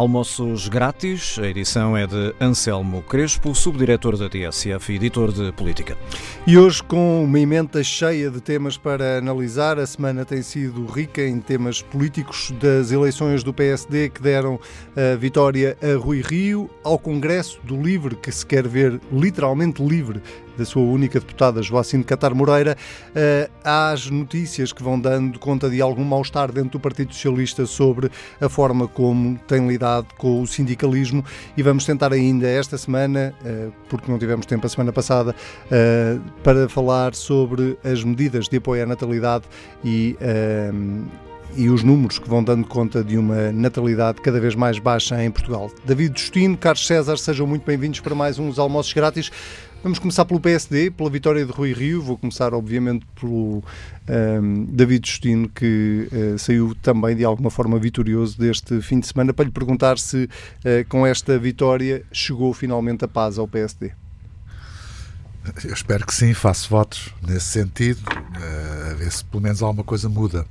Almoços 0.00 0.66
grátis. 0.66 1.38
A 1.38 1.46
edição 1.46 1.94
é 1.94 2.06
de 2.06 2.34
Anselmo 2.40 3.02
Crespo, 3.02 3.54
subdiretor 3.54 4.16
da 4.16 4.30
TSF 4.30 4.94
e 4.94 4.96
editor 4.96 5.30
de 5.30 5.52
política. 5.52 5.94
E 6.46 6.56
hoje, 6.56 6.82
com 6.82 7.22
uma 7.22 7.38
emenda 7.38 7.84
cheia 7.84 8.30
de 8.30 8.40
temas 8.40 8.78
para 8.78 9.18
analisar, 9.18 9.78
a 9.78 9.84
semana 9.84 10.24
tem 10.24 10.40
sido 10.40 10.86
rica 10.86 11.20
em 11.20 11.38
temas 11.38 11.82
políticos 11.82 12.50
das 12.58 12.90
eleições 12.92 13.44
do 13.44 13.52
PSD 13.52 14.08
que 14.08 14.22
deram 14.22 14.58
a 14.96 15.16
vitória 15.16 15.76
a 15.82 15.98
Rui 15.98 16.22
Rio, 16.22 16.70
ao 16.82 16.98
Congresso 16.98 17.60
do 17.62 17.76
Livre, 17.76 18.16
que 18.16 18.32
se 18.32 18.46
quer 18.46 18.66
ver 18.66 18.98
literalmente 19.12 19.84
livre 19.84 20.22
da 20.56 20.64
sua 20.64 20.82
única 20.82 21.18
deputada, 21.18 21.62
Joacine 21.62 22.04
Catar 22.04 22.34
Moreira, 22.34 22.76
uh, 23.10 23.50
às 23.64 24.10
notícias 24.10 24.72
que 24.72 24.82
vão 24.82 25.00
dando 25.00 25.38
conta 25.38 25.68
de 25.68 25.80
algum 25.80 26.04
mal-estar 26.04 26.52
dentro 26.52 26.70
do 26.70 26.80
Partido 26.80 27.12
Socialista 27.12 27.66
sobre 27.66 28.10
a 28.40 28.48
forma 28.48 28.86
como 28.88 29.38
tem 29.46 29.66
lidado 29.66 30.08
com 30.16 30.42
o 30.42 30.46
sindicalismo 30.46 31.24
e 31.56 31.62
vamos 31.62 31.84
tentar 31.84 32.12
ainda 32.12 32.48
esta 32.48 32.76
semana, 32.76 33.34
uh, 33.42 33.72
porque 33.88 34.10
não 34.10 34.18
tivemos 34.18 34.46
tempo 34.46 34.66
a 34.66 34.68
semana 34.68 34.92
passada, 34.92 35.34
uh, 35.66 36.20
para 36.42 36.68
falar 36.68 37.14
sobre 37.14 37.78
as 37.84 38.02
medidas 38.04 38.48
de 38.48 38.56
apoio 38.56 38.82
à 38.82 38.86
natalidade 38.86 39.44
e 39.84 40.16
e 41.56 41.68
os 41.68 41.82
números 41.82 42.18
que 42.18 42.28
vão 42.28 42.42
dando 42.42 42.66
conta 42.66 43.02
de 43.02 43.16
uma 43.18 43.52
natalidade 43.52 44.20
cada 44.20 44.40
vez 44.40 44.54
mais 44.54 44.78
baixa 44.78 45.22
em 45.22 45.30
Portugal. 45.30 45.70
David 45.84 46.18
Justino, 46.18 46.56
Carlos 46.56 46.86
César, 46.86 47.16
sejam 47.16 47.46
muito 47.46 47.64
bem-vindos 47.64 48.00
para 48.00 48.14
mais 48.14 48.38
uns 48.38 48.58
almoços 48.58 48.92
grátis. 48.92 49.30
Vamos 49.82 49.98
começar 49.98 50.26
pelo 50.26 50.38
PSD, 50.38 50.90
pela 50.90 51.08
vitória 51.08 51.44
de 51.44 51.50
Rui 51.50 51.72
Rio. 51.72 52.02
Vou 52.02 52.18
começar, 52.18 52.52
obviamente, 52.52 53.06
pelo 53.18 53.64
um, 54.42 54.64
David 54.66 55.08
Justino, 55.08 55.48
que 55.48 56.06
uh, 56.12 56.38
saiu 56.38 56.74
também 56.82 57.16
de 57.16 57.24
alguma 57.24 57.50
forma 57.50 57.78
vitorioso 57.78 58.38
deste 58.38 58.82
fim 58.82 59.00
de 59.00 59.06
semana, 59.06 59.32
para 59.32 59.46
lhe 59.46 59.50
perguntar 59.50 59.98
se 59.98 60.24
uh, 60.24 60.28
com 60.86 61.06
esta 61.06 61.38
vitória 61.38 62.02
chegou 62.12 62.52
finalmente 62.52 63.06
a 63.06 63.08
paz 63.08 63.38
ao 63.38 63.48
PSD. 63.48 63.92
Eu 65.64 65.72
espero 65.72 66.04
que 66.04 66.14
sim, 66.14 66.34
faço 66.34 66.68
votos 66.68 67.14
nesse 67.26 67.46
sentido, 67.46 68.02
uh, 68.06 68.90
a 68.90 68.94
ver 68.94 69.10
se 69.10 69.24
pelo 69.24 69.42
menos 69.42 69.62
alguma 69.62 69.82
coisa 69.82 70.10
muda. 70.10 70.46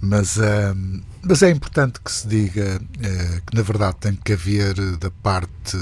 Mas, 0.00 0.38
uh, 0.38 0.74
mas 1.22 1.40
é 1.40 1.50
importante 1.50 2.00
que 2.00 2.10
se 2.10 2.26
diga 2.26 2.80
uh, 2.80 3.42
que, 3.46 3.56
na 3.56 3.62
verdade, 3.62 3.96
tem 4.00 4.16
que 4.16 4.32
haver 4.32 4.74
da 4.98 5.10
parte 5.10 5.78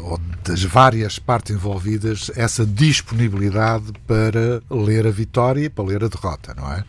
ou 0.00 0.20
das 0.44 0.62
várias 0.62 1.18
partes 1.18 1.54
envolvidas 1.54 2.30
essa 2.34 2.66
disponibilidade 2.66 3.92
para 4.06 4.62
ler 4.70 5.06
a 5.06 5.10
vitória 5.10 5.64
e 5.64 5.68
para 5.68 5.84
ler 5.84 6.04
a 6.04 6.08
derrota, 6.08 6.54
não 6.54 6.70
é? 6.72 6.84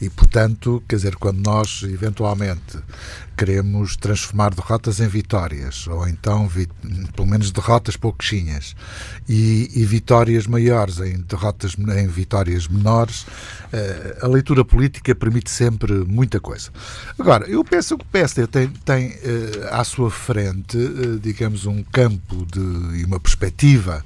E, 0.00 0.08
portanto, 0.08 0.82
quer 0.88 0.96
dizer, 0.96 1.16
quando 1.16 1.38
nós 1.44 1.82
eventualmente 1.82 2.78
queremos 3.36 3.96
transformar 3.96 4.54
derrotas 4.54 5.00
em 5.00 5.08
vitórias, 5.08 5.86
ou 5.86 6.06
então, 6.08 6.48
pelo 7.14 7.26
menos, 7.28 7.50
derrotas 7.50 7.96
pouquinhas 7.96 8.74
e, 9.28 9.70
e, 9.74 9.84
vitórias 9.84 10.46
maiores 10.46 10.98
em 11.00 11.20
derrotas 11.20 11.74
em 11.74 12.06
vitórias 12.06 12.68
menores, 12.68 13.26
eh, 13.72 14.18
a 14.22 14.26
leitura 14.26 14.64
política 14.64 15.14
permite 15.14 15.50
sempre 15.50 15.92
muita 15.92 16.40
coisa. 16.40 16.70
Agora, 17.18 17.46
eu 17.46 17.64
penso 17.64 17.96
que 17.96 18.04
o 18.04 18.08
PSD 18.08 18.46
tem, 18.46 18.68
tem 18.68 19.18
eh, 19.22 19.68
à 19.70 19.84
sua 19.84 20.10
frente, 20.10 20.76
eh, 20.76 21.18
digamos, 21.22 21.66
um 21.66 21.82
campo 21.82 22.46
de, 22.46 23.00
e 23.00 23.04
uma 23.04 23.20
perspectiva 23.20 24.04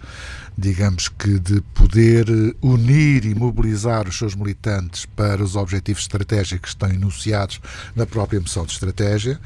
digamos 0.57 1.09
que, 1.09 1.39
de 1.39 1.61
poder 1.75 2.27
unir 2.63 3.25
e 3.25 3.35
mobilizar 3.35 4.09
os 4.09 4.17
seus 4.17 4.35
militantes 4.35 5.05
para 5.05 5.43
os 5.43 5.57
objetivos 5.57 6.03
estratégicos 6.03 6.61
que 6.61 6.69
estão 6.69 6.89
enunciados 6.89 7.61
na 7.95 8.07
própria 8.07 8.41
moção 8.41 8.65
de 8.65 8.73
estratégia, 8.73 9.41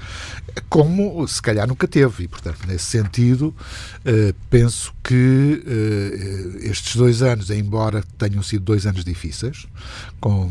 como 0.69 1.27
se 1.27 1.41
calhar 1.41 1.67
nunca 1.67 1.89
teve. 1.89 2.25
E, 2.25 2.29
portanto, 2.29 2.61
nesse 2.67 2.85
sentido, 2.85 3.55
eh, 4.05 4.35
penso 4.51 4.93
que 5.03 5.63
eh, 5.67 6.69
estes 6.69 6.97
dois 6.97 7.23
anos, 7.23 7.51
embora 7.51 8.05
tenham 8.19 8.43
sido 8.43 8.65
dois 8.65 8.87
anos 8.87 9.05
difíceis, 9.05 9.67
com 10.21 10.51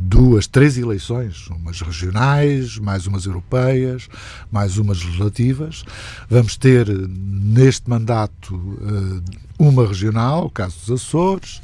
duas, 0.00 0.46
três 0.46 0.76
eleições, 0.76 1.46
umas 1.48 1.80
regionais, 1.80 2.78
mais 2.78 3.06
umas 3.06 3.24
europeias, 3.24 4.08
mais 4.50 4.78
umas 4.78 5.02
legislativas, 5.02 5.84
vamos 6.28 6.56
ter 6.56 6.88
neste 6.88 7.88
mandato 7.88 8.78
eh, 8.82 9.51
uma 9.62 9.86
regional, 9.86 10.46
o 10.46 10.50
caso 10.50 10.76
dos 10.80 11.02
Açores, 11.02 11.62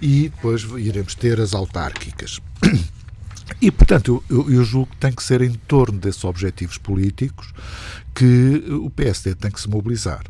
e 0.00 0.28
depois 0.28 0.62
iremos 0.76 1.14
ter 1.14 1.40
as 1.40 1.54
autárquicas. 1.54 2.40
E, 3.60 3.70
portanto, 3.70 4.22
eu, 4.30 4.50
eu, 4.50 4.64
julgo 4.64 4.90
que 4.92 4.96
tem 4.96 5.12
que 5.12 5.22
ser 5.22 5.42
em 5.42 5.52
torno 5.52 5.98
desses 5.98 6.24
objetivos 6.24 6.78
políticos 6.78 7.52
que 8.14 8.64
o 8.70 8.88
PSD 8.90 9.34
tem 9.34 9.50
que 9.50 9.60
se 9.60 9.68
mobilizar. 9.68 10.22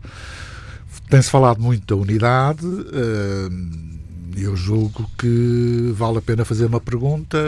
Tem-se 1.08 1.30
falado 1.30 1.60
muito 1.60 1.94
da 1.94 2.00
unidade. 2.00 2.64
Uh, 2.64 3.90
eu 4.36 4.56
julgo 4.56 5.08
que 5.18 5.92
vale 5.94 6.18
a 6.18 6.22
pena 6.22 6.44
fazer 6.44 6.66
uma 6.66 6.80
pergunta: 6.80 7.38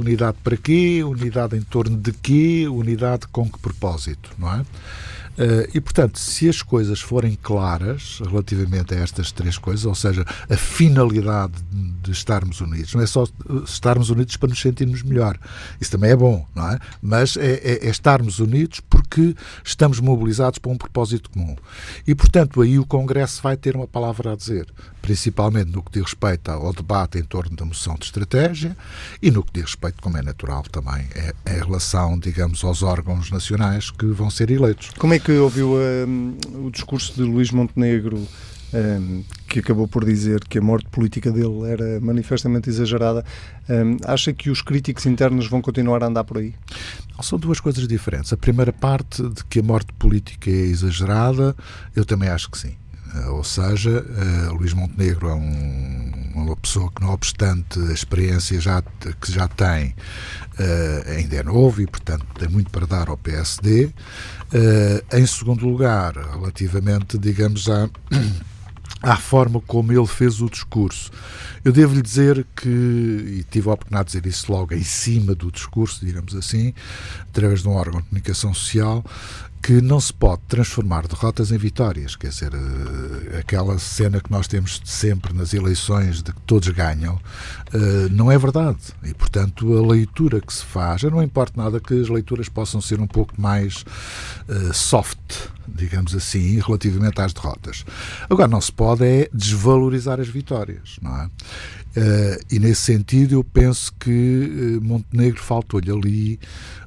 unidade 0.00 0.38
para 0.42 0.56
quê? 0.56 1.02
Unidade 1.04 1.56
em 1.56 1.62
torno 1.62 1.96
de 1.96 2.12
quê? 2.12 2.66
Unidade 2.68 3.28
com 3.28 3.48
que 3.48 3.58
propósito, 3.58 4.30
não 4.38 4.52
é? 4.52 4.64
Uh, 5.38 5.70
e, 5.72 5.80
portanto, 5.80 6.18
se 6.18 6.48
as 6.48 6.62
coisas 6.62 7.00
forem 7.00 7.38
claras 7.40 8.20
relativamente 8.26 8.92
a 8.92 8.98
estas 8.98 9.30
três 9.30 9.56
coisas, 9.56 9.86
ou 9.86 9.94
seja, 9.94 10.24
a 10.50 10.56
finalidade 10.56 11.52
de 12.02 12.10
estarmos 12.10 12.60
unidos, 12.60 12.92
não 12.92 13.02
é 13.02 13.06
só 13.06 13.24
estarmos 13.64 14.10
unidos 14.10 14.36
para 14.36 14.48
nos 14.48 14.60
sentirmos 14.60 15.04
melhor, 15.04 15.38
isso 15.80 15.92
também 15.92 16.10
é 16.10 16.16
bom, 16.16 16.44
não 16.56 16.68
é? 16.68 16.80
Mas 17.00 17.36
é, 17.36 17.52
é, 17.54 17.86
é 17.86 17.88
estarmos 17.88 18.40
unidos 18.40 18.80
porque 19.08 19.34
estamos 19.64 19.98
mobilizados 20.00 20.58
para 20.58 20.70
um 20.70 20.76
propósito 20.76 21.30
comum. 21.30 21.56
E, 22.06 22.14
portanto, 22.14 22.60
aí 22.60 22.78
o 22.78 22.84
Congresso 22.84 23.42
vai 23.42 23.56
ter 23.56 23.74
uma 23.74 23.86
palavra 23.86 24.32
a 24.32 24.36
dizer, 24.36 24.66
principalmente 25.00 25.70
no 25.70 25.82
que 25.82 25.92
diz 25.92 26.02
respeito 26.02 26.50
ao 26.50 26.72
debate 26.72 27.18
em 27.18 27.24
torno 27.24 27.56
da 27.56 27.64
moção 27.64 27.94
de 27.94 28.04
estratégia 28.04 28.76
e 29.22 29.30
no 29.30 29.42
que 29.42 29.52
diz 29.54 29.64
respeito, 29.64 30.02
como 30.02 30.18
é 30.18 30.22
natural 30.22 30.62
também, 30.64 31.06
é, 31.14 31.34
é 31.46 31.58
em 31.58 31.60
relação, 31.60 32.18
digamos, 32.18 32.62
aos 32.62 32.82
órgãos 32.82 33.30
nacionais 33.30 33.90
que 33.90 34.06
vão 34.06 34.30
ser 34.30 34.50
eleitos. 34.50 34.90
Como 34.98 35.14
é 35.14 35.18
que 35.18 35.32
ouviu 35.32 35.74
um, 35.74 36.36
o 36.66 36.70
discurso 36.70 37.14
de 37.14 37.22
Luís 37.22 37.50
Montenegro, 37.50 38.26
um, 38.74 39.22
que 39.46 39.60
acabou 39.60 39.88
por 39.88 40.04
dizer 40.04 40.44
que 40.44 40.58
a 40.58 40.62
morte 40.62 40.88
política 40.90 41.30
dele 41.30 41.70
era 41.70 42.00
manifestamente 42.00 42.68
exagerada, 42.68 43.24
um, 43.68 43.96
acha 44.04 44.32
que 44.32 44.50
os 44.50 44.62
críticos 44.62 45.06
internos 45.06 45.48
vão 45.48 45.60
continuar 45.60 46.02
a 46.02 46.06
andar 46.06 46.24
por 46.24 46.38
aí? 46.38 46.54
São 47.22 47.38
duas 47.38 47.60
coisas 47.60 47.86
diferentes. 47.88 48.32
A 48.32 48.36
primeira 48.36 48.72
parte 48.72 49.22
de 49.22 49.44
que 49.44 49.60
a 49.60 49.62
morte 49.62 49.92
política 49.94 50.50
é 50.50 50.54
exagerada, 50.54 51.56
eu 51.94 52.04
também 52.04 52.28
acho 52.28 52.50
que 52.50 52.58
sim. 52.58 52.76
Uh, 53.14 53.32
ou 53.32 53.44
seja, 53.44 54.04
uh, 54.04 54.54
Luís 54.54 54.74
Montenegro 54.74 55.28
é 55.28 55.34
um, 55.34 56.12
uma 56.34 56.56
pessoa 56.56 56.90
que, 56.94 57.00
não 57.02 57.10
obstante 57.10 57.78
a 57.80 57.92
experiência 57.92 58.60
já, 58.60 58.82
que 58.82 59.32
já 59.32 59.48
tem, 59.48 59.94
uh, 60.58 61.10
ainda 61.16 61.36
é 61.36 61.42
novo 61.42 61.80
e, 61.80 61.86
portanto, 61.86 62.26
tem 62.38 62.48
muito 62.48 62.70
para 62.70 62.86
dar 62.86 63.08
ao 63.08 63.16
PSD. 63.16 63.90
em 65.12 65.26
segundo 65.26 65.66
lugar, 65.66 66.14
relativamente, 66.16 67.18
digamos, 67.18 67.68
à, 67.68 67.88
à 69.02 69.16
forma 69.16 69.60
como 69.66 69.92
ele 69.92 70.06
fez 70.06 70.40
o 70.40 70.48
discurso. 70.50 71.10
Eu 71.64 71.72
devo-lhe 71.72 72.02
dizer 72.02 72.46
que, 72.56 72.68
e 72.68 73.44
tive 73.50 73.68
a 73.68 73.72
oportunidade 73.72 74.10
de 74.10 74.20
dizer 74.20 74.28
isso 74.28 74.52
logo 74.52 74.74
em 74.74 74.82
cima 74.82 75.34
do 75.34 75.50
discurso, 75.50 76.04
digamos 76.04 76.34
assim, 76.34 76.72
através 77.28 77.62
de 77.62 77.68
um 77.68 77.72
órgão 77.72 78.00
de 78.00 78.08
comunicação 78.08 78.54
social, 78.54 79.04
que 79.62 79.80
não 79.80 80.00
se 80.00 80.12
pode 80.12 80.42
transformar 80.48 81.06
derrotas 81.06 81.50
em 81.52 81.58
vitórias. 81.58 82.16
Quer 82.16 82.28
dizer, 82.28 82.52
eh, 82.54 83.38
aquela 83.38 83.78
cena 83.78 84.20
que 84.20 84.30
nós 84.30 84.46
temos 84.46 84.80
sempre 84.84 85.34
nas 85.34 85.52
eleições 85.52 86.22
de 86.22 86.32
que 86.32 86.40
todos 86.42 86.68
ganham, 86.68 87.20
eh, 87.72 88.08
não 88.10 88.30
é 88.30 88.38
verdade. 88.38 88.78
E, 89.02 89.12
portanto, 89.12 89.76
a 89.76 89.86
leitura 89.86 90.40
que 90.40 90.52
se 90.52 90.64
faz, 90.64 91.02
não 91.02 91.22
importa 91.22 91.60
nada 91.60 91.80
que 91.80 92.00
as 92.00 92.08
leituras 92.08 92.48
possam 92.48 92.80
ser 92.80 93.00
um 93.00 93.06
pouco 93.06 93.38
mais 93.40 93.84
eh, 94.48 94.72
soft, 94.72 95.18
digamos 95.66 96.14
assim, 96.14 96.60
relativamente 96.60 97.20
às 97.20 97.32
derrotas. 97.32 97.84
Agora, 98.30 98.48
não 98.48 98.60
se 98.60 98.72
pode 98.72 99.04
é 99.04 99.28
desvalorizar 99.32 100.20
as 100.20 100.28
vitórias, 100.28 100.98
não 101.02 101.14
é? 101.14 101.30
Uh, 101.96 102.38
e 102.50 102.58
nesse 102.58 102.82
sentido 102.82 103.34
eu 103.34 103.42
penso 103.42 103.92
que 103.98 104.78
uh, 104.80 104.84
Montenegro 104.84 105.42
faltou-lhe 105.42 105.90
ali 105.90 106.38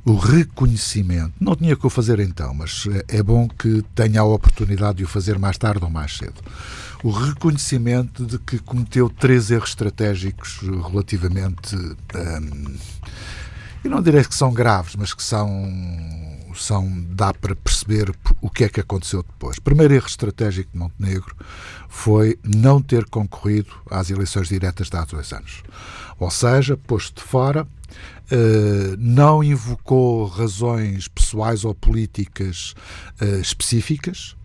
o 0.05 0.15
reconhecimento. 0.15 1.33
Não 1.39 1.55
tinha 1.55 1.75
que 1.75 1.85
o 1.85 1.89
fazer 1.89 2.19
então, 2.19 2.53
mas 2.53 2.87
é 3.07 3.21
bom 3.21 3.47
que 3.47 3.83
tenha 3.93 4.21
a 4.21 4.23
oportunidade 4.23 4.99
de 4.99 5.03
o 5.03 5.07
fazer 5.07 5.37
mais 5.37 5.57
tarde 5.57 5.83
ou 5.83 5.89
mais 5.89 6.17
cedo. 6.17 6.35
O 7.03 7.09
reconhecimento 7.09 8.25
de 8.25 8.37
que 8.39 8.59
cometeu 8.59 9.09
três 9.09 9.49
erros 9.51 9.69
estratégicos 9.69 10.59
relativamente. 10.61 11.75
Um, 11.75 12.75
eu 13.83 13.89
não 13.89 14.01
direi 14.01 14.23
que 14.23 14.35
são 14.35 14.53
graves, 14.53 14.95
mas 14.95 15.13
que 15.13 15.23
são 15.23 15.49
são, 16.55 16.89
dá 17.09 17.33
para 17.33 17.55
perceber 17.55 18.11
o 18.41 18.49
que 18.49 18.63
é 18.63 18.69
que 18.69 18.79
aconteceu 18.79 19.23
depois. 19.23 19.59
Primeiro 19.59 19.93
erro 19.93 20.07
estratégico 20.07 20.71
de 20.71 20.77
Montenegro 20.77 21.35
foi 21.89 22.37
não 22.43 22.81
ter 22.81 23.05
concorrido 23.05 23.71
às 23.89 24.09
eleições 24.09 24.47
diretas 24.47 24.89
de 24.89 24.97
há 24.97 25.05
dois 25.05 25.31
anos. 25.33 25.63
Ou 26.19 26.29
seja, 26.29 26.77
posto 26.77 27.21
de 27.21 27.27
fora, 27.27 27.63
uh, 27.63 28.95
não 28.97 29.43
invocou 29.43 30.25
razões 30.25 31.07
pessoais 31.07 31.65
ou 31.65 31.73
políticas 31.73 32.73
uh, 33.21 33.39
específicas 33.41 34.35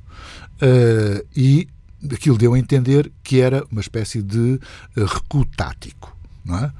uh, 0.63 1.27
e 1.37 1.69
aquilo 2.13 2.39
deu 2.39 2.55
a 2.55 2.59
entender 2.59 3.11
que 3.23 3.41
era 3.41 3.65
uma 3.71 3.81
espécie 3.81 4.23
de 4.23 4.61
recuo 4.97 5.45
tático 5.45 6.16
não 6.47 6.59
é? 6.59 6.73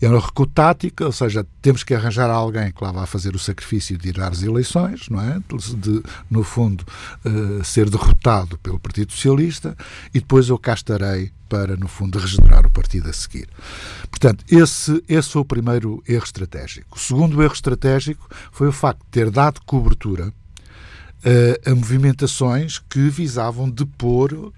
É 0.00 0.08
uma 0.08 0.20
recuo 0.20 0.46
tática, 0.46 1.06
ou 1.06 1.12
seja, 1.12 1.46
temos 1.62 1.82
que 1.82 1.94
arranjar 1.94 2.30
alguém 2.30 2.70
que 2.70 2.84
lá 2.84 2.92
vá 2.92 3.06
fazer 3.06 3.34
o 3.34 3.38
sacrifício 3.38 3.96
de 3.96 4.10
ir 4.10 4.20
às 4.20 4.42
eleições, 4.42 5.08
não 5.08 5.20
é? 5.20 5.40
De, 5.76 6.02
no 6.30 6.44
fundo, 6.44 6.84
uh, 7.24 7.64
ser 7.64 7.88
derrotado 7.88 8.58
pelo 8.58 8.78
Partido 8.78 9.12
Socialista 9.12 9.76
e 10.12 10.20
depois 10.20 10.48
eu 10.48 10.58
cá 10.58 10.74
estarei 10.74 11.32
para, 11.48 11.76
no 11.76 11.88
fundo, 11.88 12.18
regenerar 12.18 12.66
o 12.66 12.70
partido 12.70 13.08
a 13.08 13.12
seguir. 13.12 13.48
Portanto, 14.10 14.44
esse, 14.50 15.02
esse 15.08 15.30
foi 15.30 15.42
o 15.42 15.44
primeiro 15.44 16.02
erro 16.08 16.24
estratégico. 16.24 16.96
O 16.96 17.00
segundo 17.00 17.42
erro 17.42 17.52
estratégico 17.52 18.28
foi 18.50 18.68
o 18.68 18.72
facto 18.72 19.00
de 19.04 19.10
ter 19.10 19.30
dado 19.30 19.60
cobertura 19.64 20.32
uh, 21.24 21.70
a 21.70 21.74
movimentações 21.74 22.78
que 22.78 23.08
visavam 23.08 23.68
depor, 23.68 24.32
uh, 24.32 24.52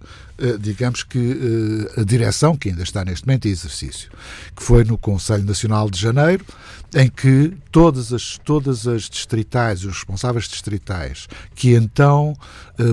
digamos 0.58 1.02
que, 1.02 1.18
uh, 1.18 2.00
a 2.00 2.04
direção 2.04 2.56
que 2.56 2.68
ainda 2.68 2.82
está 2.82 3.04
neste 3.04 3.26
momento 3.26 3.46
em 3.46 3.50
exercício, 3.50 4.10
que 4.54 4.62
foi 4.62 4.84
no 4.84 4.98
Conselho 4.98 5.44
Nacional 5.44 5.88
de 5.88 5.98
Janeiro, 5.98 6.44
em 6.94 7.08
que 7.08 7.56
todas 7.70 8.12
as, 8.12 8.38
todas 8.44 8.86
as 8.86 9.02
distritais, 9.02 9.84
os 9.84 9.94
responsáveis 9.94 10.46
distritais, 10.48 11.28
que 11.54 11.74
então 11.74 12.34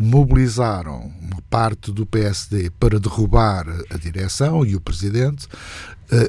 mobilizaram 0.01 1.11
uma 1.21 1.41
parte 1.49 1.91
do 1.91 2.05
PSD 2.05 2.71
para 2.71 2.99
derrubar 2.99 3.65
a 3.89 3.97
direção 3.97 4.65
e 4.65 4.75
o 4.75 4.81
presidente, 4.81 5.47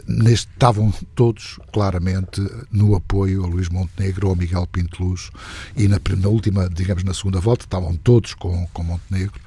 neste, 0.06 0.50
estavam 0.52 0.92
todos 1.14 1.58
claramente 1.72 2.40
no 2.70 2.94
apoio 2.94 3.44
a 3.44 3.46
Luís 3.46 3.68
Montenegro 3.68 4.30
a 4.30 4.36
Miguel 4.36 4.66
Pinteluz 4.66 5.30
e 5.76 5.88
na, 5.88 6.00
na, 6.16 6.28
última, 6.28 6.68
digamos, 6.68 7.04
na 7.04 7.14
segunda 7.14 7.40
volta 7.40 7.64
estavam 7.64 7.94
todos 7.96 8.34
com, 8.34 8.66
com 8.72 8.82
Montenegro 8.82 9.40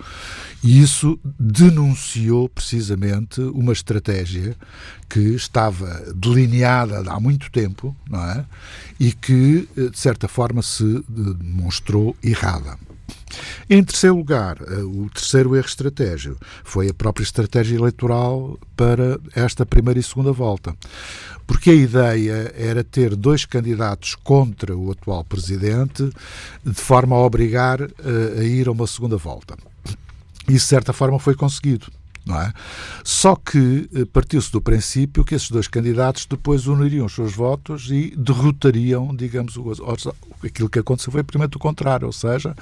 e 0.64 0.82
isso 0.82 1.20
denunciou 1.40 2.50
precisamente 2.50 3.40
uma 3.42 3.74
estratégia 3.74 4.56
que 5.08 5.20
estava 5.20 6.12
delineada 6.16 7.04
há 7.12 7.20
muito 7.20 7.52
tempo, 7.52 7.96
não 8.10 8.24
é? 8.24 8.46
E 9.00 9.12
que, 9.14 9.68
eh, 9.78 9.90
de 9.90 9.98
certa 9.98 10.28
forma, 10.28 10.62
se 10.62 11.04
demonstrou 11.08 12.16
errada. 12.24 12.78
Em 13.70 13.84
terceiro 13.84 14.16
lugar, 14.16 14.58
eh, 14.62 14.82
o 14.84 15.10
terceiro 15.14 15.56
erro 15.56 15.66
estratégico 15.66 16.38
foi 16.64 16.90
a 16.90 16.94
própria 16.94 17.24
estratégia 17.24 17.76
eleitoral 17.76 18.58
para 18.76 19.20
esta 19.36 19.66
primeira 19.66 20.00
e 20.00 20.04
segunda 20.04 20.32
volta. 20.32 20.76
Porque 21.46 21.70
a 21.70 21.76
ideia 21.76 22.54
era 22.58 22.84
ter 22.84 23.16
dois 23.16 23.46
candidatos 23.46 24.16
contra 24.16 24.76
o 24.76 24.92
atual 24.92 25.24
presidente, 25.24 26.10
de 26.66 26.74
forma 26.74 27.16
a 27.16 27.20
obrigar 27.20 27.82
eh, 27.82 28.40
a 28.40 28.44
ir 28.44 28.68
a 28.68 28.72
uma 28.72 28.88
segunda 28.88 29.18
volta. 29.18 29.56
Isso, 30.48 30.66
de 30.66 30.70
certa 30.70 30.94
forma, 30.94 31.20
foi 31.20 31.36
conseguido 31.36 31.88
não 32.28 32.40
é? 32.40 32.54
Só 33.04 33.36
que 33.36 33.90
eh, 33.94 34.06
partiu-se 34.06 34.52
do 34.52 34.62
princípio 34.62 35.24
que 35.24 35.34
esses 35.34 35.50
dois 35.50 35.68
candidatos 35.68 36.26
depois 36.26 36.68
uniriam 36.68 37.06
os 37.06 37.14
seus 37.14 37.34
votos 37.34 37.90
e 37.90 38.14
derrotariam, 38.16 39.16
digamos, 39.16 39.58
o, 39.58 39.72
aquilo 40.44 40.70
que 40.70 40.80
aconteceu 40.80 41.12
foi 41.12 41.24
primeiro 41.24 41.56
o 41.56 41.60
contrário, 41.60 42.06
ou 42.06 42.14
seja, 42.14 42.56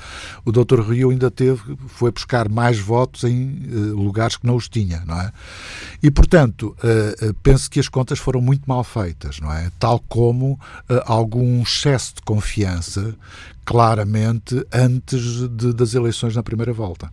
o 0.46 0.52
Dr. 0.52 0.82
Rio 0.82 1.10
ainda 1.10 1.30
teve, 1.30 1.78
foi 1.88 2.12
buscar 2.12 2.48
mais 2.48 2.80
votos 2.80 3.24
em 3.24 3.68
uh, 3.68 3.96
lugares 3.96 4.38
que 4.38 4.46
não 4.46 4.56
os 4.56 4.70
tinha, 4.70 5.04
não 5.06 5.20
é? 5.20 5.32
E, 6.02 6.12
portanto, 6.12 6.76
uh, 6.80 7.34
penso 7.44 7.70
que 7.70 7.80
as 7.80 7.90
contas 7.90 8.20
foram 8.20 8.40
muito 8.40 8.64
mal 8.68 8.84
feitas, 8.84 9.40
não 9.40 9.52
é? 9.52 9.72
Tal 9.80 10.00
como 10.00 10.60
algum 11.06 11.62
excesso 11.62 12.16
de 12.16 12.22
confiança 12.22 13.16
claramente 13.66 14.66
antes 14.72 15.50
de, 15.50 15.74
das 15.74 15.96
eleições 15.96 16.36
na 16.36 16.44
primeira 16.44 16.72
volta, 16.72 17.12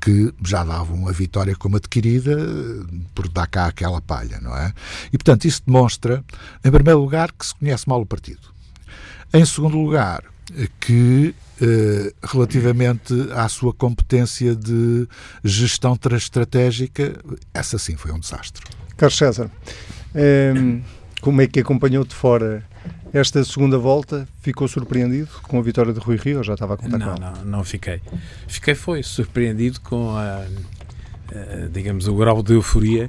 que 0.00 0.32
já 0.44 0.62
davam 0.64 1.08
a 1.08 1.12
vitória 1.12 1.56
como 1.56 1.76
adquirida 1.76 2.36
por 3.14 3.28
dar 3.28 3.48
cá 3.48 3.66
aquela 3.66 4.00
palha, 4.00 4.38
não 4.40 4.56
é? 4.56 4.72
E, 5.12 5.18
portanto, 5.18 5.44
isso 5.44 5.62
demonstra, 5.66 6.24
em 6.64 6.70
primeiro 6.70 7.00
lugar, 7.00 7.32
que 7.32 7.44
se 7.44 7.54
conhece 7.54 7.88
mal 7.88 8.00
o 8.00 8.06
partido. 8.06 8.48
Em 9.34 9.44
segundo 9.44 9.76
lugar, 9.76 10.22
que 10.80 11.34
eh, 11.60 12.12
relativamente 12.22 13.14
à 13.34 13.48
sua 13.48 13.72
competência 13.74 14.54
de 14.54 15.08
gestão 15.42 15.98
estratégica, 16.16 17.18
essa 17.52 17.78
sim 17.78 17.96
foi 17.96 18.12
um 18.12 18.18
desastre. 18.18 18.64
Carlos 18.96 19.18
César, 19.18 19.50
ehm, 20.14 20.80
como 21.20 21.42
é 21.42 21.46
que 21.46 21.60
acompanhou 21.60 22.04
de 22.04 22.14
fora 22.14 22.64
esta 23.12 23.42
segunda 23.44 23.78
volta, 23.78 24.28
ficou 24.40 24.68
surpreendido 24.68 25.28
com 25.42 25.58
a 25.58 25.62
vitória 25.62 25.92
de 25.92 26.00
Rui 26.00 26.16
Rio 26.16 26.38
ou 26.38 26.44
já 26.44 26.54
estava 26.54 26.74
a 26.74 26.76
contar 26.76 26.98
não, 26.98 27.14
com 27.14 27.20
Não, 27.20 27.44
não 27.44 27.64
fiquei. 27.64 28.00
Fiquei 28.46 28.74
foi 28.74 29.02
surpreendido 29.02 29.80
com 29.80 30.10
a, 30.10 30.44
a, 30.44 31.68
digamos, 31.72 32.06
o 32.06 32.14
grau 32.14 32.42
de 32.42 32.52
euforia 32.52 33.08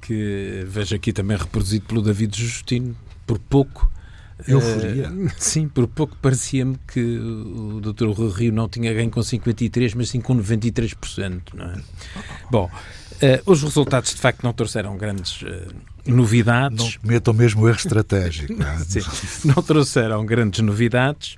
que 0.00 0.64
vejo 0.66 0.94
aqui 0.96 1.12
também 1.12 1.36
reproduzido 1.36 1.84
pelo 1.86 2.02
David 2.02 2.40
Justino, 2.40 2.96
por 3.26 3.38
pouco 3.38 3.90
Euforia? 4.46 5.10
Uh, 5.10 5.30
sim, 5.36 5.68
por 5.68 5.86
pouco 5.88 6.16
parecia-me 6.16 6.78
que 6.86 7.00
o 7.00 7.80
Dr. 7.80 8.08
Rui 8.10 8.30
Rio 8.30 8.52
não 8.52 8.68
tinha 8.68 8.92
ganho 8.92 9.10
com 9.10 9.20
53%, 9.20 9.94
mas 9.96 10.10
sim 10.10 10.20
com 10.20 10.36
93%. 10.36 11.40
Não 11.54 11.66
é? 11.66 11.80
Bom, 12.50 12.66
uh, 12.66 13.50
os 13.50 13.62
resultados 13.62 14.14
de 14.14 14.20
facto 14.20 14.44
não 14.44 14.52
trouxeram 14.52 14.96
grandes 14.96 15.42
uh, 15.42 15.74
novidades. 16.08 16.94
Não 16.94 17.00
cometam 17.02 17.34
mesmo 17.34 17.68
erro 17.68 17.76
estratégico. 17.76 18.54
não, 18.54 18.66
é? 18.66 18.78
não 19.44 19.62
trouxeram 19.62 20.24
grandes 20.24 20.60
novidades, 20.60 21.36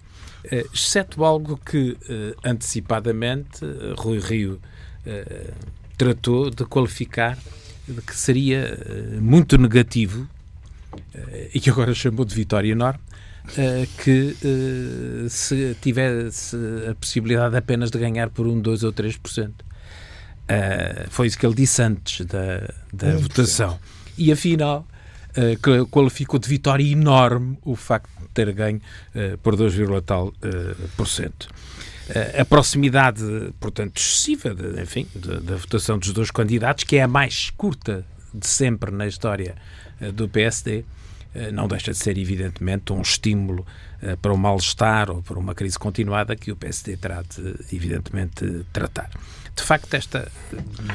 exceto 0.73 1.25
algo 1.25 1.59
que 1.59 1.97
antecipadamente 2.45 3.61
Rui 3.99 4.19
Rio 4.19 4.61
tratou 5.99 6.51
de 6.51 6.65
qualificar 6.65 7.37
de 7.87 8.01
que 8.01 8.17
seria 8.17 8.79
muito 9.21 9.59
negativo 9.59 10.27
eh, 11.15 11.51
e 11.55 11.61
que 11.61 11.71
agora 11.71 11.95
chamou 11.95 12.25
de 12.25 12.35
vitória 12.35 12.71
enorme, 12.71 13.01
que 14.03 14.37
se 15.29 15.77
tivesse 15.81 16.57
a 16.89 16.95
possibilidade 16.95 17.57
apenas 17.57 17.91
de 17.91 17.99
ganhar 17.99 18.31
por 18.31 18.47
um, 18.47 18.61
2 18.61 18.85
ou 18.85 18.93
3%. 18.93 19.51
Uh, 20.51 21.09
foi 21.11 21.29
isso 21.29 21.39
que 21.39 21.47
ele 21.47 21.55
disse 21.55 21.81
antes 21.81 22.27
da, 22.27 22.73
da 22.93 23.17
votação. 23.17 23.79
E 24.17 24.33
afinal, 24.33 24.87
uh, 25.37 25.87
qualificou 25.87 26.39
de 26.39 26.49
vitória 26.49 26.85
enorme 26.85 27.59
o 27.65 27.77
facto 27.77 28.11
de 28.21 28.29
ter 28.29 28.53
ganho 28.53 28.81
por 29.43 29.57
2, 29.57 29.75
tal 30.07 30.33
por 30.97 31.09
cento. 31.09 31.49
a 32.39 32.45
proximidade, 32.45 33.23
portanto, 33.59 33.99
excessiva, 33.99 34.55
de, 34.55 34.81
enfim, 34.81 35.07
da 35.15 35.57
votação 35.57 35.99
dos 35.99 36.13
dois 36.13 36.31
candidatos, 36.31 36.85
que 36.85 36.97
é 36.97 37.03
a 37.03 37.09
mais 37.09 37.51
curta 37.51 38.05
de 38.33 38.47
sempre 38.47 38.93
na 38.93 39.07
história 39.07 39.57
do 40.15 40.29
PSD, 40.29 40.85
eh, 41.35 41.53
não 41.53 41.69
deixa 41.69 41.93
de 41.93 41.99
ser, 41.99 42.19
evidentemente, 42.19 42.93
um 42.93 43.01
estímulo 43.01 43.65
eh, 44.03 44.17
para 44.17 44.33
o 44.33 44.37
mal-estar 44.37 45.11
ou 45.11 45.23
para 45.23 45.39
uma 45.39 45.55
crise 45.55 45.79
continuada 45.79 46.35
que 46.35 46.51
o 46.51 46.57
PSD 46.57 46.97
terá 46.97 47.23
de, 47.23 47.55
evidentemente, 47.73 48.65
tratar. 48.73 49.11
De 49.55 49.63
facto, 49.63 49.95
esta, 49.95 50.31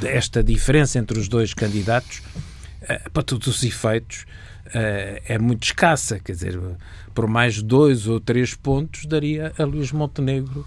esta 0.04 0.44
diferença 0.44 1.00
entre 1.00 1.18
os 1.18 1.28
dois 1.30 1.54
candidatos, 1.54 2.22
eh, 2.26 2.40
para 3.14 3.24
todos 3.24 3.48
os 3.48 3.64
efeitos, 3.64 4.26
é 4.74 5.38
muito 5.38 5.64
escassa. 5.64 6.20
Quer 6.20 6.34
dizer, 6.34 6.60
por 7.14 7.28
mais 7.28 7.62
dois 7.62 8.08
ou 8.08 8.20
três 8.20 8.54
pontos, 8.54 9.06
daria 9.06 9.54
a 9.58 9.64
Luís 9.64 9.92
Montenegro 9.92 10.66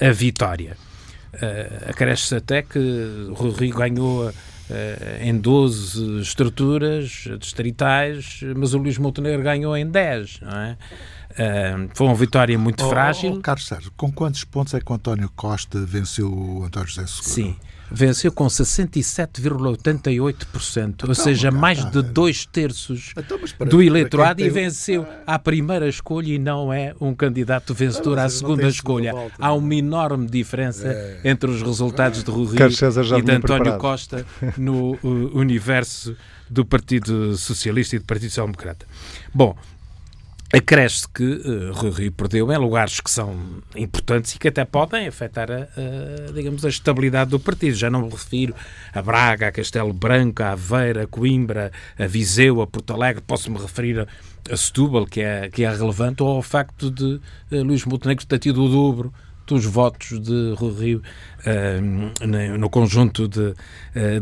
a 0.00 0.12
vitória. 0.12 0.76
Acresce-se 1.88 2.36
até 2.36 2.62
que 2.62 2.78
Rui 3.34 3.70
ganhou 3.70 4.32
eh, 4.72 5.18
em 5.24 5.36
12 5.38 6.20
estruturas 6.20 7.28
distritais, 7.38 8.40
mas 8.56 8.72
o 8.72 8.78
Luís 8.78 8.96
Montenegro 8.96 9.42
ganhou 9.42 9.76
em 9.76 9.86
10, 9.86 10.40
não 10.40 10.56
é? 10.56 10.76
Uh, 11.32 11.90
foi 11.94 12.06
uma 12.06 12.14
vitória 12.14 12.58
muito 12.58 12.84
oh, 12.84 12.88
frágil. 12.88 13.34
Oh, 13.34 13.40
Carlos 13.40 13.66
Sérgio, 13.66 13.90
com 13.96 14.12
quantos 14.12 14.44
pontos 14.44 14.74
é 14.74 14.80
que 14.80 14.92
o 14.92 14.94
António 14.94 15.30
Costa 15.34 15.78
venceu 15.84 16.30
o 16.30 16.64
António 16.64 16.88
José 16.88 17.06
Seguro? 17.06 17.30
Sim, 17.30 17.56
venceu 17.92 18.32
com 18.32 18.46
67,88%, 18.46 20.88
então, 20.88 21.08
ou 21.08 21.14
seja, 21.14 21.50
mais 21.50 21.82
tá, 21.82 21.90
de 21.90 22.02
dois 22.02 22.46
terços 22.46 23.12
então, 23.16 23.38
para, 23.58 23.68
do 23.68 23.82
eleitorado 23.82 24.40
e 24.42 24.48
venceu 24.48 25.06
ah, 25.26 25.34
à 25.34 25.38
primeira 25.38 25.86
escolha 25.88 26.32
e 26.32 26.38
não 26.38 26.72
é 26.72 26.94
um 27.00 27.14
candidato 27.14 27.74
vencedor 27.74 28.18
à 28.18 28.28
segunda 28.28 28.66
escolha. 28.66 29.12
Volta, 29.12 29.36
Há 29.38 29.52
uma 29.52 29.74
enorme 29.74 30.26
diferença 30.26 30.88
é. 30.88 31.20
entre 31.24 31.50
os 31.50 31.62
resultados 31.62 32.24
de 32.24 32.30
Rui 32.30 32.46
Rio 32.46 32.56
e 33.18 33.22
de 33.22 33.32
António 33.32 33.76
Costa 33.78 34.24
no 34.56 34.98
universo 35.34 36.16
do 36.48 36.64
Partido 36.64 37.36
Socialista 37.36 37.96
e 37.96 37.98
do 37.98 38.04
Partido 38.04 38.28
Social 38.28 38.46
Democrata. 38.46 38.86
Bom, 39.32 39.56
acresce 40.52 41.08
que 41.08 41.24
uh, 41.24 41.72
Rui 41.72 41.90
Rio 41.90 42.12
perdeu 42.12 42.52
em 42.52 42.58
lugares 42.58 43.00
que 43.00 43.10
são 43.10 43.34
importantes 43.74 44.34
e 44.34 44.38
que 44.38 44.48
até 44.48 44.64
podem 44.66 45.06
afetar, 45.06 45.50
a, 45.50 45.62
a, 45.62 46.32
digamos, 46.32 46.64
a 46.64 46.68
estabilidade 46.68 47.30
do 47.30 47.40
partido. 47.40 47.74
Já 47.74 47.88
não 47.88 48.02
me 48.02 48.10
refiro 48.10 48.54
a 48.92 49.00
Braga, 49.00 49.48
a 49.48 49.52
Castelo 49.52 49.94
Branco, 49.94 50.42
a 50.42 50.52
Aveira, 50.52 51.04
a 51.04 51.06
Coimbra, 51.06 51.72
a 51.98 52.06
Viseu, 52.06 52.60
a 52.60 52.66
Porto 52.66 52.92
Alegre, 52.92 53.22
posso-me 53.26 53.58
referir 53.58 54.00
a, 54.00 54.06
a 54.52 54.56
Setúbal, 54.56 55.06
que 55.06 55.22
é, 55.22 55.48
que 55.48 55.64
é 55.64 55.70
relevante, 55.74 56.22
ou 56.22 56.28
ao 56.28 56.42
facto 56.42 56.90
de 56.90 57.14
uh, 57.14 57.20
Luís 57.62 57.86
Montenegro 57.86 58.26
ter 58.26 58.38
tido 58.38 58.62
o 58.62 58.68
dobro 58.68 59.12
dos 59.46 59.64
votos 59.64 60.20
de 60.20 60.54
Rui 60.56 60.74
Rio 60.74 61.02
uh, 61.46 62.58
no 62.58 62.68
conjunto 62.68 63.26
de, 63.26 63.54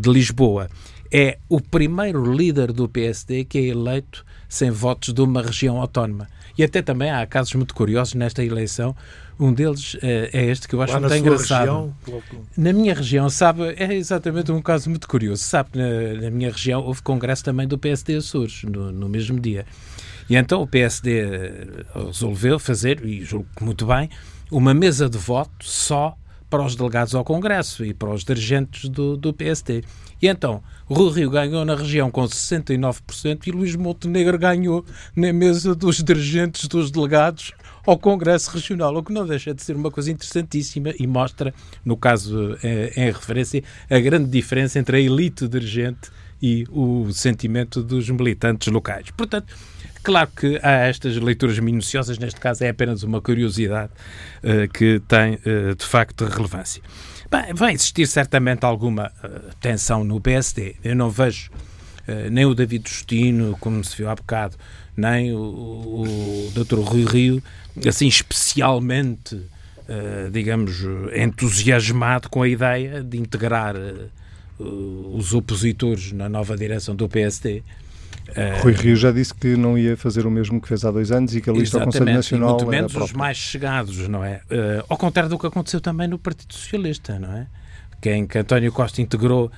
de 0.00 0.10
Lisboa. 0.10 0.68
É 1.12 1.38
o 1.48 1.60
primeiro 1.60 2.32
líder 2.32 2.72
do 2.72 2.88
PSD 2.88 3.44
que 3.44 3.58
é 3.58 3.62
eleito 3.66 4.24
sem 4.50 4.70
votos 4.70 5.14
de 5.14 5.22
uma 5.22 5.40
região 5.40 5.80
autónoma. 5.80 6.28
E 6.58 6.64
até 6.64 6.82
também 6.82 7.10
há 7.10 7.24
casos 7.26 7.54
muito 7.54 7.72
curiosos 7.74 8.14
nesta 8.14 8.44
eleição. 8.44 8.94
Um 9.38 9.54
deles 9.54 9.96
é, 10.02 10.28
é 10.32 10.44
este 10.46 10.68
que 10.68 10.74
eu 10.74 10.82
acho 10.82 10.92
Lá 10.92 11.00
muito 11.00 11.14
engraçado. 11.14 11.94
Região, 12.04 12.22
na 12.56 12.72
minha 12.72 12.92
região, 12.92 13.30
sabe, 13.30 13.62
é 13.76 13.94
exatamente 13.94 14.52
um 14.52 14.60
caso 14.60 14.90
muito 14.90 15.08
curioso. 15.08 15.42
Sabe, 15.42 15.70
na, 15.74 16.22
na 16.22 16.30
minha 16.30 16.50
região 16.50 16.82
houve 16.82 17.00
congresso 17.00 17.44
também 17.44 17.66
do 17.66 17.78
PSD 17.78 18.16
Açores, 18.16 18.64
no, 18.64 18.92
no 18.92 19.08
mesmo 19.08 19.40
dia. 19.40 19.64
E 20.28 20.36
então 20.36 20.60
o 20.60 20.66
PSD 20.66 21.20
eh, 21.20 21.66
resolveu 21.94 22.58
fazer, 22.58 23.04
e 23.04 23.24
julgo 23.24 23.48
que 23.56 23.64
muito 23.64 23.86
bem, 23.86 24.10
uma 24.50 24.74
mesa 24.74 25.08
de 25.08 25.16
voto 25.16 25.64
só 25.64 26.16
para 26.50 26.64
os 26.64 26.74
delegados 26.74 27.14
ao 27.14 27.24
Congresso 27.24 27.84
e 27.84 27.94
para 27.94 28.10
os 28.10 28.24
dirigentes 28.24 28.88
do, 28.88 29.16
do 29.16 29.32
PSD. 29.32 29.84
E 30.20 30.28
então, 30.28 30.62
Rui 30.86 31.12
Rio 31.12 31.30
ganhou 31.30 31.64
na 31.64 31.74
região 31.74 32.10
com 32.10 32.22
69% 32.22 33.46
e 33.46 33.50
Luís 33.50 33.74
Montenegro 33.76 34.38
ganhou 34.38 34.84
na 35.16 35.32
mesa 35.32 35.74
dos 35.74 36.02
dirigentes 36.02 36.66
dos 36.66 36.90
delegados 36.90 37.52
ao 37.86 37.98
Congresso 37.98 38.50
Regional, 38.50 38.94
o 38.94 39.02
que 39.02 39.12
não 39.12 39.26
deixa 39.26 39.54
de 39.54 39.62
ser 39.62 39.74
uma 39.76 39.90
coisa 39.90 40.10
interessantíssima 40.10 40.92
e 40.98 41.06
mostra, 41.06 41.54
no 41.84 41.96
caso 41.96 42.56
eh, 42.62 42.92
em 42.96 43.06
referência, 43.06 43.64
a 43.88 43.98
grande 43.98 44.28
diferença 44.28 44.78
entre 44.78 44.98
a 44.98 45.00
elite 45.00 45.48
dirigente 45.48 46.10
e 46.42 46.66
o 46.70 47.10
sentimento 47.12 47.82
dos 47.82 48.08
militantes 48.10 48.68
locais. 48.72 49.10
Portanto, 49.16 49.54
Claro 50.02 50.30
que 50.34 50.58
há 50.62 50.86
estas 50.88 51.16
leituras 51.16 51.58
minuciosas, 51.58 52.18
neste 52.18 52.40
caso 52.40 52.64
é 52.64 52.70
apenas 52.70 53.02
uma 53.02 53.20
curiosidade 53.20 53.92
uh, 54.42 54.66
que 54.72 55.00
tem 55.06 55.34
uh, 55.34 55.74
de 55.74 55.84
facto 55.84 56.24
relevância. 56.24 56.82
Bem, 57.30 57.54
vai 57.54 57.74
existir 57.74 58.06
certamente 58.06 58.64
alguma 58.64 59.12
uh, 59.22 59.54
tensão 59.60 60.02
no 60.02 60.20
PSD. 60.20 60.76
Eu 60.82 60.96
não 60.96 61.10
vejo 61.10 61.50
nem 62.28 62.44
o 62.44 62.56
David 62.56 62.88
Justino, 62.88 63.56
como 63.60 63.84
se 63.84 63.96
viu 63.96 64.10
há 64.10 64.16
bocado, 64.16 64.56
nem 64.96 65.32
o, 65.32 65.38
o 65.38 66.52
Dr. 66.52 66.80
Rui 66.80 67.04
Rio, 67.04 67.42
assim 67.86 68.08
especialmente, 68.08 69.40
digamos, 70.32 70.82
entusiasmado 71.14 72.28
com 72.28 72.42
a 72.42 72.48
ideia 72.48 73.00
de 73.00 73.16
integrar 73.16 73.76
os 74.58 75.32
opositores 75.32 76.10
na 76.10 76.28
nova 76.28 76.56
direção 76.56 76.96
do 76.96 77.08
PSD. 77.08 77.62
Uh, 78.30 78.62
Rui 78.62 78.72
Rio 78.72 78.96
já 78.96 79.10
disse 79.10 79.34
que 79.34 79.56
não 79.56 79.76
ia 79.76 79.96
fazer 79.96 80.26
o 80.26 80.30
mesmo 80.30 80.60
que 80.60 80.68
fez 80.68 80.84
há 80.84 80.90
dois 80.90 81.10
anos 81.10 81.34
e 81.34 81.40
que 81.40 81.50
a 81.50 81.52
lista 81.52 81.78
ao 81.78 81.84
Conselho 81.84 82.12
Nacional 82.12 82.50
muito 82.50 82.66
menos 82.66 82.94
os 82.94 83.12
mais 83.12 83.36
chegados, 83.36 84.08
não 84.08 84.24
é? 84.24 84.40
Uh, 84.50 84.84
ao 84.88 84.96
contrário 84.96 85.28
do 85.28 85.38
que 85.38 85.46
aconteceu 85.46 85.80
também 85.80 86.06
no 86.06 86.18
Partido 86.18 86.54
Socialista, 86.54 87.18
não 87.18 87.32
é? 87.32 87.46
Que 88.00 88.10
em 88.10 88.26
que 88.26 88.38
António 88.38 88.72
Costa 88.72 89.02
integrou 89.02 89.46
uh, 89.46 89.50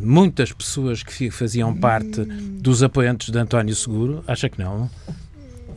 muitas 0.00 0.52
pessoas 0.52 1.02
que 1.02 1.30
faziam 1.30 1.74
parte 1.76 2.24
dos 2.24 2.82
apoiantes 2.82 3.30
de 3.30 3.38
António 3.38 3.74
Seguro, 3.74 4.24
acha 4.26 4.48
que 4.48 4.58
não? 4.58 4.90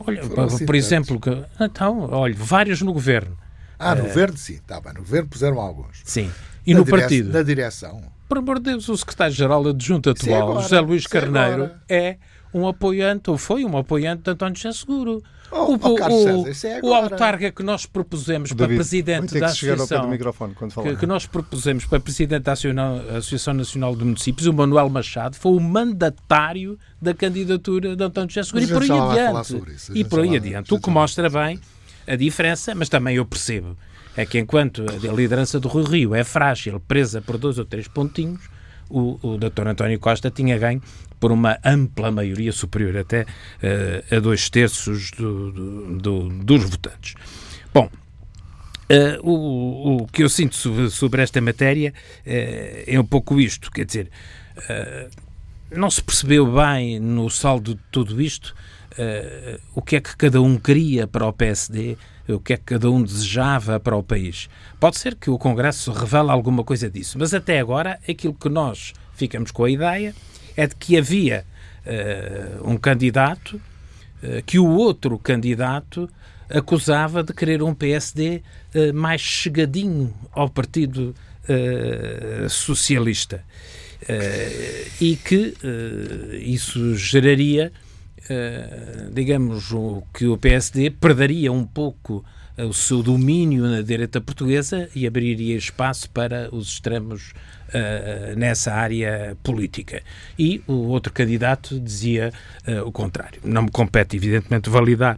Olha, 0.00 0.22
por 0.66 0.74
exemplo, 0.74 1.20
que, 1.20 1.30
então, 1.60 2.08
olha, 2.10 2.34
vários 2.36 2.82
no 2.82 2.92
governo. 2.92 3.36
Ah, 3.78 3.94
no 3.94 4.04
governo 4.04 4.36
sim, 4.36 4.54
está 4.54 4.80
bem, 4.80 4.92
no 4.94 5.00
governo 5.00 5.28
puseram 5.28 5.60
alguns. 5.60 6.00
Sim. 6.04 6.30
E 6.66 6.72
na 6.72 6.80
no 6.80 6.84
dire 6.84 6.98
partido? 6.98 7.32
Na 7.32 7.42
direção 7.42 8.13
por 8.28 8.38
amor 8.38 8.58
de 8.58 8.70
Deus, 8.70 8.88
o 8.88 8.96
secretário-geral 8.96 9.68
adjunto 9.68 10.10
atual, 10.10 10.42
agora, 10.42 10.62
José 10.62 10.80
Luís 10.80 11.06
Carneiro, 11.06 11.70
é 11.88 12.16
um 12.52 12.68
apoiante, 12.68 13.30
ou 13.30 13.36
foi 13.36 13.64
um 13.64 13.76
apoiante 13.76 14.22
de 14.22 14.30
António 14.30 14.56
José 14.56 14.72
Seguro. 14.72 15.22
Oh, 15.50 15.74
o, 15.74 15.80
oh, 15.82 16.40
o, 16.40 16.54
César, 16.54 16.78
é 16.78 16.80
o 16.82 16.94
autarca 16.94 17.52
que 17.52 17.62
nós 17.62 17.86
propusemos 17.86 18.52
para 18.52 18.66
presidente 18.66 19.38
da 19.38 19.46
Associação 19.46 20.10
que, 20.10 20.96
que, 20.96 21.06
nós 21.06 21.26
propusemos 21.26 21.84
para 21.84 22.00
presidente 22.00 22.42
da 22.42 22.52
Associação 22.52 23.54
Nacional 23.54 23.94
de 23.94 24.04
Municípios, 24.04 24.46
o 24.46 24.52
Manuel 24.52 24.88
Machado, 24.88 25.36
foi 25.36 25.52
o 25.52 25.60
mandatário 25.60 26.78
da 27.00 27.14
candidatura 27.14 27.94
de 27.94 28.02
António 28.02 28.30
José 28.30 28.42
Seguro 28.42 28.64
e 28.64 28.68
por 28.68 28.82
aí 28.82 28.90
adiante. 28.90 29.62
E 29.94 30.04
por 30.04 30.20
aí 30.20 30.36
adiante. 30.36 30.74
O 30.74 30.80
que 30.80 30.90
mostra 30.90 31.28
bem 31.28 31.60
a 32.06 32.16
diferença, 32.16 32.74
mas 32.74 32.88
também 32.88 33.16
eu 33.16 33.24
percebo 33.24 33.76
é 34.16 34.24
que 34.24 34.38
enquanto 34.38 34.84
a 34.88 35.12
liderança 35.12 35.58
do 35.58 35.68
Rui 35.68 35.84
Rio 35.84 36.14
é 36.14 36.24
frágil, 36.24 36.80
presa 36.80 37.20
por 37.20 37.38
dois 37.38 37.58
ou 37.58 37.64
três 37.64 37.88
pontinhos, 37.88 38.40
o, 38.88 39.18
o 39.22 39.38
Dr. 39.38 39.66
António 39.68 39.98
Costa 39.98 40.30
tinha 40.30 40.56
ganho 40.58 40.80
por 41.18 41.32
uma 41.32 41.58
ampla 41.64 42.10
maioria 42.10 42.52
superior 42.52 42.96
até 42.96 43.22
uh, 43.22 44.16
a 44.16 44.20
dois 44.20 44.48
terços 44.50 45.10
do, 45.12 45.50
do, 45.50 45.98
do, 45.98 46.28
dos 46.44 46.64
votantes. 46.64 47.14
Bom, 47.72 47.88
Uh, 48.84 49.16
o, 49.26 50.02
o, 50.02 50.06
que 50.08 50.22
eu 50.22 50.28
sinto 50.28 50.54
sobre, 50.54 50.90
sobre 50.90 51.22
esta 51.22 51.40
matéria 51.40 51.94
uh, 52.18 52.84
é 52.86 53.00
um 53.00 53.04
pouco 53.04 53.40
isto, 53.40 53.70
quer 53.70 53.86
dizer, 53.86 54.10
uh, 54.58 55.10
não 55.74 55.90
se 55.90 56.02
percebeu 56.02 56.46
bem 56.52 57.00
no 57.00 57.30
saldo 57.30 57.74
de 57.74 57.80
tudo 57.90 58.20
isto 58.20 58.54
o 59.74 59.82
que 59.82 59.96
é 59.96 60.00
que 60.00 60.16
cada 60.16 60.40
um 60.40 60.56
queria 60.56 61.04
para 61.04 61.26
o 61.26 61.32
PSD 61.32 61.96
o 62.28 62.40
que 62.40 62.54
é 62.54 62.56
que 62.56 62.64
cada 62.64 62.90
um 62.90 63.02
desejava 63.02 63.78
para 63.78 63.96
o 63.96 64.02
país. 64.02 64.48
Pode 64.80 64.98
ser 64.98 65.14
que 65.14 65.30
o 65.30 65.38
Congresso 65.38 65.92
revele 65.92 66.30
alguma 66.30 66.64
coisa 66.64 66.88
disso, 66.88 67.18
mas 67.18 67.34
até 67.34 67.58
agora 67.58 67.98
aquilo 68.08 68.34
que 68.34 68.48
nós 68.48 68.92
ficamos 69.14 69.50
com 69.50 69.64
a 69.64 69.70
ideia 69.70 70.14
é 70.56 70.66
de 70.66 70.74
que 70.76 70.96
havia 70.96 71.44
uh, 71.86 72.70
um 72.70 72.76
candidato 72.76 73.56
uh, 73.56 74.42
que 74.46 74.58
o 74.58 74.68
outro 74.68 75.18
candidato 75.18 76.08
acusava 76.48 77.22
de 77.22 77.32
querer 77.32 77.62
um 77.62 77.74
PSD 77.74 78.36
uh, 78.36 78.42
eh, 78.78 78.92
mais 78.92 79.20
chegadinho 79.20 80.14
ao 80.30 80.48
Partido 80.48 81.14
Socialista. 82.48 83.44
e 85.00 85.16
que 85.16 85.54
isso 86.40 86.96
geraria 86.96 87.70
digamos, 89.12 89.72
o, 89.72 90.02
que 90.12 90.26
o 90.26 90.36
PSD 90.36 90.90
perderia 90.90 91.52
um 91.52 91.64
pouco 91.64 92.24
o 92.56 92.72
seu 92.72 93.02
domínio 93.02 93.64
na 93.64 93.82
direita 93.82 94.20
portuguesa 94.20 94.88
e 94.94 95.06
abriria 95.06 95.56
espaço 95.56 96.08
para 96.10 96.48
os 96.54 96.68
extremos 96.68 97.32
uh, 97.68 98.38
nessa 98.38 98.72
área 98.72 99.36
política. 99.42 100.02
E 100.38 100.62
o 100.66 100.88
outro 100.88 101.12
candidato 101.12 101.80
dizia 101.80 102.32
o 102.86 102.92
contrário. 102.92 103.40
Não 103.44 103.62
me 103.62 103.70
compete, 103.70 104.16
evidentemente, 104.16 104.70
validar 104.70 105.16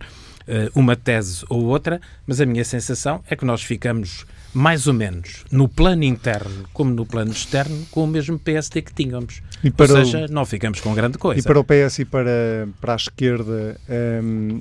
uma 0.75 0.95
tese 0.95 1.45
ou 1.49 1.65
outra, 1.65 2.01
mas 2.27 2.41
a 2.41 2.47
minha 2.47 2.65
sensação 2.65 3.23
é 3.29 3.35
que 3.35 3.45
nós 3.45 3.63
ficamos 3.63 4.25
mais 4.57 4.87
ou 4.87 4.95
menos 4.95 5.45
no 5.51 5.69
plano 5.69 6.03
interno 6.03 6.65
como 6.73 6.91
no 6.91 7.05
plano 7.05 7.31
externo 7.31 7.87
com 7.91 8.05
o 8.05 8.07
mesmo 8.07 8.39
PSD 8.39 8.81
que 8.81 8.95
tínhamos. 8.95 9.43
Ou 9.79 9.87
seja, 9.87 10.25
o... 10.25 10.33
não 10.33 10.47
ficamos 10.47 10.81
com 10.81 10.95
grande 10.95 11.19
coisa. 11.19 11.41
E 11.41 11.43
para 11.43 11.61
o 11.61 11.65
PS 11.65 11.99
e 11.99 12.05
para, 12.07 12.67
para 12.81 12.95
a 12.95 12.97
esquerda, 12.97 13.79
um, 14.23 14.61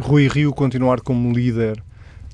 Rui 0.00 0.28
Rio 0.28 0.52
continuar 0.52 1.00
como 1.00 1.32
líder 1.32 1.82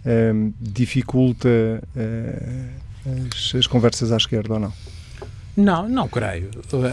um, 0.04 0.52
dificulta 0.60 1.48
uh, 1.48 3.30
as, 3.32 3.54
as 3.54 3.66
conversas 3.68 4.10
à 4.10 4.16
esquerda 4.16 4.54
ou 4.54 4.60
não? 4.60 4.72
Não, 5.56 5.88
não 5.88 6.08
creio. 6.08 6.50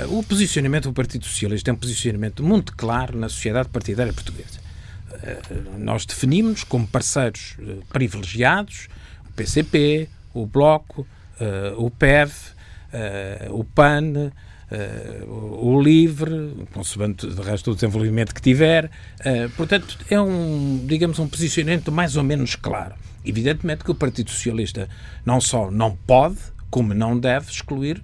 O 0.09 0.23
posicionamento 0.23 0.85
do 0.85 0.93
Partido 0.93 1.25
Socialista 1.25 1.71
é 1.71 1.73
um 1.73 1.75
posicionamento 1.75 2.41
muito 2.43 2.73
claro 2.75 3.17
na 3.17 3.27
sociedade 3.27 3.67
partidária 3.67 4.13
portuguesa. 4.13 4.62
Eh, 5.23 5.39
nós 5.77 6.05
definimos 6.05 6.63
como 6.65 6.85
parceiros 6.85 7.55
eh, 7.59 7.77
privilegiados 7.91 8.89
o 9.29 9.33
PCP, 9.33 10.09
o 10.33 10.45
Bloco, 10.45 11.07
eh, 11.39 11.73
o 11.77 11.89
PEV, 11.89 12.31
o 13.49 13.63
PAN, 13.63 14.31
o 15.27 15.81
LIVRE, 15.81 16.67
consoante 16.71 17.25
de 17.25 17.41
resto 17.41 17.71
o 17.71 17.73
desenvolvimento 17.73 18.35
que 18.35 18.41
tiver. 18.41 18.91
portanto, 19.57 19.97
é 20.11 20.21
um, 20.21 20.85
digamos, 20.85 21.17
um 21.17 21.27
posicionamento 21.27 21.91
mais 21.91 22.15
ou 22.17 22.23
menos 22.23 22.55
claro. 22.55 22.93
Evidentemente 23.25 23.83
que 23.83 23.89
o 23.89 23.95
Partido 23.95 24.29
Socialista 24.29 24.87
não 25.25 25.41
só 25.41 25.71
não 25.71 25.95
pode, 26.05 26.37
como 26.69 26.93
não 26.93 27.17
deve 27.17 27.49
excluir 27.49 27.99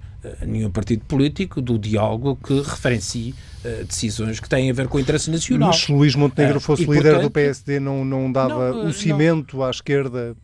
nenhum 0.45 0.69
partido 0.69 1.03
político 1.05 1.61
do 1.61 1.77
diálogo 1.77 2.37
que 2.43 2.61
referencie 2.61 3.33
uh, 3.63 3.85
decisões 3.85 4.39
que 4.39 4.49
têm 4.49 4.69
a 4.69 4.73
ver 4.73 4.87
com 4.87 4.97
o 4.97 4.99
interesse 4.99 5.29
nacional. 5.31 5.69
Mas 5.69 5.77
se 5.77 5.91
Luís 5.91 6.15
Montenegro 6.15 6.57
uh, 6.57 6.61
fosse 6.61 6.83
líder 6.83 7.03
portanto, 7.03 7.21
do 7.23 7.31
PSD, 7.31 7.79
não, 7.79 8.03
não 8.03 8.31
dava 8.31 8.71
não, 8.71 8.87
o 8.87 8.93
cimento 8.93 9.57
não, 9.57 9.63
à 9.63 9.69
esquerda 9.69 10.35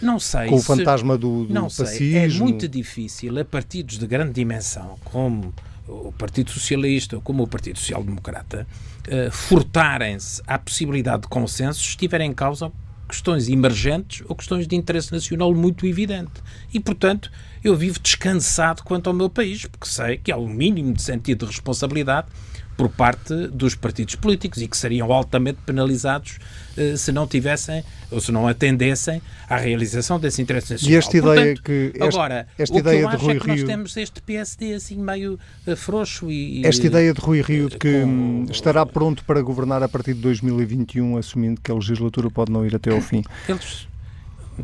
não 0.00 0.18
sei, 0.18 0.48
com 0.48 0.56
o 0.56 0.62
fantasma 0.62 1.16
do, 1.16 1.46
do 1.46 1.54
não 1.54 1.64
pacismo? 1.64 1.96
Sei, 1.96 2.16
é 2.16 2.28
muito 2.28 2.68
difícil 2.68 3.38
a 3.38 3.44
partidos 3.44 3.98
de 3.98 4.06
grande 4.06 4.32
dimensão, 4.32 4.98
como 5.04 5.52
o 5.88 6.12
Partido 6.12 6.50
Socialista 6.50 7.20
como 7.20 7.42
o 7.42 7.46
Partido 7.46 7.78
Social 7.78 8.04
Democrata 8.04 8.66
uh, 9.08 9.30
furtarem-se 9.30 10.42
à 10.46 10.58
possibilidade 10.58 11.22
de 11.22 11.28
consenso 11.28 11.80
se 11.80 11.88
estiverem 11.88 12.30
em 12.30 12.34
causa 12.34 12.70
questões 13.08 13.48
emergentes 13.48 14.24
ou 14.26 14.34
questões 14.34 14.66
de 14.66 14.74
interesse 14.74 15.12
nacional 15.12 15.54
muito 15.54 15.86
evidente. 15.86 16.32
E, 16.72 16.80
portanto, 16.80 17.30
eu 17.62 17.76
vivo 17.76 17.98
descansado 18.00 18.82
quanto 18.82 19.08
ao 19.08 19.14
meu 19.14 19.30
país, 19.30 19.66
porque 19.66 19.86
sei 19.86 20.18
que 20.18 20.32
há 20.32 20.36
o 20.36 20.44
um 20.44 20.48
mínimo 20.48 20.92
de 20.92 21.02
sentido 21.02 21.46
de 21.46 21.52
responsabilidade 21.52 22.26
por 22.76 22.88
parte 22.88 23.46
dos 23.48 23.74
partidos 23.74 24.14
políticos 24.16 24.60
e 24.62 24.66
que 24.66 24.76
seriam 24.76 25.12
altamente 25.12 25.58
penalizados 25.64 26.38
eh, 26.76 26.96
se 26.96 27.12
não 27.12 27.26
tivessem 27.26 27.84
ou 28.10 28.20
se 28.20 28.32
não 28.32 28.48
atendessem 28.48 29.22
à 29.48 29.56
realização 29.56 30.18
desse 30.18 30.40
interesse 30.42 30.72
nacional. 30.72 30.94
E 30.94 30.96
esta 30.96 31.16
ideia 31.16 31.34
Portanto, 31.34 31.62
que 31.62 31.92
este, 31.94 32.02
agora 32.02 32.46
esta 32.58 32.78
ideia 32.78 33.08
que 33.08 33.14
eu 33.14 33.18
de 33.18 33.24
Rui 33.24 33.36
é 33.36 33.38
que 33.38 33.46
Rio 33.46 33.56
nós 33.56 33.66
temos 33.66 33.96
este 33.96 34.22
PSD 34.22 34.74
assim 34.74 34.98
meio 34.98 35.38
uh, 35.66 35.76
frouxo 35.76 36.30
e 36.30 36.66
esta 36.66 36.86
ideia 36.86 37.12
de 37.12 37.20
Rui 37.20 37.42
Rio 37.42 37.68
de 37.68 37.78
que 37.78 38.02
com... 38.02 38.46
estará 38.50 38.84
pronto 38.84 39.22
para 39.24 39.40
governar 39.42 39.82
a 39.82 39.88
partir 39.88 40.14
de 40.14 40.20
2021, 40.20 41.16
assumindo 41.16 41.60
que 41.60 41.70
a 41.70 41.74
legislatura 41.74 42.30
pode 42.30 42.50
não 42.50 42.66
ir 42.66 42.74
até 42.74 42.90
ao 42.90 43.00
fim. 43.00 43.22
Eles 43.48 43.86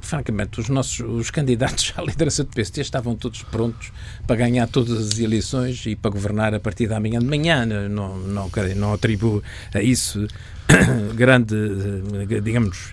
francamente, 0.00 0.60
os 0.60 0.68
nossos 0.68 1.00
os 1.00 1.30
candidatos 1.30 1.92
à 1.96 2.02
liderança 2.02 2.44
do 2.44 2.50
PST 2.50 2.80
estavam 2.80 3.16
todos 3.16 3.42
prontos 3.42 3.92
para 4.26 4.36
ganhar 4.36 4.66
todas 4.68 5.12
as 5.12 5.18
eleições 5.18 5.84
e 5.86 5.96
para 5.96 6.10
governar 6.10 6.54
a 6.54 6.60
partir 6.60 6.86
da 6.86 7.00
manhã 7.00 7.18
de 7.18 7.26
manhã. 7.26 7.66
Não, 7.66 8.18
não, 8.18 8.50
não 8.76 8.92
atribuo 8.92 9.42
a 9.74 9.82
isso 9.82 10.26
grande, 11.14 11.54
digamos, 12.42 12.92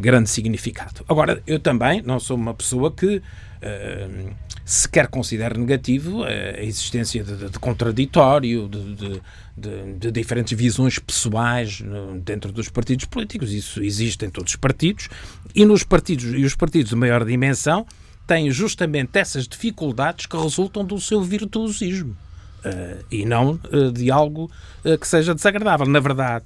grande 0.00 0.30
significado. 0.30 1.04
Agora, 1.08 1.42
eu 1.46 1.58
também 1.58 2.02
não 2.02 2.18
sou 2.18 2.36
uma 2.36 2.54
pessoa 2.54 2.90
que 2.90 3.16
uh, 3.16 4.30
sequer 4.68 5.06
considere 5.06 5.58
negativo 5.58 6.24
a 6.24 6.62
existência 6.62 7.24
de, 7.24 7.48
de 7.48 7.58
contraditório, 7.58 8.68
de, 8.68 9.22
de, 9.56 9.94
de, 9.94 10.10
diferentes 10.12 10.56
visões 10.56 10.98
pessoais 10.98 11.82
dentro 12.22 12.52
dos 12.52 12.68
partidos 12.68 13.06
políticos. 13.06 13.50
Isso 13.50 13.82
existe 13.82 14.26
em 14.26 14.30
todos 14.30 14.52
os 14.52 14.56
partidos 14.56 15.08
e 15.54 15.64
nos 15.64 15.84
partidos 15.84 16.34
e 16.34 16.44
os 16.44 16.54
partidos 16.54 16.90
de 16.90 16.96
maior 16.96 17.24
dimensão 17.24 17.86
têm 18.26 18.50
justamente 18.50 19.18
essas 19.18 19.48
dificuldades 19.48 20.26
que 20.26 20.36
resultam 20.36 20.84
do 20.84 21.00
seu 21.00 21.22
virtuosismo 21.22 22.14
uh, 22.62 23.04
e 23.10 23.24
não 23.24 23.58
uh, 23.72 23.90
de 23.90 24.10
algo 24.10 24.50
uh, 24.84 24.98
que 24.98 25.08
seja 25.08 25.34
desagradável. 25.34 25.86
Na 25.86 26.00
verdade, 26.00 26.44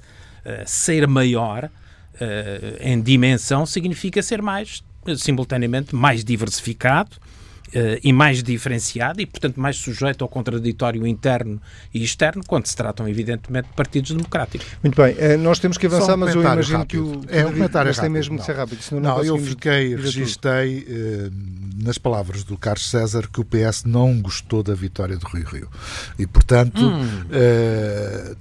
ser 0.67 1.07
maior 1.07 1.71
em 2.81 3.01
dimensão 3.01 3.65
significa 3.65 4.21
ser 4.23 4.43
mais 4.43 4.83
simultaneamente 5.17 5.95
mais 5.95 6.25
diversificado 6.25 7.17
e 8.03 8.13
mais 8.13 8.43
diferenciado 8.43 9.21
e, 9.21 9.27
portanto, 9.27 9.59
mais 9.59 9.77
sujeito 9.77 10.23
ao 10.23 10.29
contraditório 10.29 11.07
interno 11.07 11.61
e 11.93 12.03
externo, 12.03 12.43
quando 12.47 12.67
se 12.67 12.77
tratam, 12.77 13.09
evidentemente, 13.09 13.69
de 13.69 13.75
partidos 13.75 14.11
democráticos. 14.11 14.67
Muito 14.83 15.01
bem, 15.01 15.15
uh, 15.15 15.39
nós 15.39 15.59
temos 15.59 15.79
que 15.79 15.87
avançar, 15.87 16.15
um 16.15 16.19
mas 16.19 16.35
eu 16.35 16.43
imagino 16.43 16.79
rápido. 16.79 17.21
que 17.21 17.29
o. 17.29 17.35
É 17.35 17.47
um 17.47 17.53
comentário 17.53 17.89
mas 17.89 17.99
tem 17.99 18.09
mesmo 18.09 18.35
não. 18.35 18.41
de 18.41 18.47
ser 18.47 18.57
rápido. 18.57 18.83
Senão 18.83 19.01
não, 19.01 19.17
não 19.17 19.25
eu 19.25 19.39
fiquei, 19.39 19.97
registrei 19.97 20.81
uh, 20.81 21.33
nas 21.83 21.97
palavras 21.99 22.45
do 22.45 22.57
Carlos 22.59 22.89
César 22.89 23.29
que 23.33 23.41
o 23.41 23.45
PS 23.45 23.85
não 23.85 24.21
gostou 24.21 24.63
da 24.63 24.75
vitória 24.75 25.17
de 25.17 25.25
Rui 25.25 25.43
Rio. 25.43 25.69
E, 26.19 26.27
portanto. 26.27 26.83
Hum. 26.83 27.25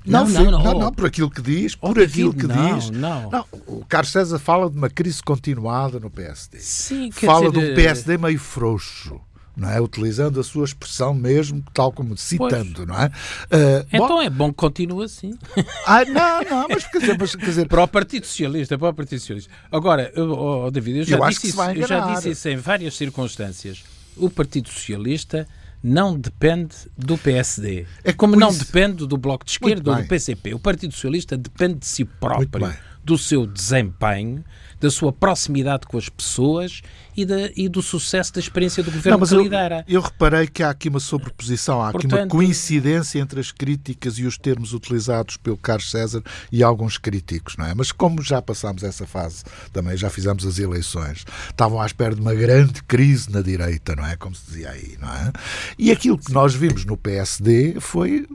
não, 0.05 0.27
não, 0.27 0.43
não, 0.43 0.63
não, 0.63 0.79
não, 0.79 0.91
por 0.91 1.05
aquilo 1.05 1.29
que 1.29 1.41
diz, 1.41 1.77
oh, 1.81 1.93
por 1.93 2.01
aquilo 2.01 2.33
que 2.33 2.47
não, 2.47 2.77
diz. 2.77 2.89
Não. 2.89 3.29
não. 3.29 3.45
O 3.67 3.85
Carlos 3.85 4.11
César 4.11 4.39
fala 4.39 4.69
de 4.69 4.77
uma 4.77 4.89
crise 4.89 5.23
continuada 5.23 5.99
no 5.99 6.09
PSD. 6.09 6.59
Sim, 6.59 7.11
fala 7.11 7.49
dizer, 7.49 7.65
de 7.65 7.71
um 7.71 7.75
PSD 7.75 8.17
meio 8.17 8.39
frouxo 8.39 9.20
não 9.55 9.69
é? 9.69 9.79
Utilizando 9.81 10.39
a 10.39 10.43
sua 10.43 10.65
expressão 10.65 11.13
mesmo, 11.13 11.63
tal 11.73 11.91
como 11.91 12.17
citando, 12.17 12.85
pois. 12.85 12.87
não 12.87 12.95
é? 12.95 13.07
Uh, 13.07 13.87
então 13.91 14.07
bom, 14.07 14.21
é 14.21 14.29
bom 14.29 14.49
que 14.49 14.55
continue 14.55 15.05
assim. 15.05 15.37
Ah, 15.85 16.05
não, 16.05 16.43
não, 16.43 16.67
mas 16.69 16.85
quer 16.85 16.99
dizer, 16.99 17.17
mas, 17.19 17.35
quer 17.35 17.45
dizer... 17.45 17.67
Para 17.67 17.83
o 17.83 17.87
Partido 17.87 18.25
Socialista, 18.25 18.77
para 18.77 18.89
o 18.89 18.93
Partido 18.93 19.19
Socialista. 19.19 19.51
Agora, 19.71 20.11
oh, 20.15 20.65
oh, 20.65 20.71
David, 20.71 20.99
eu 20.99 21.03
já, 21.03 21.17
eu 21.17 21.29
disse 21.29 21.47
isso, 21.49 21.61
eu 21.61 21.87
já 21.87 22.13
disse 22.13 22.29
isso 22.29 22.49
em 22.49 22.57
várias 22.57 22.95
circunstâncias. 22.95 23.83
O 24.15 24.29
Partido 24.29 24.69
Socialista 24.69 25.47
não 25.83 26.17
depende 26.17 26.75
do 26.97 27.17
PSD. 27.17 27.85
É 28.03 28.13
como 28.13 28.35
não 28.35 28.49
isso... 28.49 28.65
depende 28.65 29.07
do 29.07 29.17
Bloco 29.17 29.43
de 29.45 29.51
Esquerda 29.51 29.91
ou 29.91 29.97
do 29.97 30.07
PCP. 30.07 30.53
O 30.53 30.59
Partido 30.59 30.93
Socialista 30.93 31.37
depende 31.37 31.79
de 31.79 31.87
si 31.87 32.05
próprio, 32.05 32.73
do 33.03 33.17
seu 33.17 33.47
desempenho, 33.47 34.43
da 34.79 34.91
sua 34.91 35.11
proximidade 35.11 35.87
com 35.87 35.97
as 35.97 36.09
pessoas 36.09 36.81
e, 37.15 37.25
da, 37.25 37.49
e 37.55 37.67
do 37.67 37.81
sucesso 37.81 38.33
da 38.33 38.39
experiência 38.39 38.83
do 38.83 38.91
governo 38.91 39.19
não, 39.19 39.27
que 39.27 39.33
eu, 39.33 39.43
lidera. 39.43 39.85
Eu 39.87 40.01
reparei 40.01 40.47
que 40.47 40.63
há 40.63 40.69
aqui 40.69 40.89
uma 40.89 40.99
sobreposição, 40.99 41.81
há 41.81 41.91
Portanto, 41.91 42.13
aqui 42.13 42.23
uma 42.23 42.27
coincidência 42.27 43.19
entre 43.19 43.39
as 43.39 43.51
críticas 43.51 44.17
e 44.17 44.25
os 44.25 44.37
termos 44.37 44.73
utilizados 44.73 45.37
pelo 45.37 45.57
Carlos 45.57 45.89
César 45.89 46.23
e 46.51 46.63
alguns 46.63 46.97
críticos, 46.97 47.55
não 47.57 47.65
é? 47.65 47.73
Mas 47.73 47.91
como 47.91 48.21
já 48.21 48.41
passámos 48.41 48.83
essa 48.83 49.05
fase, 49.05 49.43
também 49.71 49.97
já 49.97 50.09
fizemos 50.09 50.45
as 50.45 50.59
eleições, 50.59 51.25
estavam 51.49 51.81
à 51.81 51.85
espera 51.85 52.15
de 52.15 52.21
uma 52.21 52.33
grande 52.33 52.81
crise 52.83 53.31
na 53.31 53.41
direita, 53.41 53.95
não 53.95 54.05
é? 54.05 54.15
Como 54.15 54.35
se 54.35 54.45
dizia 54.45 54.69
aí, 54.69 54.97
não 54.99 55.09
é? 55.09 55.31
E 55.77 55.91
aquilo 55.91 56.17
que 56.17 56.31
nós 56.31 56.53
vimos 56.53 56.85
no 56.85 56.97
PSD 56.97 57.79
foi 57.79 58.25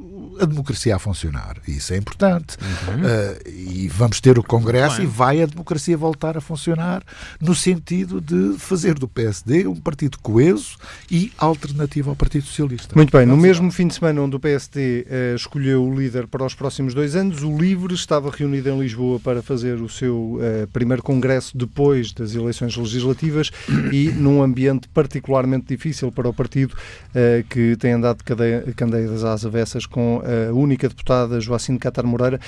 a 0.40 0.44
democracia 0.44 0.96
a 0.96 0.98
funcionar. 0.98 1.56
E 1.66 1.76
isso 1.76 1.92
é 1.92 1.96
importante. 1.96 2.56
Uhum. 2.60 3.00
Uh, 3.00 3.48
e 3.48 3.88
vamos 3.88 4.20
ter 4.20 4.38
o 4.38 4.42
Congresso 4.42 5.02
e 5.02 5.06
vai 5.06 5.42
a 5.42 5.46
democracia 5.46 5.96
voltar 5.96 6.36
a 6.36 6.40
funcionar 6.40 7.02
no 7.40 7.54
sentido 7.54 8.20
de 8.20 8.58
fazer 8.66 8.94
do 8.94 9.06
PSD 9.06 9.66
um 9.66 9.76
partido 9.76 10.18
coeso 10.18 10.76
e 11.10 11.32
alternativo 11.38 12.10
ao 12.10 12.16
Partido 12.16 12.44
Socialista. 12.46 12.94
Muito 12.96 13.16
bem, 13.16 13.24
no 13.24 13.36
mesmo 13.36 13.70
fim 13.70 13.86
de 13.86 13.94
semana 13.94 14.20
onde 14.20 14.34
o 14.34 14.40
PSD 14.40 15.02
uh, 15.02 15.06
eh, 15.08 15.34
escolheu 15.36 15.84
o 15.84 15.94
líder 15.94 16.26
para 16.26 16.44
os 16.44 16.54
próximos 16.54 16.92
dois 16.92 17.14
anos, 17.14 17.42
o 17.42 17.56
LIVRE 17.56 17.94
estava 17.94 18.30
reunido 18.30 18.68
em 18.68 18.80
Lisboa 18.80 19.20
para 19.20 19.40
fazer 19.40 19.80
o 19.80 19.88
seu 19.88 20.40
uh, 20.40 20.66
primeiro 20.72 21.02
congresso 21.02 21.56
depois 21.56 22.12
das 22.12 22.34
eleições 22.34 22.76
legislativas 22.76 23.52
e 23.92 24.08
num 24.18 24.42
ambiente 24.42 24.88
particularmente 24.88 25.66
difícil 25.68 26.10
para 26.10 26.28
o 26.28 26.34
partido 26.34 26.72
uh, 26.72 27.44
que 27.48 27.76
tem 27.76 27.92
andado 27.92 28.18
de 28.18 28.74
candeias 28.74 29.22
às 29.22 29.46
avessas 29.46 29.86
com 29.86 30.22
a 30.24 30.52
única 30.52 30.88
deputada 30.88 31.40
Joacine 31.40 31.78
Catar 31.78 32.04
Moreira. 32.04 32.40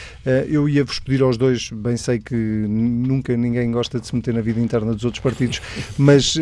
eu 0.49 0.69
ia-vos 0.69 0.99
pedir 0.99 1.23
aos 1.23 1.37
dois, 1.37 1.71
bem 1.71 1.97
sei 1.97 2.19
que 2.19 2.35
nunca 2.35 3.37
ninguém 3.37 3.71
gosta 3.71 4.01
de 4.01 4.07
se 4.07 4.15
meter 4.15 4.35
na 4.35 4.41
vida 4.41 4.61
interna 4.61 4.93
dos 4.95 5.05
outros 5.05 5.23
partidos, 5.23 5.61
mas 6.09 6.37
uh, 6.37 6.41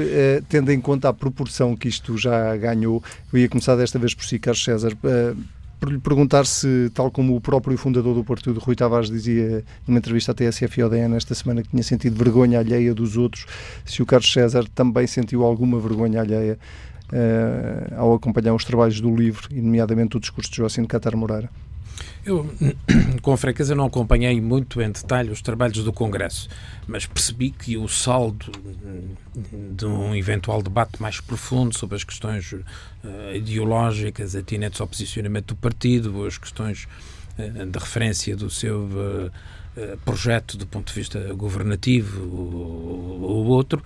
tendo 0.48 0.70
em 0.70 0.80
conta 0.80 1.08
a 1.08 1.12
proporção 1.12 1.74
que 1.74 1.88
isto 1.88 2.16
já 2.16 2.56
ganhou, 2.56 3.02
eu 3.32 3.40
ia 3.40 3.48
começar 3.48 3.74
desta 3.74 3.98
vez 3.98 4.14
por 4.14 4.24
si, 4.24 4.38
Carlos 4.38 4.62
César. 4.62 4.92
Uh, 4.92 5.36
por 5.80 5.90
lhe 5.90 5.98
perguntar 5.98 6.46
se, 6.46 6.88
tal 6.94 7.10
como 7.10 7.34
o 7.34 7.40
próprio 7.40 7.76
fundador 7.76 8.14
do 8.14 8.22
partido, 8.22 8.60
Rui 8.60 8.76
Tavares, 8.76 9.10
dizia 9.10 9.64
numa 9.84 9.98
entrevista 9.98 10.30
à 10.30 10.34
TSF 10.34 10.80
e 10.80 10.84
ODN 10.84 11.16
esta 11.16 11.34
semana 11.34 11.62
que 11.62 11.68
tinha 11.68 11.82
sentido 11.82 12.16
vergonha 12.16 12.60
alheia 12.60 12.94
dos 12.94 13.16
outros, 13.16 13.44
se 13.84 14.00
o 14.00 14.06
Carlos 14.06 14.32
César 14.32 14.64
também 14.72 15.06
sentiu 15.08 15.44
alguma 15.44 15.80
vergonha 15.80 16.20
alheia 16.20 16.56
uh, 17.12 17.94
ao 17.96 18.14
acompanhar 18.14 18.54
os 18.54 18.64
trabalhos 18.64 19.00
do 19.00 19.14
LIVRE, 19.14 19.48
e 19.50 19.60
nomeadamente 19.60 20.16
o 20.16 20.20
discurso 20.20 20.48
de 20.48 20.58
Joacim 20.58 20.82
de 20.82 20.88
Catar 20.88 21.16
Moreira. 21.16 21.50
Eu, 22.24 22.52
com 23.22 23.36
franqueza, 23.36 23.74
não 23.74 23.86
acompanhei 23.86 24.40
muito 24.40 24.80
em 24.80 24.90
detalhe 24.90 25.30
os 25.30 25.40
trabalhos 25.40 25.84
do 25.84 25.92
Congresso, 25.92 26.48
mas 26.86 27.06
percebi 27.06 27.50
que 27.50 27.76
o 27.76 27.88
saldo 27.88 28.50
de 29.72 29.86
um 29.86 30.14
eventual 30.14 30.62
debate 30.62 31.00
mais 31.00 31.20
profundo 31.20 31.76
sobre 31.76 31.96
as 31.96 32.04
questões 32.04 32.52
uh, 32.52 32.64
ideológicas, 33.34 34.34
atinentes 34.34 34.80
ao 34.80 34.86
posicionamento 34.86 35.48
do 35.48 35.56
partido, 35.56 36.26
as 36.26 36.36
questões 36.36 36.88
uh, 37.38 37.66
de 37.66 37.78
referência 37.78 38.36
do 38.36 38.50
seu 38.50 38.82
uh, 38.82 39.30
projeto 40.04 40.56
do 40.56 40.66
ponto 40.66 40.88
de 40.88 40.94
vista 40.94 41.32
governativo 41.34 42.22
ou, 42.22 43.20
ou 43.20 43.46
outro, 43.46 43.82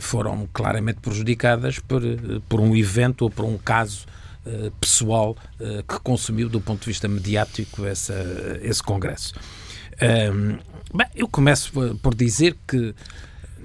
foram 0.00 0.48
claramente 0.54 1.00
prejudicadas 1.00 1.78
por, 1.80 2.00
por 2.48 2.60
um 2.60 2.74
evento 2.74 3.22
ou 3.22 3.30
por 3.30 3.44
um 3.44 3.58
caso 3.58 4.06
eh, 4.06 4.15
pessoal 4.80 5.36
uh, 5.60 5.82
que 5.82 6.00
consumiu 6.00 6.48
do 6.48 6.60
ponto 6.60 6.80
de 6.80 6.86
vista 6.86 7.08
mediático 7.08 7.84
essa, 7.84 8.14
esse 8.62 8.82
congresso. 8.82 9.34
Um, 10.00 10.58
bem, 10.96 11.06
eu 11.14 11.28
começo 11.28 11.72
por 12.02 12.14
dizer 12.14 12.56
que, 12.66 12.94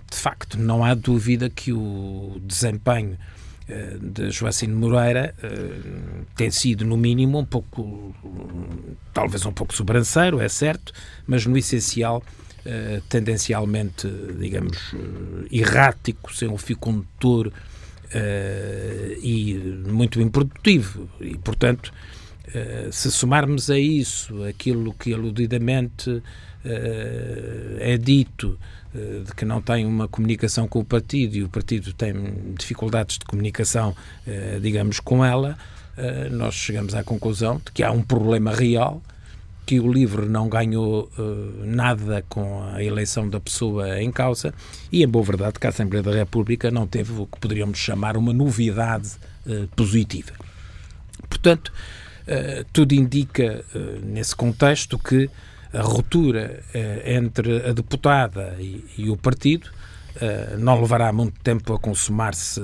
de 0.09 0.17
facto, 0.17 0.57
não 0.57 0.83
há 0.83 0.93
dúvida 0.93 1.49
que 1.49 1.71
o 1.71 2.39
desempenho 2.43 3.17
uh, 3.69 3.99
de 3.99 4.31
Joacine 4.31 4.73
Moreira 4.73 5.35
tem 6.35 6.49
sido, 6.49 6.85
no 6.85 6.97
mínimo, 6.97 7.39
um 7.39 7.45
pouco, 7.45 8.15
talvez 9.13 9.45
um 9.45 9.53
pouco 9.53 9.73
sobranceiro, 9.73 10.39
é 10.39 10.49
certo, 10.49 10.93
mas 11.27 11.45
no 11.45 11.57
essencial 11.57 12.23
tendencialmente, 13.09 14.07
digamos, 14.37 14.93
errático, 15.51 16.31
sem 16.31 16.47
um 16.47 16.59
fio 16.59 16.77
condutor 16.77 17.51
uh, 18.13 19.19
e 19.21 19.55
muito 19.87 20.21
improdutivo. 20.21 21.09
E, 21.19 21.37
portanto, 21.37 21.91
uh, 22.47 22.91
se 22.91 23.11
somarmos 23.11 23.69
a 23.69 23.79
isso 23.79 24.43
aquilo 24.43 24.93
que 24.93 25.13
aludidamente 25.13 26.09
uh, 26.09 26.23
é 27.79 27.97
dito 27.97 28.57
de 28.93 29.33
que 29.37 29.45
não 29.45 29.61
tem 29.61 29.85
uma 29.85 30.05
comunicação 30.09 30.67
com 30.67 30.79
o 30.79 30.83
partido 30.83 31.37
e 31.37 31.43
o 31.43 31.47
partido 31.47 31.93
tem 31.93 32.13
dificuldades 32.59 33.17
de 33.17 33.23
comunicação, 33.23 33.95
digamos, 34.61 34.99
com 34.99 35.23
ela, 35.23 35.57
nós 36.29 36.55
chegamos 36.55 36.93
à 36.93 37.01
conclusão 37.01 37.61
de 37.63 37.71
que 37.71 37.83
há 37.83 37.91
um 37.93 38.01
problema 38.01 38.53
real 38.53 39.01
que 39.65 39.79
o 39.79 39.91
livro 39.91 40.27
não 40.27 40.49
ganhou 40.49 41.09
uh, 41.17 41.65
nada 41.65 42.23
com 42.27 42.63
a 42.73 42.83
eleição 42.83 43.29
da 43.29 43.39
pessoa 43.39 44.01
em 44.01 44.11
causa 44.11 44.53
e, 44.91 45.03
em 45.03 45.07
boa 45.07 45.23
verdade, 45.23 45.59
que 45.59 45.65
a 45.65 45.69
Assembleia 45.69 46.03
da 46.03 46.11
República 46.11 46.69
não 46.71 46.87
teve 46.87 47.13
o 47.13 47.25
que 47.25 47.39
poderíamos 47.39 47.77
chamar 47.77 48.17
uma 48.17 48.33
novidade 48.33 49.11
uh, 49.45 49.67
positiva. 49.75 50.31
Portanto, 51.29 51.71
uh, 51.71 52.65
tudo 52.73 52.93
indica, 52.93 53.63
nesse 54.03 54.35
contexto, 54.35 54.97
que 54.97 55.29
a 55.73 55.81
ruptura 55.81 56.61
entre 57.05 57.65
a 57.65 57.71
deputada 57.71 58.57
e, 58.59 58.83
e 58.97 59.09
o 59.09 59.15
partido 59.15 59.69
não 60.57 60.79
levará 60.79 61.11
muito 61.11 61.39
tempo 61.41 61.73
a 61.73 61.79
consumar-se 61.79 62.61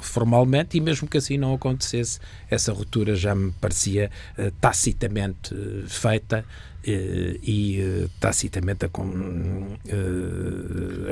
formalmente 0.00 0.76
e 0.76 0.80
mesmo 0.80 1.08
que 1.08 1.18
assim 1.18 1.36
não 1.36 1.54
acontecesse, 1.54 2.20
essa 2.50 2.72
ruptura 2.72 3.14
já 3.14 3.34
me 3.34 3.52
parecia 3.52 4.10
uh, 4.38 4.50
tacitamente 4.60 5.54
uh, 5.54 5.88
feita 5.88 6.44
e 6.84 8.08
tacitamente 8.18 8.86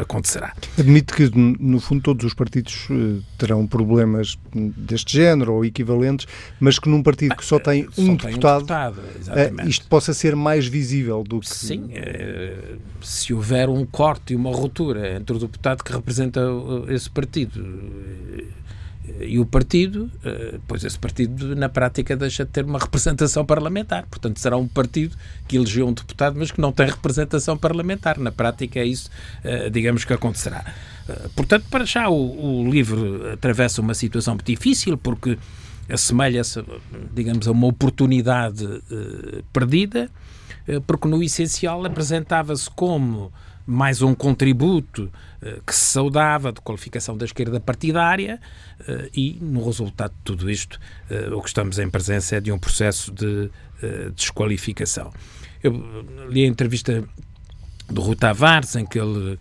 acontecerá. 0.00 0.54
Admito 0.78 1.14
que, 1.14 1.30
no 1.34 1.80
fundo, 1.80 2.00
todos 2.02 2.24
os 2.24 2.34
partidos 2.34 2.88
terão 3.36 3.66
problemas 3.66 4.38
deste 4.54 5.14
género 5.14 5.54
ou 5.54 5.64
equivalentes, 5.64 6.26
mas 6.58 6.78
que 6.78 6.88
num 6.88 7.02
partido 7.02 7.36
que 7.36 7.44
só 7.44 7.58
tem 7.58 7.86
só 7.90 8.02
um 8.02 8.16
tem 8.16 8.30
deputado, 8.30 9.00
um 9.60 9.68
isto 9.68 9.86
possa 9.88 10.14
ser 10.14 10.34
mais 10.36 10.66
visível 10.66 11.22
do 11.22 11.40
que... 11.40 11.48
Sim, 11.48 11.90
se 13.02 13.34
houver 13.34 13.68
um 13.68 13.84
corte 13.84 14.32
e 14.32 14.36
uma 14.36 14.50
ruptura 14.50 15.16
entre 15.16 15.36
o 15.36 15.38
deputado 15.38 15.82
que 15.84 15.92
representa 15.92 16.40
esse 16.88 17.10
partido 17.10 17.62
e 19.20 19.38
o 19.38 19.46
partido, 19.46 20.10
eh, 20.24 20.58
pois 20.66 20.84
esse 20.84 20.98
partido 20.98 21.54
na 21.54 21.68
prática 21.68 22.16
deixa 22.16 22.44
de 22.44 22.50
ter 22.50 22.64
uma 22.64 22.78
representação 22.80 23.44
parlamentar. 23.44 24.06
Portanto, 24.06 24.38
será 24.38 24.56
um 24.56 24.66
partido 24.66 25.16
que 25.46 25.56
elegeu 25.56 25.86
um 25.86 25.92
deputado, 25.92 26.36
mas 26.38 26.50
que 26.50 26.60
não 26.60 26.72
tem 26.72 26.86
representação 26.86 27.56
parlamentar. 27.56 28.18
Na 28.18 28.32
prática 28.32 28.80
é 28.80 28.84
isso, 28.84 29.10
eh, 29.44 29.70
digamos, 29.70 30.04
que 30.04 30.12
acontecerá. 30.12 30.64
Eh, 31.08 31.28
portanto, 31.34 31.66
para 31.70 31.84
já 31.84 32.08
o, 32.08 32.64
o 32.64 32.70
livro 32.70 33.32
atravessa 33.32 33.80
uma 33.80 33.94
situação 33.94 34.36
difícil, 34.44 34.98
porque 34.98 35.38
assemelha-se, 35.88 36.64
digamos, 37.14 37.46
a 37.46 37.52
uma 37.52 37.68
oportunidade 37.68 38.66
perdida, 39.52 40.10
porque 40.84 41.06
no 41.06 41.22
essencial 41.22 41.84
apresentava-se 41.86 42.68
como 42.70 43.32
mais 43.66 44.00
um 44.00 44.14
contributo 44.14 45.10
uh, 45.42 45.62
que 45.66 45.74
se 45.74 45.92
saudava 45.92 46.52
de 46.52 46.60
qualificação 46.60 47.16
da 47.16 47.24
esquerda 47.24 47.58
partidária 47.58 48.40
uh, 48.80 49.10
e, 49.12 49.36
no 49.40 49.64
resultado 49.64 50.12
de 50.12 50.22
tudo 50.22 50.48
isto, 50.48 50.78
uh, 51.10 51.36
o 51.36 51.42
que 51.42 51.48
estamos 51.48 51.78
em 51.78 51.90
presença 51.90 52.36
é 52.36 52.40
de 52.40 52.52
um 52.52 52.58
processo 52.58 53.12
de 53.12 53.50
desqualificação. 54.14 55.12
Eu 55.62 55.70
li 56.30 56.44
a 56.44 56.46
entrevista 56.46 57.04
do 57.90 58.00
Rui 58.00 58.16
Tavares, 58.16 58.74
em 58.74 58.86
que 58.86 58.98
ele 58.98 59.38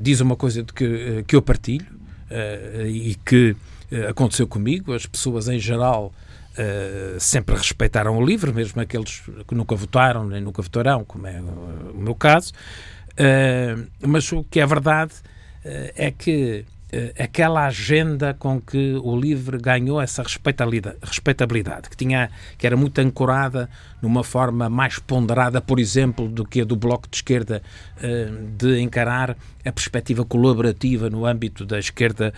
diz 0.00 0.20
uma 0.20 0.34
coisa 0.34 0.64
de 0.64 0.72
que, 0.72 1.24
que 1.28 1.36
eu 1.36 1.40
partilho 1.40 1.86
e 2.84 3.16
que 3.24 3.54
aconteceu 4.08 4.48
comigo, 4.48 4.92
as 4.92 5.06
pessoas 5.06 5.46
em 5.46 5.60
geral 5.60 6.12
Uh, 6.52 7.18
sempre 7.18 7.56
respeitaram 7.56 8.18
o 8.18 8.22
livro, 8.22 8.52
mesmo 8.52 8.78
aqueles 8.78 9.22
que 9.48 9.54
nunca 9.54 9.74
votaram 9.74 10.26
nem 10.26 10.42
nunca 10.42 10.60
votarão, 10.60 11.02
como 11.02 11.26
é 11.26 11.40
o 11.40 11.96
meu 11.96 12.14
caso. 12.14 12.52
Uh, 13.12 13.86
mas 14.06 14.30
o 14.32 14.42
que 14.44 14.60
é 14.60 14.66
verdade 14.66 15.12
uh, 15.12 15.92
é 15.94 16.10
que 16.10 16.64
uh, 16.92 17.22
aquela 17.22 17.66
agenda 17.66 18.34
com 18.34 18.60
que 18.60 18.94
o 19.02 19.14
livro 19.14 19.60
ganhou 19.60 20.00
essa 20.00 20.22
respeitabilidade, 20.22 21.90
que, 21.90 21.96
tinha, 21.96 22.30
que 22.56 22.66
era 22.66 22.76
muito 22.76 22.98
ancorada 23.00 23.68
numa 24.00 24.24
forma 24.24 24.70
mais 24.70 24.98
ponderada, 24.98 25.60
por 25.60 25.78
exemplo, 25.78 26.26
do 26.26 26.44
que 26.44 26.62
a 26.62 26.64
do 26.64 26.74
Bloco 26.74 27.08
de 27.08 27.16
Esquerda, 27.16 27.62
de 28.56 28.80
encarar 28.80 29.36
a 29.64 29.70
perspectiva 29.70 30.24
colaborativa 30.24 31.08
no 31.08 31.24
âmbito 31.24 31.64
da 31.64 31.78
esquerda 31.78 32.34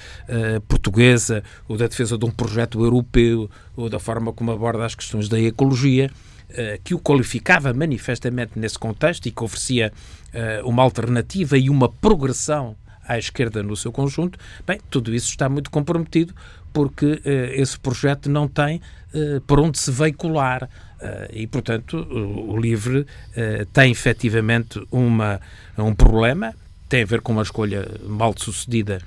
portuguesa, 0.69 1.43
ou 1.67 1.79
da 1.79 1.87
defesa 1.87 2.19
de 2.19 2.25
um 2.27 2.31
projeto 2.31 2.85
europeu, 2.85 3.49
ou 3.75 3.89
da 3.89 3.99
forma 3.99 4.31
como 4.31 4.53
aborda 4.53 4.85
as 4.85 4.95
questões 4.95 5.27
da 5.27 5.41
ecologia. 5.41 6.11
Eh, 6.51 6.79
que 6.85 6.95
o 6.95 7.01
qualificava 7.01 7.73
manifestamente 7.73 8.59
nesse 8.59 8.79
contexto 8.79 9.27
e 9.27 9.31
que 9.31 9.43
oferecia 9.43 9.91
uh, 10.33 10.69
uma 10.69 10.83
alternativa 10.83 11.57
e 11.57 11.71
uma 11.71 11.89
progressão 11.89 12.77
à 13.09 13.19
esquerda 13.19 13.63
no 13.63 13.75
seu 13.75 13.91
conjunto, 13.91 14.39
bem, 14.67 14.79
tudo 14.91 15.15
isso 15.15 15.31
está 15.31 15.49
muito 15.49 15.71
comprometido 15.71 16.35
porque 16.73 17.07
uh, 17.07 17.21
esse 17.55 17.79
projeto 17.79 18.31
não 18.31 18.47
tem 18.47 18.81
por 19.47 19.61
onde 19.61 19.79
se 19.79 19.93
veicular. 19.93 20.69
E, 21.33 21.47
portanto, 21.47 21.99
o, 21.99 22.59
LIVRE 22.59 23.07
tem 23.73 23.93
efetivamente 23.93 24.85
uma, 24.91 25.41
um 25.79 25.95
problema, 25.95 26.53
tem 26.89 27.05
a 27.05 27.07
ver 27.07 27.21
com 27.21 27.31
uma 27.31 27.43
escolha 27.43 27.89
mal 28.05 28.35
sucedida 28.37 29.01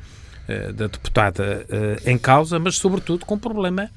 da 0.75 0.87
deputada 0.87 1.67
em 2.05 2.17
causa, 2.17 2.57
mas, 2.57 2.77
sobretudo, 2.77 3.25
com 3.25 3.35
um 3.35 3.39
problema 3.39 3.83
eh, 3.83 3.89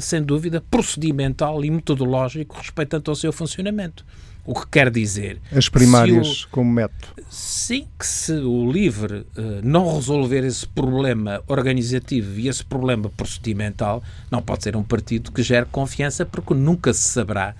sem 0.00 0.22
dúvida, 0.22 0.62
procedimental 0.70 1.64
e 1.64 1.70
metodológico 1.70 2.56
respeitando 2.56 3.10
ao 3.10 3.14
seu 3.14 3.32
funcionamento. 3.32 4.04
O 4.44 4.54
que 4.54 4.66
quer 4.66 4.90
dizer. 4.90 5.38
As 5.54 5.68
primárias 5.68 6.42
o, 6.42 6.48
como 6.48 6.72
método. 6.72 7.22
Sim, 7.28 7.86
que 7.98 8.06
se 8.06 8.32
o 8.32 8.70
LIVRE 8.70 9.18
uh, 9.18 9.26
não 9.62 9.94
resolver 9.94 10.44
esse 10.44 10.66
problema 10.66 11.42
organizativo 11.46 12.40
e 12.40 12.48
esse 12.48 12.64
problema 12.64 13.08
procedimental, 13.10 14.02
não 14.30 14.42
pode 14.42 14.64
ser 14.64 14.76
um 14.76 14.82
partido 14.82 15.30
que 15.30 15.42
gere 15.42 15.66
confiança, 15.70 16.24
porque 16.24 16.54
nunca 16.54 16.92
se 16.92 17.02
saberá 17.02 17.54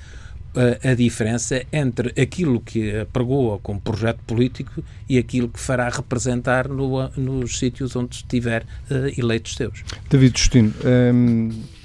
uh, 0.55 0.89
a 0.89 0.95
diferença 0.95 1.63
entre 1.73 2.21
aquilo 2.21 2.61
que 2.61 2.99
apregoa 2.99 3.59
como 3.59 3.81
projeto 3.81 4.21
político 4.27 4.83
e 5.09 5.19
aquilo 5.19 5.49
que 5.49 5.61
fará 5.61 5.89
representar 5.89 6.67
no, 6.67 7.09
nos 7.11 7.59
sítios 7.59 7.95
onde 7.95 8.17
estiver 8.17 8.63
uh, 8.63 9.21
eleitos 9.21 9.55
seus. 9.55 9.85
David 10.09 10.37
Justino. 10.37 10.73
Um 10.85 11.80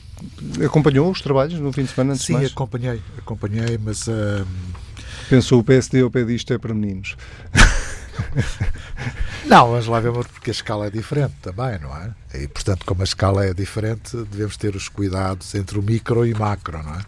acompanhou 0.66 1.12
os 1.12 1.22
trabalhos 1.22 1.60
no 1.60 1.72
fim 1.72 1.84
de 1.84 1.92
semana? 1.92 2.16
Sim, 2.16 2.34
mais? 2.34 2.52
acompanhei, 2.52 3.02
acompanhei, 3.18 3.78
mas. 3.78 4.08
Uh... 4.08 4.46
Pensou 5.30 5.60
o 5.60 5.64
PSD 5.64 6.02
ao 6.02 6.12
pé 6.12 6.24
disto 6.24 6.54
é 6.54 6.58
para 6.58 6.74
meninos. 6.74 7.18
Não, 9.46 9.72
mas 9.72 9.88
lá 9.88 10.00
vemos 10.00 10.28
porque 10.28 10.52
a 10.52 10.54
escala 10.54 10.88
é 10.88 10.90
diferente 10.90 11.34
também, 11.42 11.80
não 11.80 11.96
é? 11.96 12.14
E, 12.34 12.48
portanto, 12.48 12.86
como 12.86 13.02
a 13.02 13.04
escala 13.04 13.46
é 13.46 13.54
diferente, 13.54 14.16
devemos 14.32 14.58
ter 14.58 14.76
os 14.76 14.88
cuidados 14.88 15.54
entre 15.56 15.78
o 15.78 15.84
micro 15.84 16.26
e 16.26 16.34
macro, 16.34 16.82
não 16.82 16.96
é? 16.96 17.02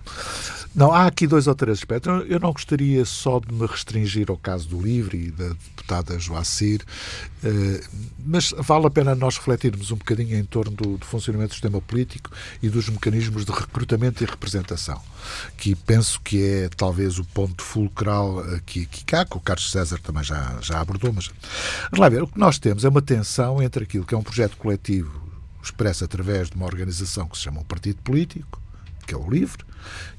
Não, 0.77 0.93
há 0.93 1.07
aqui 1.07 1.25
dois 1.25 1.47
ou 1.47 1.55
três 1.55 1.79
aspectos. 1.79 2.29
Eu 2.29 2.39
não 2.39 2.53
gostaria 2.53 3.03
só 3.03 3.39
de 3.39 3.51
me 3.51 3.65
restringir 3.65 4.29
ao 4.29 4.37
caso 4.37 4.69
do 4.69 4.79
LIVRE 4.79 5.17
e 5.17 5.31
da 5.31 5.47
deputada 5.47 6.19
Joacir, 6.19 6.83
eh, 7.43 7.81
mas 8.23 8.53
vale 8.59 8.85
a 8.85 8.89
pena 8.91 9.15
nós 9.15 9.37
refletirmos 9.37 9.89
um 9.89 9.95
bocadinho 9.95 10.37
em 10.37 10.43
torno 10.43 10.75
do, 10.75 10.99
do 10.99 11.03
funcionamento 11.03 11.49
do 11.49 11.53
sistema 11.53 11.81
político 11.81 12.29
e 12.61 12.69
dos 12.69 12.89
mecanismos 12.89 13.43
de 13.43 13.51
recrutamento 13.51 14.23
e 14.23 14.27
representação, 14.27 15.01
que 15.57 15.73
penso 15.73 16.21
que 16.21 16.45
é 16.45 16.69
talvez 16.69 17.17
o 17.17 17.25
ponto 17.25 17.63
fulcral 17.63 18.37
aqui, 18.53 18.83
aqui 18.83 19.03
cá, 19.03 19.25
que 19.25 19.35
o 19.35 19.39
Carlos 19.39 19.71
César 19.71 19.99
também 19.99 20.23
já, 20.23 20.59
já 20.61 20.79
abordou, 20.79 21.11
mas 21.11 21.31
lá 21.97 22.07
ver, 22.07 22.21
o 22.21 22.27
que 22.27 22.37
nós 22.37 22.59
temos 22.59 22.85
é 22.85 22.89
uma 22.89 23.01
tensão 23.01 23.63
entre 23.63 23.83
aquilo 23.83 24.05
que 24.05 24.13
é 24.13 24.17
um 24.17 24.21
projeto 24.21 24.55
coletivo 24.57 25.25
expresso 25.63 26.05
através 26.05 26.51
de 26.51 26.55
uma 26.55 26.67
organização 26.67 27.27
que 27.27 27.35
se 27.35 27.45
chama 27.45 27.61
um 27.61 27.63
partido 27.63 27.99
político, 28.03 28.61
que 29.07 29.15
é 29.15 29.17
o 29.17 29.29
LIVRE, 29.29 29.63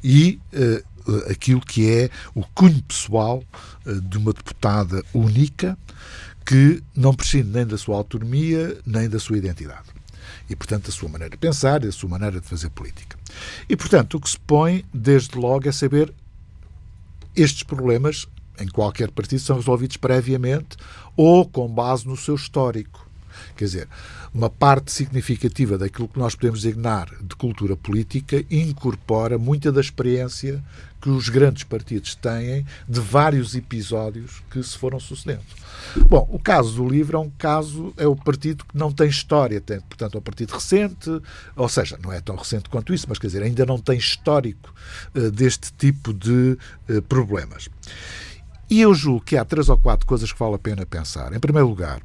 e 0.03 0.41
uh, 0.53 1.31
aquilo 1.31 1.61
que 1.61 1.89
é 1.89 2.11
o 2.35 2.43
cunho 2.55 2.83
pessoal 2.83 3.45
uh, 3.87 4.01
de 4.01 4.19
uma 4.19 4.33
deputada 4.33 5.05
única 5.15 5.79
que 6.45 6.83
não 6.97 7.15
prescinde 7.15 7.51
nem 7.51 7.67
da 7.67 7.77
sua 7.77 7.97
autonomia 7.97 8.79
nem 8.87 9.09
da 9.09 9.21
sua 9.21 9.37
identidade. 9.37 9.87
E, 10.49 10.57
portanto, 10.57 10.87
da 10.87 10.93
sua 10.93 11.09
maneira 11.09 11.31
de 11.31 11.37
pensar 11.37 11.81
da 11.81 11.93
sua 11.93 12.09
maneira 12.09 12.41
de 12.41 12.47
fazer 12.47 12.71
política. 12.71 13.19
E, 13.69 13.77
portanto, 13.77 14.15
o 14.15 14.21
que 14.21 14.31
se 14.31 14.39
põe, 14.39 14.83
desde 14.93 15.37
logo, 15.37 15.69
é 15.69 15.73
saber 15.73 16.13
estes 17.37 17.63
problemas 17.63 18.27
em 18.59 18.67
qualquer 18.67 19.11
partido 19.11 19.41
são 19.41 19.57
resolvidos 19.57 19.97
previamente 19.99 20.77
ou 21.17 21.47
com 21.47 21.69
base 21.69 22.07
no 22.07 22.17
seu 22.17 22.35
histórico. 22.35 23.07
Quer 23.57 23.65
dizer, 23.65 23.89
uma 24.33 24.51
parte 24.51 24.93
significativa 24.93 25.79
daquilo 25.79 26.09
que 26.09 26.19
nós 26.19 26.35
podemos 26.35 26.63
designar 26.63 27.09
de 27.23 27.35
cultura 27.37 27.77
política 27.77 28.45
incorpora 28.51 29.39
muita 29.39 29.73
da 29.73 29.81
experiência 29.81 30.63
que 31.01 31.09
os 31.09 31.29
grandes 31.29 31.63
partidos 31.63 32.15
têm 32.15 32.67
de 32.89 33.01
vários 33.01 33.55
episódios 33.55 34.43
que 34.51 34.63
se 34.63 34.77
foram 34.77 34.99
sucedendo. 34.99 35.45
Bom, 36.09 36.29
o 36.31 36.39
caso 36.39 36.75
do 36.75 36.89
livro 36.89 37.17
é 37.17 37.21
um 37.21 37.31
caso, 37.31 37.95
é 37.97 38.07
o 38.07 38.17
partido 38.17 38.65
que 38.65 38.77
não 38.77 38.93
tem 38.93 39.09
história, 39.09 39.61
tem, 39.61 39.81
portanto, 39.81 40.17
é 40.17 40.19
um 40.19 40.23
partido 40.23 40.53
recente, 40.53 41.11
ou 41.57 41.69
seja, 41.69 41.99
não 42.03 42.13
é 42.13 42.21
tão 42.21 42.37
recente 42.37 42.69
quanto 42.69 42.93
isso, 42.93 43.07
mas 43.09 43.19
quer 43.19 43.29
dizer, 43.29 43.43
ainda 43.43 43.65
não 43.65 43.79
tem 43.79 43.97
histórico 43.97 44.75
uh, 45.15 45.31
deste 45.31 45.73
tipo 45.73 46.13
de 46.13 46.59
uh, 46.89 47.03
problemas. 47.03 47.69
E 48.69 48.81
eu 48.81 48.93
julgo 48.93 49.25
que 49.25 49.37
há 49.37 49.45
três 49.45 49.69
ou 49.69 49.79
quatro 49.79 50.07
coisas 50.07 50.31
que 50.31 50.39
vale 50.39 50.57
a 50.57 50.59
pena 50.59 50.85
pensar. 50.85 51.33
Em 51.33 51.41
primeiro 51.41 51.69
lugar, 51.69 52.03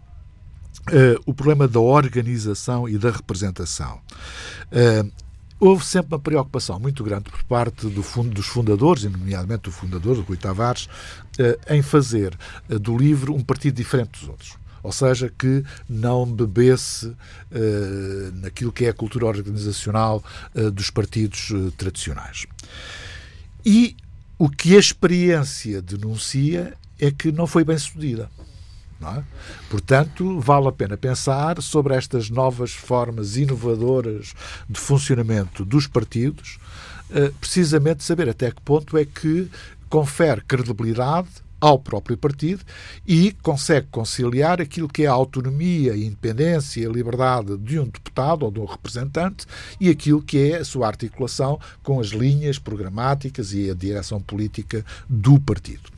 Uh, 0.91 1.21
o 1.25 1.33
problema 1.33 1.67
da 1.67 1.79
organização 1.79 2.89
e 2.89 2.97
da 2.97 3.09
representação. 3.09 4.01
Uh, 4.71 5.09
houve 5.59 5.85
sempre 5.85 6.13
uma 6.13 6.19
preocupação 6.19 6.77
muito 6.77 7.03
grande 7.03 7.29
por 7.29 7.41
parte 7.43 7.87
do 7.87 8.03
fundo, 8.03 8.31
dos 8.31 8.47
fundadores, 8.47 9.03
e 9.03 9.09
nomeadamente 9.09 9.63
do 9.63 9.71
fundador, 9.71 10.15
do 10.15 10.23
Rui 10.23 10.35
Tavares, 10.35 10.89
em 11.69 11.81
fazer 11.81 12.37
do 12.67 12.97
livro 12.97 13.33
um 13.33 13.41
partido 13.41 13.75
diferente 13.75 14.19
dos 14.19 14.27
outros 14.27 14.63
ou 14.83 14.91
seja, 14.91 15.29
que 15.29 15.63
não 15.87 16.25
bebesse 16.25 17.15
naquilo 18.41 18.69
que 18.69 18.83
é 18.83 18.89
a 18.89 18.93
cultura 18.93 19.25
organizacional 19.25 20.21
dos 20.73 20.89
partidos 20.89 21.53
tradicionais. 21.77 22.45
E 23.65 23.95
o 24.37 24.49
que 24.49 24.75
a 24.75 24.79
experiência 24.79 25.81
denuncia 25.81 26.73
é 26.99 27.09
que 27.11 27.31
não 27.31 27.47
foi 27.47 27.63
bem 27.63 27.77
sucedida. 27.77 28.29
É? 29.09 29.23
Portanto, 29.69 30.39
vale 30.39 30.67
a 30.67 30.71
pena 30.71 30.97
pensar 30.97 31.61
sobre 31.61 31.95
estas 31.95 32.29
novas 32.29 32.71
formas 32.71 33.37
inovadoras 33.37 34.33
de 34.69 34.79
funcionamento 34.79 35.65
dos 35.65 35.87
partidos, 35.87 36.57
precisamente 37.39 38.03
saber 38.03 38.29
até 38.29 38.49
que 38.51 38.61
ponto 38.61 38.97
é 38.97 39.05
que 39.05 39.49
confere 39.89 40.41
credibilidade 40.41 41.29
ao 41.63 41.79
próprio 41.79 42.17
partido 42.17 42.61
e 43.07 43.31
consegue 43.41 43.87
conciliar 43.89 44.59
aquilo 44.59 44.89
que 44.89 45.03
é 45.03 45.07
a 45.07 45.13
autonomia, 45.13 45.93
a 45.93 45.97
independência 45.97 46.81
e 46.81 46.85
a 46.85 46.89
liberdade 46.89 47.57
de 47.57 47.79
um 47.79 47.85
deputado 47.85 48.43
ou 48.43 48.51
de 48.51 48.59
um 48.59 48.65
representante 48.65 49.45
e 49.79 49.89
aquilo 49.89 50.21
que 50.21 50.51
é 50.51 50.57
a 50.57 50.65
sua 50.65 50.87
articulação 50.87 51.57
com 51.81 52.01
as 52.01 52.07
linhas 52.07 52.59
programáticas 52.59 53.53
e 53.53 53.69
a 53.69 53.73
direção 53.73 54.19
política 54.19 54.85
do 55.07 55.39
partido. 55.39 55.89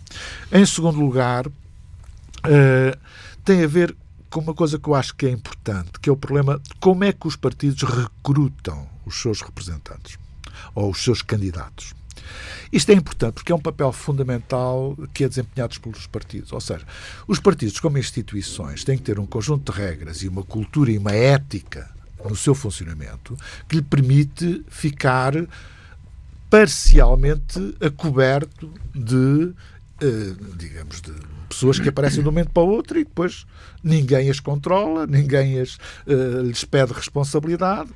Em 0.52 0.64
segundo 0.68 1.00
lugar, 1.00 1.48
tem 3.44 3.64
a 3.64 3.68
ver 3.68 3.96
com 4.30 4.40
uma 4.40 4.54
coisa 4.54 4.78
que 4.78 4.88
eu 4.88 4.96
acho 4.96 5.16
que 5.16 5.26
é 5.26 5.30
importante, 5.30 6.00
que 6.02 6.10
é 6.10 6.12
o 6.12 6.18
problema 6.18 6.60
de 6.60 6.74
como 6.80 7.04
é 7.04 7.14
que 7.14 7.28
os 7.28 7.36
partidos 7.36 7.84
recrutam 7.84 8.88
os 9.06 9.22
seus 9.22 9.42
representantes 9.42 10.18
ou 10.74 10.92
os 10.92 11.04
seus 11.04 11.22
candidatos. 11.22 11.94
Isto 12.72 12.92
é 12.92 12.96
importante 12.96 13.36
porque 13.36 13.52
é 13.52 13.56
um 13.56 13.62
papel 13.62 13.92
fundamental 13.92 14.98
que 15.14 15.24
é 15.24 15.30
desempenhado 15.30 15.80
pelos 15.80 16.08
partidos. 16.08 16.52
Ou 16.52 16.60
seja, 16.60 16.86
os 17.28 17.40
partidos, 17.40 17.80
como 17.80 17.98
instituições, 17.98 18.84
têm 18.84 18.98
que 18.98 19.04
ter 19.04 19.20
um 19.20 19.26
conjunto 19.26 19.72
de 19.72 19.78
regras 19.78 20.22
e 20.22 20.28
uma 20.28 20.44
cultura 20.44 20.92
e 20.92 20.98
uma 20.98 21.12
ética 21.12 21.90
no 22.28 22.36
seu 22.36 22.56
funcionamento 22.56 23.38
que 23.70 23.76
lhe 23.76 23.82
permite 23.82 24.66
ficar 24.68 25.34
parcialmente 26.50 27.76
a 27.80 27.90
coberto 27.90 28.72
de, 28.94 29.54
digamos, 30.58 31.02
de 31.02 31.12
pessoas 31.48 31.80
que 31.80 31.90
aparecem 31.90 32.22
de 32.22 32.28
um 32.28 32.32
momento 32.32 32.50
para 32.52 32.64
o 32.64 32.68
outro 32.68 33.00
e 33.00 33.04
depois 33.04 33.46
ninguém 33.84 34.30
as 34.30 34.40
controla, 34.40 35.06
ninguém 35.06 35.60
as, 35.60 35.76
uh, 36.08 36.42
lhes 36.44 36.64
pede 36.64 36.92
responsabilidade 36.92 37.90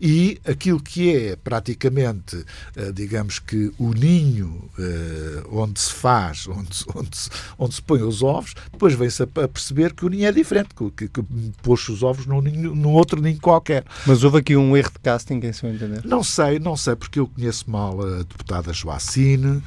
e 0.00 0.40
aquilo 0.44 0.80
que 0.80 1.16
é 1.16 1.36
praticamente, 1.36 2.36
uh, 2.36 2.92
digamos 2.92 3.38
que 3.38 3.72
o 3.78 3.92
ninho 3.92 4.68
uh, 4.78 5.62
onde 5.62 5.80
se 5.80 5.92
faz, 5.92 6.46
onde, 6.50 6.84
onde, 6.94 7.16
se, 7.16 7.30
onde 7.58 7.74
se 7.76 7.82
põe 7.82 8.02
os 8.02 8.22
ovos, 8.22 8.54
depois 8.72 8.94
vem-se 8.94 9.22
a, 9.22 9.26
perceber 9.26 9.94
que 9.94 10.04
o 10.04 10.08
ninho 10.08 10.26
é 10.26 10.32
diferente, 10.32 10.70
que, 10.74 11.08
que 11.08 11.22
pôs 11.62 11.88
os 11.88 12.02
ovos 12.02 12.26
num, 12.26 12.40
ninho, 12.40 12.74
num 12.74 12.92
outro 12.92 13.22
ninho 13.22 13.40
qualquer. 13.40 13.84
Mas 14.04 14.24
houve 14.24 14.38
aqui 14.38 14.56
um 14.56 14.76
erro 14.76 14.90
de 14.90 14.98
casting, 14.98 15.40
em 15.42 15.52
seu 15.52 15.70
entender? 15.70 16.02
Não 16.04 16.22
sei, 16.24 16.58
não 16.58 16.76
sei, 16.76 16.96
porque 16.96 17.20
eu 17.20 17.28
conheço 17.28 17.70
mal 17.70 18.00
a 18.04 18.18
deputada 18.18 18.72
Joacine, 18.72 19.62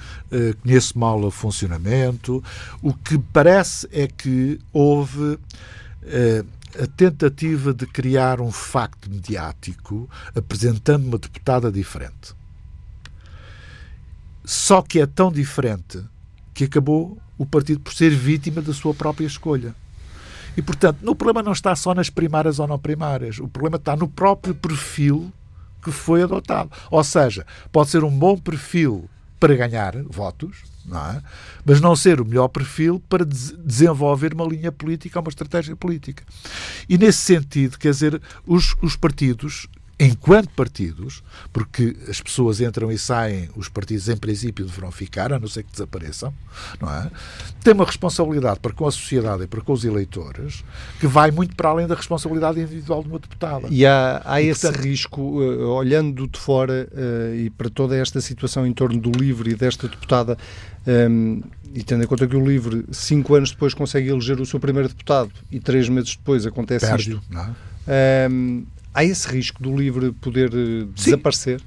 conheço 0.62 1.00
mal 1.00 1.24
o 1.24 1.32
funcionamento. 1.32 1.79
O 2.82 2.94
que 2.94 3.18
parece 3.18 3.88
é 3.92 4.08
que 4.08 4.60
houve 4.72 5.40
eh, 6.04 6.44
a 6.82 6.88
tentativa 6.88 7.74
de 7.74 7.86
criar 7.88 8.40
um 8.42 8.52
facto 8.52 9.10
mediático 9.10 10.10
apresentando 10.36 11.08
uma 11.08 11.18
deputada 11.18 11.72
diferente. 11.72 12.34
Só 14.46 14.82
que 14.82 15.00
é 15.00 15.06
tão 15.06 15.32
diferente 15.32 16.04
que 16.54 16.66
acabou 16.66 17.18
o 17.38 17.46
partido 17.46 17.80
por 17.80 17.94
ser 17.94 18.10
vítima 18.10 18.62
da 18.62 18.74
sua 18.74 18.94
própria 18.94 19.26
escolha. 19.26 19.74
E, 20.58 20.62
portanto, 20.62 20.98
o 21.08 21.16
problema 21.16 21.42
não 21.42 21.54
está 21.54 21.76
só 21.76 21.94
nas 21.94 22.10
primárias 22.10 22.60
ou 22.60 22.68
não 22.68 22.78
primárias. 22.78 23.40
O 23.40 23.48
problema 23.48 23.78
está 23.78 23.96
no 23.96 24.08
próprio 24.08 24.54
perfil 24.54 25.32
que 25.82 25.92
foi 25.92 26.24
adotado. 26.24 26.72
Ou 26.92 27.04
seja, 27.04 27.46
pode 27.72 27.90
ser 27.90 28.04
um 28.04 28.12
bom 28.12 28.38
perfil 28.38 29.10
para 29.40 29.56
ganhar 29.56 29.96
votos, 30.04 30.64
não 30.86 31.00
é? 31.00 31.22
mas 31.66 31.80
não 31.80 31.96
ser 31.96 32.20
o 32.20 32.26
melhor 32.26 32.48
perfil 32.50 33.02
para 33.08 33.26
desenvolver 33.26 34.34
uma 34.34 34.46
linha 34.46 34.72
política, 34.72 35.20
uma 35.20 35.30
estratégia 35.30 35.76
política. 35.76 36.24
E 36.88 36.98
nesse 36.98 37.20
sentido, 37.20 37.78
quer 37.78 37.92
dizer, 37.92 38.22
os, 38.46 38.76
os 38.82 38.96
partidos 38.96 39.68
enquanto 40.00 40.50
partidos, 40.52 41.22
porque 41.52 41.96
as 42.08 42.22
pessoas 42.22 42.62
entram 42.62 42.90
e 42.90 42.98
saem, 42.98 43.50
os 43.56 43.68
partidos 43.68 44.08
em 44.08 44.16
princípio 44.16 44.66
deverão 44.66 44.92
ficar, 44.92 45.34
a 45.34 45.40
não 45.40 45.48
ser 45.48 45.64
que 45.64 45.72
desapareçam, 45.74 46.34
não 46.80 46.90
é? 46.90 47.12
Tem 47.62 47.74
uma 47.74 47.84
responsabilidade 47.84 48.62
para 48.62 48.72
com 48.72 48.88
a 48.88 48.92
sociedade 48.92 49.44
e 49.44 49.48
para 49.48 49.60
com 49.60 49.74
os 49.74 49.84
eleitores 49.84 50.64
que 51.02 51.08
vai 51.08 51.32
muito 51.32 51.54
para 51.54 51.70
além 51.70 51.86
da 51.86 51.96
responsabilidade 51.96 52.62
individual 52.62 53.04
de 53.04 53.10
uma 53.10 53.20
deputada. 53.20 53.68
E 53.70 53.86
há, 53.86 54.22
há 54.24 54.42
e, 54.42 54.48
esse 54.48 54.62
portanto, 54.62 54.84
risco, 54.84 55.22
uh, 55.22 55.68
olhando 55.68 56.28
de 56.28 56.40
fora 56.40 56.88
uh, 56.94 57.36
e 57.36 57.50
para 57.50 57.70
toda 57.70 57.98
esta 57.98 58.22
situação 58.22 58.66
em 58.66 58.72
torno 58.72 59.00
do 59.00 59.12
livro 59.12 59.50
e 59.50 59.56
desta 59.56 59.90
deputada, 59.90 60.38
um, 60.88 60.92
ehm, 60.92 61.42
e 61.76 61.84
tendo 61.84 62.04
em 62.04 62.08
conta 62.08 62.26
que 62.26 62.36
o 62.36 62.44
LIVRE, 62.44 62.86
cinco 62.92 63.36
anos 63.36 63.52
depois, 63.52 63.74
consegue 63.74 64.10
eleger 64.10 64.40
o 64.40 64.46
seu 64.46 64.60
primeiro 64.62 64.88
deputado 64.88 65.30
e 65.52 65.60
três 65.60 65.90
meses 65.90 66.16
depois 66.16 66.46
acontece 66.46 66.88
Perde, 66.88 67.12
isto. 67.12 67.24
Não 67.30 67.42
é? 67.42 67.48
um, 67.48 67.54
ehm, 67.88 68.64
há 69.00 69.04
esse 69.06 69.28
risco 69.28 69.64
do 69.64 69.76
livre 69.76 70.12
poder 70.12 70.52
eh, 70.54 70.86
desaparecer? 70.94 71.62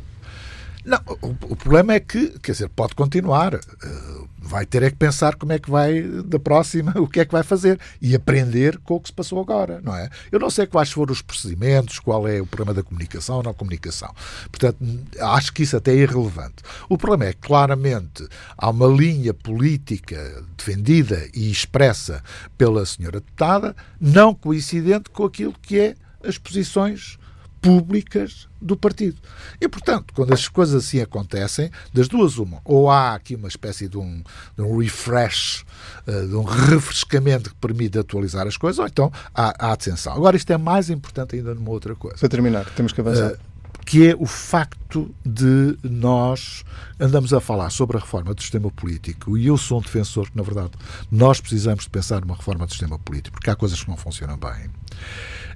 Não, 0.84 0.98
o, 1.22 1.28
o, 1.52 1.56
problema 1.56 1.94
é 1.94 2.00
que, 2.00 2.38
quer 2.40 2.52
dizer, 2.52 2.68
pode 2.68 2.94
continuar. 2.94 3.54
Uh, 3.54 4.28
vai 4.36 4.66
ter 4.66 4.82
é 4.82 4.90
que 4.90 4.96
pensar 4.96 5.36
como 5.36 5.52
é 5.52 5.58
que 5.58 5.70
vai, 5.70 6.02
da 6.02 6.38
próxima, 6.40 6.92
o 6.98 7.06
que 7.06 7.20
é 7.20 7.24
que 7.24 7.30
vai 7.30 7.44
fazer 7.44 7.78
e 8.00 8.14
aprender 8.14 8.78
com 8.78 8.96
o 8.96 9.00
que 9.00 9.08
se 9.08 9.12
passou 9.12 9.40
agora, 9.40 9.80
não 9.80 9.94
é? 9.94 10.10
Eu 10.32 10.40
não 10.40 10.50
sei 10.50 10.66
quais 10.66 10.90
foram 10.90 11.12
os 11.12 11.22
procedimentos, 11.22 12.00
qual 12.00 12.26
é 12.26 12.40
o 12.40 12.46
problema 12.46 12.74
da 12.74 12.82
comunicação 12.82 13.36
ou 13.36 13.42
não 13.44 13.54
comunicação. 13.54 14.12
Portanto, 14.50 14.76
acho 15.20 15.52
que 15.52 15.62
isso 15.62 15.76
até 15.76 15.92
é 15.92 15.98
irrelevante. 15.98 16.56
O 16.88 16.98
problema 16.98 17.26
é 17.26 17.32
que, 17.32 17.46
claramente, 17.46 18.26
há 18.58 18.68
uma 18.68 18.88
linha 18.88 19.32
política 19.32 20.44
defendida 20.58 21.28
e 21.32 21.48
expressa 21.48 22.22
pela 22.58 22.84
senhora 22.84 23.20
deputada, 23.20 23.76
não 24.00 24.34
coincidente 24.34 25.08
com 25.10 25.24
aquilo 25.24 25.54
que 25.62 25.78
é 25.78 25.94
as 26.24 26.38
posições 26.38 27.18
públicas 27.62 28.48
do 28.60 28.76
partido. 28.76 29.16
E, 29.60 29.68
portanto, 29.68 30.12
quando 30.12 30.34
as 30.34 30.48
coisas 30.48 30.84
assim 30.84 31.00
acontecem, 31.00 31.70
das 31.94 32.08
duas 32.08 32.36
uma, 32.36 32.60
ou 32.64 32.90
há 32.90 33.14
aqui 33.14 33.36
uma 33.36 33.46
espécie 33.46 33.88
de 33.88 33.96
um, 33.96 34.22
de 34.56 34.62
um 34.62 34.76
refresh, 34.78 35.64
uh, 36.06 36.28
de 36.28 36.34
um 36.34 36.42
refrescamento 36.42 37.50
que 37.50 37.56
permite 37.56 37.98
atualizar 37.98 38.46
as 38.48 38.56
coisas, 38.56 38.80
ou 38.80 38.86
então 38.86 39.12
há, 39.32 39.68
há 39.68 39.72
atenção. 39.72 40.12
Agora, 40.12 40.36
isto 40.36 40.52
é 40.52 40.58
mais 40.58 40.90
importante 40.90 41.36
ainda 41.36 41.54
numa 41.54 41.70
outra 41.70 41.94
coisa. 41.94 42.18
Para 42.18 42.28
terminar, 42.28 42.68
temos 42.70 42.92
que 42.92 43.00
avançar. 43.00 43.32
Uh, 43.32 43.52
que 43.84 44.08
é 44.08 44.14
o 44.16 44.26
facto 44.26 45.12
de 45.24 45.76
nós 45.82 46.64
andamos 47.00 47.32
a 47.32 47.40
falar 47.40 47.70
sobre 47.70 47.96
a 47.96 48.00
reforma 48.00 48.32
do 48.32 48.40
sistema 48.40 48.70
político 48.70 49.36
e 49.36 49.46
eu 49.46 49.58
sou 49.58 49.78
um 49.78 49.82
defensor 49.82 50.30
que, 50.30 50.36
na 50.36 50.42
verdade, 50.42 50.70
nós 51.10 51.40
precisamos 51.40 51.84
de 51.84 51.90
pensar 51.90 52.20
numa 52.20 52.36
reforma 52.36 52.64
do 52.64 52.70
sistema 52.70 52.98
político, 52.98 53.36
porque 53.36 53.50
há 53.50 53.56
coisas 53.56 53.82
que 53.82 53.88
não 53.88 53.96
funcionam 53.96 54.36
bem. 54.36 54.70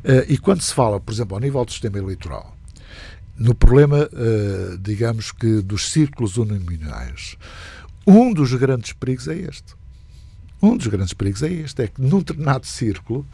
Uh, 0.07 0.23
e 0.29 0.39
quando 0.39 0.61
se 0.61 0.73
fala, 0.73 1.01
por 1.01 1.13
exemplo, 1.13 1.35
ao 1.35 1.41
nível 1.41 1.65
do 1.65 1.73
sistema 1.73 1.99
eleitoral, 1.99 2.57
no 3.37 3.55
problema, 3.55 4.09
uh, 4.13 4.79
digamos 4.79 5.33
que, 5.33 5.61
dos 5.61 5.91
círculos 5.91 6.37
uninominais, 6.37 7.37
um 8.07 8.33
dos 8.33 8.55
grandes 8.55 8.93
perigos 8.93 9.27
é 9.27 9.35
este. 9.35 9.75
Um 10.63 10.77
dos 10.77 10.87
grandes 10.87 11.13
perigos 11.13 11.43
é 11.43 11.53
este, 11.53 11.83
é 11.83 11.89
que 11.89 12.01
num 12.01 12.21
determinado 12.21 12.65
círculo, 12.67 13.27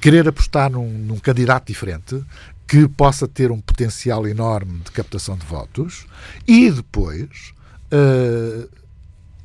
querer 0.00 0.26
apostar 0.26 0.70
num, 0.70 0.88
num 0.88 1.18
candidato 1.18 1.66
diferente 1.66 2.24
que 2.66 2.88
possa 2.88 3.28
ter 3.28 3.52
um 3.52 3.60
potencial 3.60 4.26
enorme 4.26 4.80
de 4.80 4.90
captação 4.90 5.36
de 5.36 5.46
votos 5.46 6.06
e 6.46 6.70
depois 6.70 7.52
uh, 7.92 8.68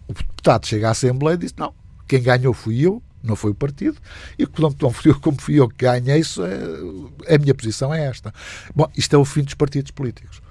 o 0.08 0.14
deputado 0.14 0.66
chega 0.66 0.88
à 0.88 0.92
Assembleia 0.92 1.36
e 1.36 1.40
diz: 1.40 1.54
Não, 1.56 1.74
quem 2.08 2.22
ganhou 2.22 2.54
fui 2.54 2.82
eu, 2.82 3.04
não 3.24 3.36
foi 3.36 3.52
o 3.52 3.56
partido, 3.56 3.98
e 4.38 4.46
como 4.46 4.76
como 5.22 5.42
fui 5.42 5.60
eu 5.60 5.70
que 5.70 5.86
ganhei 5.86 6.20
isso, 6.20 6.44
é, 6.44 7.36
a 7.36 7.38
minha 7.38 7.54
posição 7.54 7.94
é 7.94 8.06
esta. 8.06 8.34
Bom, 8.76 8.90
isto 8.96 9.16
é 9.16 9.18
o 9.18 9.26
fim 9.26 9.44
dos 9.44 9.54
partidos 9.54 9.92
políticos. 9.92 10.42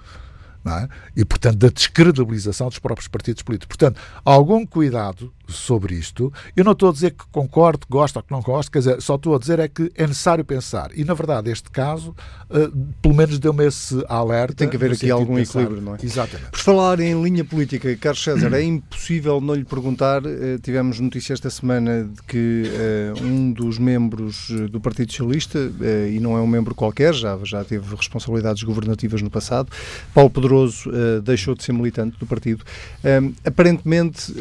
É? 0.62 0.88
E, 1.16 1.24
portanto, 1.24 1.56
da 1.56 1.68
descredibilização 1.68 2.68
dos 2.68 2.78
próprios 2.78 3.08
partidos 3.08 3.42
políticos. 3.42 3.74
Portanto, 3.78 3.98
algum 4.22 4.66
cuidado 4.66 5.32
sobre 5.52 5.94
isto. 5.94 6.32
Eu 6.56 6.64
não 6.64 6.72
estou 6.72 6.90
a 6.90 6.92
dizer 6.92 7.12
que 7.12 7.24
concordo, 7.30 7.86
gosto 7.88 8.16
ou 8.16 8.22
que 8.22 8.30
não 8.30 8.40
gosto, 8.40 8.70
quer 8.70 8.80
dizer, 8.80 9.00
só 9.00 9.16
estou 9.16 9.34
a 9.34 9.38
dizer 9.38 9.58
é 9.58 9.68
que 9.68 9.90
é 9.94 10.06
necessário 10.06 10.44
pensar. 10.44 10.90
E, 10.94 11.04
na 11.04 11.14
verdade, 11.14 11.50
este 11.50 11.70
caso, 11.70 12.14
uh, 12.50 12.70
pelo 13.00 13.14
menos 13.14 13.38
deu-me 13.38 13.66
esse 13.66 14.02
alerta. 14.08 14.54
Tem 14.54 14.68
que 14.68 14.76
haver 14.76 14.92
aqui 14.92 15.10
algum 15.10 15.38
equilíbrio, 15.38 15.80
não 15.80 15.94
é? 15.94 15.98
Exatamente. 16.02 16.50
Por 16.50 16.60
falar 16.60 17.00
em 17.00 17.20
linha 17.22 17.44
política, 17.44 17.94
Carlos 17.96 18.22
César, 18.22 18.52
é 18.54 18.62
impossível 18.64 19.40
não 19.40 19.54
lhe 19.54 19.64
perguntar. 19.64 20.22
Uh, 20.24 20.58
tivemos 20.62 21.00
notícia 21.00 21.32
esta 21.32 21.50
semana 21.50 22.04
de 22.04 22.22
que 22.22 22.64
uh, 23.18 23.24
um 23.24 23.52
dos 23.52 23.78
membros 23.78 24.50
do 24.70 24.80
Partido 24.80 25.12
Socialista, 25.12 25.58
e 26.10 26.18
não 26.20 26.36
é 26.36 26.40
um 26.40 26.46
membro 26.46 26.74
qualquer, 26.74 27.14
já, 27.14 27.38
já 27.44 27.64
teve 27.64 27.94
responsabilidades 27.94 28.62
governativas 28.62 29.22
no 29.22 29.30
passado, 29.30 29.70
Paulo 30.14 30.30
Pedroso 30.30 30.90
deixou 31.22 31.54
de 31.54 31.62
ser 31.62 31.72
militante 31.72 32.18
do 32.18 32.26
partido. 32.26 32.64
aparentemente, 33.44 34.32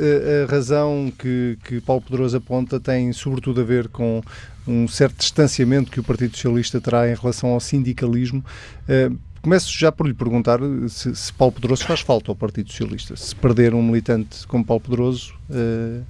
a 0.43 0.51
razão 0.51 0.98
que, 1.07 1.57
que 1.63 1.79
Paulo 1.81 2.01
Pedroso 2.01 2.37
aponta 2.37 2.79
tem 2.79 3.13
sobretudo 3.13 3.61
a 3.61 3.63
ver 3.63 3.87
com 3.87 4.21
um 4.67 4.87
certo 4.87 5.17
distanciamento 5.17 5.91
que 5.91 5.99
o 5.99 6.03
Partido 6.03 6.35
Socialista 6.35 6.81
terá 6.81 7.09
em 7.09 7.15
relação 7.15 7.51
ao 7.51 7.59
sindicalismo. 7.59 8.43
Uh, 8.83 9.17
começo 9.41 9.71
já 9.77 9.91
por 9.91 10.07
lhe 10.07 10.13
perguntar 10.13 10.59
se, 10.89 11.15
se, 11.15 11.31
Paulo 11.33 11.53
Pedroso 11.53 11.85
faz 11.85 12.01
falta 12.01 12.31
ao 12.31 12.35
Partido 12.35 12.69
Socialista. 12.69 13.15
Se 13.15 13.35
perder 13.35 13.73
um 13.73 13.81
militante 13.81 14.45
como 14.47 14.65
Paulo 14.65 14.81
Pedroso 14.81 15.33
uh, 15.49 16.03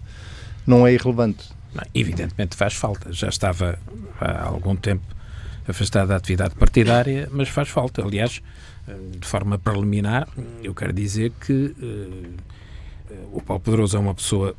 não 0.65 0.87
é 0.87 0.93
irrelevante. 0.93 1.49
Não, 1.73 1.83
evidentemente 1.93 2.55
faz 2.55 2.73
falta. 2.73 3.13
Já 3.13 3.29
estava 3.29 3.77
há 4.19 4.43
algum 4.43 4.75
tempo 4.75 5.05
afastado 5.67 6.07
da 6.07 6.15
atividade 6.15 6.55
partidária, 6.55 7.29
mas 7.31 7.47
faz 7.47 7.69
falta. 7.69 8.01
Aliás, 8.01 8.41
eh, 8.87 8.95
de 9.19 9.27
forma 9.27 9.57
preliminar, 9.59 10.27
eu 10.63 10.73
quero 10.73 10.91
dizer 10.91 11.31
que 11.39 11.75
uh, 11.79 12.33
o 13.31 13.41
Paulo 13.41 13.61
Pedroso 13.61 13.97
é 13.97 13.99
uma 13.99 14.13
pessoa 14.13 14.55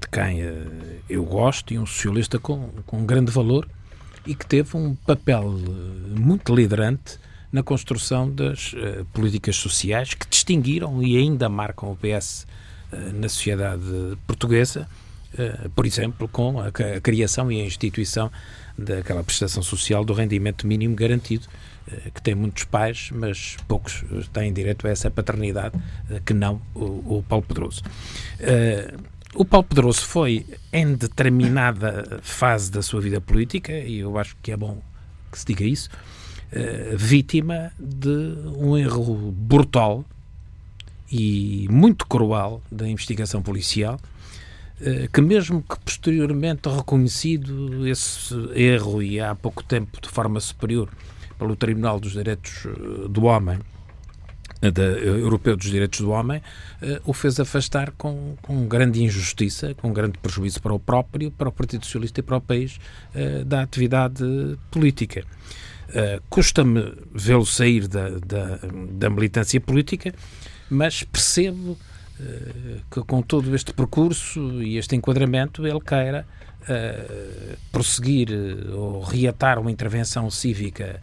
de 0.00 0.08
quem 0.10 0.42
eh, 0.42 1.00
eu 1.08 1.24
gosto 1.24 1.72
e 1.72 1.78
um 1.78 1.86
socialista 1.86 2.38
com, 2.38 2.68
com 2.86 3.04
grande 3.04 3.30
valor 3.30 3.68
e 4.26 4.34
que 4.34 4.46
teve 4.46 4.76
um 4.76 4.94
papel 4.94 5.54
eh, 5.58 6.18
muito 6.18 6.54
liderante 6.54 7.18
na 7.50 7.62
construção 7.62 8.30
das 8.30 8.74
políticas 9.14 9.56
sociais 9.56 10.12
que 10.12 10.28
distinguiram 10.28 11.02
e 11.02 11.16
ainda 11.16 11.48
marcam 11.48 11.90
o 11.90 11.96
PS 11.96 12.46
na 13.14 13.26
sociedade 13.26 13.82
portuguesa, 14.26 14.86
por 15.74 15.86
exemplo, 15.86 16.28
com 16.28 16.60
a, 16.60 16.66
a, 16.66 17.00
criação 17.00 17.50
e 17.50 17.58
a 17.58 17.64
instituição 17.64 18.30
daquela 18.78 19.24
prestação 19.24 19.62
social 19.62 20.04
do 20.04 20.12
rendimento 20.12 20.66
mínimo 20.66 20.94
garantido, 20.94 21.46
eh, 21.46 21.77
que 22.14 22.22
tem 22.22 22.34
muitos 22.34 22.64
pais, 22.64 23.10
mas 23.12 23.56
poucos 23.66 24.04
têm 24.32 24.52
direito 24.52 24.86
a 24.86 24.90
essa 24.90 25.10
paternidade 25.10 25.78
eh, 26.10 26.20
que 26.24 26.34
não 26.34 26.60
o, 26.74 27.18
o 27.18 27.24
Paulo 27.28 27.44
Pedroso. 27.46 27.82
O 29.34 29.44
Paulo 29.44 29.66
Pedroso 29.66 30.00
foi, 30.00 30.46
em 30.72 30.94
determinada 30.94 32.18
fase 32.22 32.70
da 32.70 32.82
sua 32.82 33.00
vida 33.00 33.20
política, 33.20 33.72
e 33.72 33.98
eu 33.98 34.18
acho 34.18 34.36
que 34.42 34.50
é 34.50 34.56
bom 34.56 34.80
que 35.30 35.38
se 35.38 35.44
diga 35.44 35.64
isso, 35.64 35.90
vítima 36.96 37.70
de 37.78 38.08
um 38.56 38.76
erro 38.76 39.30
brutal 39.32 40.02
e 41.12 41.68
muito 41.70 42.06
cruel 42.06 42.62
da 42.72 42.88
investigação 42.88 43.42
policial, 43.42 44.00
que 45.12 45.20
mesmo 45.20 45.62
que 45.62 45.78
posteriormente 45.80 46.68
reconhecido 46.68 47.86
esse 47.86 48.34
erro 48.54 49.02
e 49.02 49.20
há 49.20 49.34
pouco 49.34 49.62
tempo 49.62 50.00
de 50.00 50.08
forma 50.08 50.40
superior 50.40 50.88
pelo 51.38 51.56
Tribunal 51.56 52.00
dos 52.00 52.12
Direitos 52.12 52.66
eh, 52.66 53.08
do 53.08 53.24
Homem, 53.24 53.58
eh, 54.60 54.70
da, 54.70 54.82
eh, 54.82 55.06
Europeu 55.06 55.56
dos 55.56 55.70
Direitos 55.70 56.00
do 56.00 56.10
Homem, 56.10 56.42
o 57.04 57.12
fez 57.12 57.38
afastar 57.38 57.92
com, 57.92 58.34
com 58.42 58.66
grande 58.66 59.02
injustiça, 59.02 59.74
com 59.74 59.92
grande 59.92 60.18
prejuízo 60.18 60.60
para 60.60 60.74
o 60.74 60.78
próprio, 60.78 61.30
para 61.30 61.48
o 61.48 61.52
Partido 61.52 61.84
Socialista 61.84 62.20
e 62.20 62.22
para 62.22 62.36
o 62.36 62.40
país, 62.40 62.78
da 63.46 63.62
atividade 63.62 64.24
política. 64.70 65.24
Custa-me 66.30 66.94
vê-lo 67.12 67.44
sair 67.44 67.88
da, 67.88 68.10
da, 68.10 68.60
da, 68.92 69.10
militância 69.10 69.60
política, 69.60 70.14
mas 70.70 71.02
percebo 71.02 71.76
que 72.90 73.00
com 73.02 73.22
todo 73.22 73.52
este 73.56 73.72
percurso 73.72 74.62
e 74.62 74.76
este 74.76 74.94
enquadramento 74.94 75.66
ele 75.66 75.80
queira 75.80 76.24
prosseguir 77.72 78.28
ou 78.72 79.02
reatar 79.02 79.58
uma 79.58 79.70
intervenção 79.70 80.30
cívica 80.30 81.00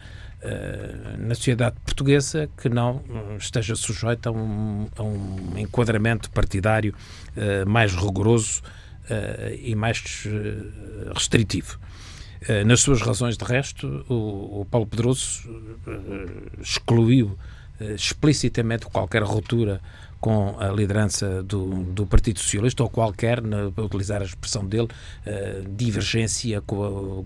na 1.18 1.34
sociedade 1.34 1.76
portuguesa 1.84 2.48
que 2.56 2.68
não 2.68 3.02
esteja 3.38 3.74
sujeita 3.74 4.28
a 4.28 4.32
um, 4.32 4.86
a 4.96 5.02
um 5.02 5.58
enquadramento 5.58 6.30
partidário 6.30 6.94
uh, 7.36 7.68
mais 7.68 7.94
rigoroso 7.94 8.62
uh, 9.10 9.54
e 9.58 9.74
mais 9.74 10.02
restritivo. 11.14 11.78
nas 12.66 12.80
suas 12.80 13.00
razões 13.00 13.36
de 13.36 13.44
resto, 13.44 14.04
o, 14.08 14.60
o 14.60 14.66
Paulo 14.70 14.86
Pedroso 14.86 15.42
excluiu 16.60 17.36
explicitamente 17.94 18.86
qualquer 18.86 19.22
ruptura 19.22 19.80
com 20.20 20.56
a 20.58 20.68
liderança 20.68 21.42
do, 21.42 21.84
do 21.84 22.06
Partido 22.06 22.38
Socialista 22.38 22.82
ou 22.82 22.88
qualquer, 22.88 23.40
para 23.74 23.84
utilizar 23.84 24.22
a 24.22 24.24
expressão 24.24 24.64
dele, 24.66 24.88
divergência 25.76 26.62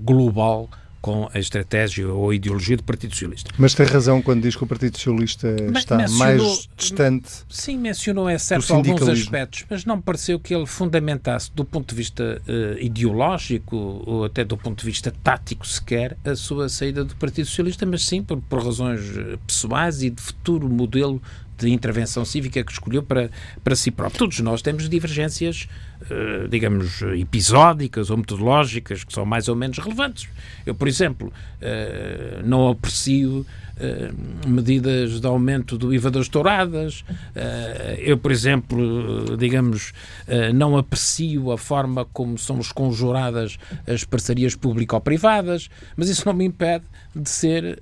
global 0.02 0.68
com 1.00 1.28
a 1.32 1.38
estratégia 1.38 2.08
ou 2.08 2.30
a 2.30 2.34
ideologia 2.34 2.76
do 2.76 2.82
Partido 2.82 3.12
Socialista. 3.12 3.50
Mas 3.56 3.74
tem 3.74 3.86
razão 3.86 4.20
quando 4.20 4.42
diz 4.42 4.54
que 4.54 4.64
o 4.64 4.66
Partido 4.66 4.96
Socialista 4.96 5.48
está 5.76 6.06
mais 6.08 6.68
distante. 6.76 7.30
Sim, 7.48 7.78
mencionou 7.78 8.28
é 8.28 8.38
certo 8.38 8.72
alguns 8.74 9.08
aspectos, 9.08 9.64
mas 9.68 9.84
não 9.84 9.96
me 9.96 10.02
pareceu 10.02 10.38
que 10.38 10.54
ele 10.54 10.66
fundamentasse 10.66 11.50
do 11.54 11.64
ponto 11.64 11.90
de 11.90 11.94
vista 11.94 12.42
uh, 12.46 12.78
ideológico 12.78 13.76
ou 14.06 14.24
até 14.24 14.44
do 14.44 14.56
ponto 14.56 14.80
de 14.80 14.86
vista 14.86 15.12
tático 15.22 15.66
sequer 15.66 16.16
a 16.24 16.36
sua 16.36 16.68
saída 16.68 17.04
do 17.04 17.16
Partido 17.16 17.46
Socialista, 17.46 17.86
mas 17.86 18.04
sim 18.04 18.22
por, 18.22 18.40
por 18.42 18.64
razões 18.64 19.16
eh, 19.16 19.38
pessoais 19.46 20.02
e 20.02 20.10
de 20.10 20.20
futuro 20.20 20.68
modelo 20.68 21.20
de 21.66 21.72
intervenção 21.72 22.24
cívica 22.24 22.62
que 22.62 22.72
escolheu 22.72 23.02
para, 23.02 23.30
para 23.62 23.76
si 23.76 23.90
próprio. 23.90 24.18
Todos 24.18 24.40
nós 24.40 24.62
temos 24.62 24.88
divergências, 24.88 25.68
uh, 26.02 26.48
digamos, 26.48 27.02
episódicas 27.18 28.10
ou 28.10 28.16
metodológicas 28.16 29.04
que 29.04 29.12
são 29.12 29.24
mais 29.24 29.48
ou 29.48 29.56
menos 29.56 29.78
relevantes. 29.78 30.28
Eu, 30.64 30.74
por 30.74 30.88
exemplo, 30.88 31.28
uh, 31.28 32.46
não 32.46 32.68
aprecio 32.68 33.46
Uh, 33.80 34.46
medidas 34.46 35.20
de 35.20 35.26
aumento 35.26 35.78
do 35.78 35.94
IVA 35.94 36.10
das 36.10 36.28
touradas. 36.28 37.00
Uh, 37.00 37.96
eu, 37.96 38.18
por 38.18 38.30
exemplo, 38.30 39.38
digamos, 39.38 39.94
uh, 40.28 40.52
não 40.52 40.76
aprecio 40.76 41.50
a 41.50 41.56
forma 41.56 42.04
como 42.04 42.36
são 42.36 42.60
conjuradas 42.74 43.56
as 43.86 44.04
parcerias 44.04 44.54
público-privadas, 44.54 45.70
mas 45.96 46.10
isso 46.10 46.26
não 46.26 46.34
me 46.34 46.44
impede 46.44 46.84
de 47.16 47.30
ser 47.30 47.80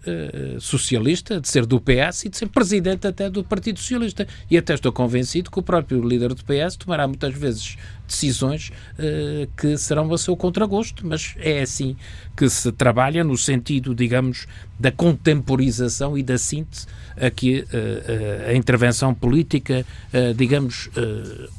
socialista, 0.60 1.40
de 1.40 1.48
ser 1.48 1.66
do 1.66 1.80
PS 1.80 2.24
e 2.24 2.28
de 2.28 2.36
ser 2.36 2.48
presidente 2.48 3.06
até 3.06 3.28
do 3.28 3.42
Partido 3.42 3.78
Socialista. 3.78 4.26
E 4.48 4.56
até 4.56 4.74
estou 4.74 4.92
convencido 4.92 5.50
que 5.50 5.58
o 5.58 5.62
próprio 5.62 6.00
líder 6.06 6.32
do 6.32 6.44
PS 6.44 6.76
tomará 6.76 7.06
muitas 7.06 7.34
vezes 7.34 7.76
decisões 8.08 8.70
uh, 8.98 9.48
que 9.56 9.76
serão 9.76 10.12
a 10.12 10.18
seu 10.18 10.36
contragosto, 10.36 11.06
mas 11.06 11.34
é 11.38 11.60
assim 11.60 11.96
que 12.36 12.48
se 12.48 12.72
trabalha 12.72 13.22
no 13.22 13.36
sentido, 13.36 13.94
digamos, 13.94 14.46
da 14.78 14.90
contemporização 14.90 16.16
e 16.16 16.22
da 16.22 16.38
síntese 16.38 16.86
a 17.16 17.30
que 17.30 17.60
uh, 17.60 18.48
a 18.48 18.54
intervenção 18.54 19.12
política, 19.12 19.84
uh, 20.14 20.32
digamos, 20.34 20.88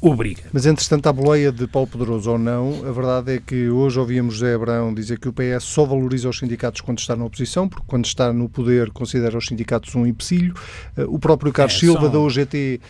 obriga. 0.00 0.42
Mas, 0.52 0.64
entretanto, 0.66 1.06
a 1.06 1.12
boleia 1.12 1.52
de 1.52 1.66
Paulo 1.66 1.86
Pedroso 1.86 2.30
ou 2.30 2.38
não, 2.38 2.82
a 2.86 2.92
verdade 2.92 3.34
é 3.34 3.38
que 3.38 3.68
hoje 3.68 3.98
ouvimos 3.98 4.34
José 4.34 4.54
Abrão 4.54 4.92
dizer 4.92 5.18
que 5.18 5.28
o 5.28 5.32
PS 5.32 5.64
só 5.64 5.84
valoriza 5.84 6.28
os 6.28 6.38
sindicatos 6.38 6.80
quando 6.80 6.98
está 6.98 7.14
na 7.14 7.24
oposição, 7.24 7.68
porque 7.68 7.84
quando 7.86 8.06
está 8.06 8.32
no 8.32 8.48
poder 8.48 8.90
considera 8.90 9.36
os 9.36 9.46
sindicatos 9.46 9.94
um 9.94 10.06
empecilho. 10.06 10.54
o 11.08 11.18
próprio 11.18 11.52
Carlos 11.52 11.76
é, 11.76 11.78
Silva, 11.78 12.06
só... 12.06 12.08
da 12.08 12.18
UGT, 12.18 12.80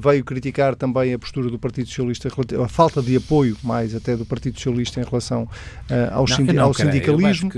veio 0.00 0.24
criticar 0.24 0.74
também 0.74 1.12
a 1.12 1.18
postura 1.18 1.50
do 1.50 1.58
Partido 1.58 1.88
Socialista, 1.88 2.28
a 2.62 2.68
falta 2.68 3.02
de 3.02 3.16
apoio, 3.16 3.56
mais 3.62 3.94
até 3.94 4.16
do 4.16 4.24
Partido 4.24 4.56
Socialista 4.56 5.00
em 5.00 5.04
relação 5.04 5.48
ao, 6.12 6.26
não, 6.26 6.36
sindi 6.36 6.58
ao 6.58 6.74
sindicalismo. 6.74 7.50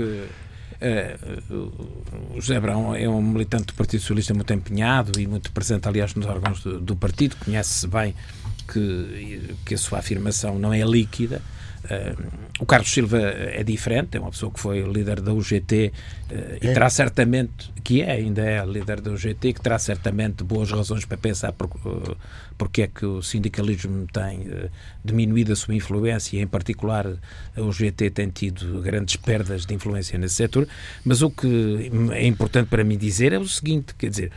Uh, 0.83 1.71
o 2.35 2.41
José 2.41 2.59
Brão 2.59 2.93
é 2.93 3.07
um 3.07 3.21
militante 3.21 3.67
do 3.67 3.73
Partido 3.73 4.01
Socialista 4.01 4.33
muito 4.33 4.51
empenhado 4.51 5.17
e 5.17 5.25
muito 5.25 5.49
presente, 5.51 5.87
aliás, 5.87 6.13
nos 6.13 6.25
órgãos 6.25 6.61
do, 6.61 6.77
do 6.79 6.95
partido. 6.95 7.37
Conhece-se 7.37 7.87
bem 7.87 8.13
que, 8.67 9.55
que 9.65 9.75
a 9.75 9.77
sua 9.77 9.99
afirmação 9.99 10.59
não 10.59 10.73
é 10.73 10.81
líquida. 10.81 11.41
Uh, 11.83 12.31
o 12.59 12.65
Carlos 12.65 12.91
Silva 12.91 13.19
é 13.19 13.61
diferente, 13.63 14.15
é 14.15 14.19
uma 14.19 14.31
pessoa 14.31 14.51
que 14.51 14.59
foi 14.59 14.81
líder 14.83 15.19
da 15.19 15.33
UGT 15.33 15.91
uh, 16.31 16.33
e 16.61 16.67
é. 16.67 16.73
terá 16.73 16.89
certamente, 16.89 17.71
que 17.83 18.01
é, 18.01 18.11
ainda 18.11 18.41
é 18.41 18.65
líder 18.65 19.01
da 19.01 19.11
UGT, 19.11 19.53
que 19.53 19.61
terá 19.61 19.77
certamente 19.77 20.43
boas 20.43 20.71
razões 20.71 21.03
para 21.03 21.17
pensar 21.17 21.51
por, 21.51 21.67
uh, 21.67 22.15
porque 22.57 22.83
é 22.83 22.87
que 22.87 23.05
o 23.05 23.21
sindicalismo 23.21 24.07
tem 24.13 24.47
diminuído 25.03 25.51
a 25.51 25.55
sua 25.55 25.75
influência 25.75 26.37
e, 26.37 26.41
em 26.41 26.47
particular, 26.47 27.05
a 27.55 27.61
UGT 27.61 28.11
tem 28.11 28.29
tido 28.29 28.81
grandes 28.81 29.17
perdas 29.17 29.65
de 29.65 29.73
influência 29.73 30.17
nesse 30.17 30.35
setor. 30.35 30.67
Mas 31.03 31.21
o 31.21 31.29
que 31.29 31.91
é 32.13 32.25
importante 32.25 32.67
para 32.69 32.83
mim 32.83 32.97
dizer 32.97 33.33
é 33.33 33.39
o 33.39 33.47
seguinte: 33.47 33.93
quer 33.95 34.09
dizer, 34.09 34.31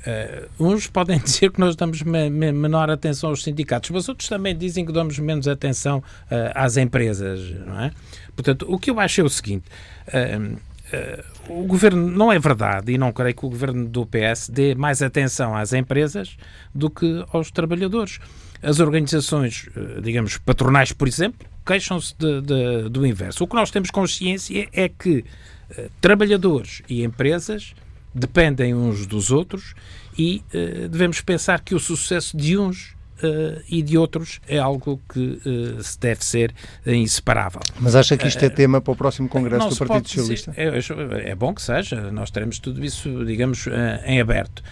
Uh, 0.00 0.48
uns 0.58 0.86
podem 0.86 1.18
dizer 1.20 1.50
que 1.50 1.60
nós 1.60 1.76
damos 1.76 2.02
me, 2.02 2.30
me, 2.30 2.52
menor 2.52 2.90
atenção 2.90 3.30
aos 3.30 3.42
sindicatos, 3.42 3.90
mas 3.90 4.08
outros 4.08 4.28
também 4.28 4.56
dizem 4.56 4.84
que 4.84 4.92
damos 4.92 5.18
menos 5.18 5.46
atenção 5.46 5.98
uh, 5.98 6.52
às 6.54 6.76
empresas, 6.76 7.50
não 7.66 7.80
é? 7.80 7.92
Portanto, 8.34 8.64
o 8.68 8.78
que 8.78 8.90
eu 8.90 8.98
acho 8.98 9.20
é 9.20 9.24
o 9.24 9.28
seguinte: 9.28 9.64
uh, 10.08 10.58
o 11.48 11.64
governo 11.64 12.10
não 12.10 12.32
é 12.32 12.38
verdade 12.38 12.92
e 12.92 12.98
não 12.98 13.12
creio 13.12 13.34
que 13.34 13.44
o 13.44 13.50
governo 13.50 13.86
do 13.86 14.06
PS 14.06 14.48
dê 14.48 14.74
mais 14.74 15.02
atenção 15.02 15.54
às 15.54 15.72
empresas 15.72 16.36
do 16.74 16.88
que 16.88 17.24
aos 17.32 17.50
trabalhadores. 17.50 18.18
As 18.62 18.78
organizações, 18.78 19.68
digamos, 20.02 20.36
patronais, 20.36 20.92
por 20.92 21.08
exemplo, 21.08 21.48
queixam-se 21.64 22.14
do 22.90 23.06
inverso. 23.06 23.44
O 23.44 23.46
que 23.46 23.54
nós 23.54 23.70
temos 23.70 23.90
consciência 23.90 24.68
é 24.72 24.86
que 24.86 25.24
trabalhadores 26.00 26.82
e 26.86 27.02
empresas 27.02 27.72
dependem 28.14 28.74
uns 28.74 29.06
dos 29.06 29.30
outros 29.30 29.74
e 30.18 30.42
uh, 30.54 30.88
devemos 30.88 31.20
pensar 31.20 31.60
que 31.60 31.74
o 31.74 31.80
sucesso 31.80 32.36
de 32.36 32.58
uns 32.58 32.94
uh, 33.22 33.62
e 33.68 33.82
de 33.82 33.96
outros 33.96 34.40
é 34.48 34.58
algo 34.58 35.00
que 35.12 35.40
uh, 35.44 35.82
se 35.82 35.98
deve 35.98 36.24
ser 36.24 36.54
uh, 36.86 36.90
inseparável. 36.90 37.60
Mas 37.78 37.94
acha 37.94 38.16
que 38.16 38.26
isto 38.26 38.44
é 38.44 38.48
tema 38.48 38.80
para 38.80 38.92
o 38.92 38.96
próximo 38.96 39.28
Congresso 39.28 39.68
do 39.68 39.76
Partido 39.76 40.08
Socialista? 40.08 40.52
É, 40.56 41.30
é, 41.30 41.34
bom 41.34 41.54
que 41.54 41.62
seja, 41.62 42.10
nós 42.10 42.30
teremos 42.30 42.58
tudo 42.58 42.84
isso, 42.84 43.24
digamos, 43.24 43.66
em 44.04 44.20
aberto. 44.20 44.62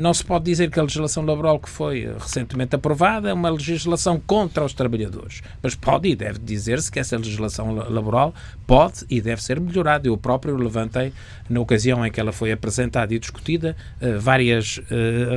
não 0.00 0.12
se 0.12 0.24
pode 0.24 0.44
dizer 0.44 0.70
que 0.70 0.78
a 0.78 0.82
legislação 0.82 1.24
laboral 1.24 1.58
que 1.58 1.68
foi 1.68 2.08
recentemente 2.18 2.74
aprovada 2.74 3.28
é 3.28 3.32
uma 3.32 3.50
legislação 3.50 4.20
contra 4.20 4.64
os 4.64 4.72
trabalhadores, 4.72 5.42
mas 5.62 5.74
pode 5.74 6.08
e 6.08 6.16
deve 6.16 6.38
dizer-se 6.38 6.90
que 6.90 6.98
essa 6.98 7.16
legislação 7.16 7.74
laboral 7.74 8.34
pode 8.66 9.04
e 9.08 9.20
deve 9.20 9.42
ser 9.42 9.60
melhorada. 9.60 10.08
Eu 10.08 10.16
próprio 10.16 10.56
levantei, 10.56 11.12
na 11.48 11.60
ocasião 11.60 12.04
em 12.06 12.10
que 12.10 12.20
ela 12.20 12.32
foi 12.32 12.52
apresentada 12.52 13.14
e 13.14 13.18
discutida, 13.18 13.76
várias 14.20 14.80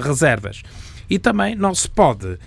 reservas. 0.01 0.63
E 1.09 1.17
também 1.17 1.55
não 1.55 1.73
se 1.73 1.89
pode 1.89 2.37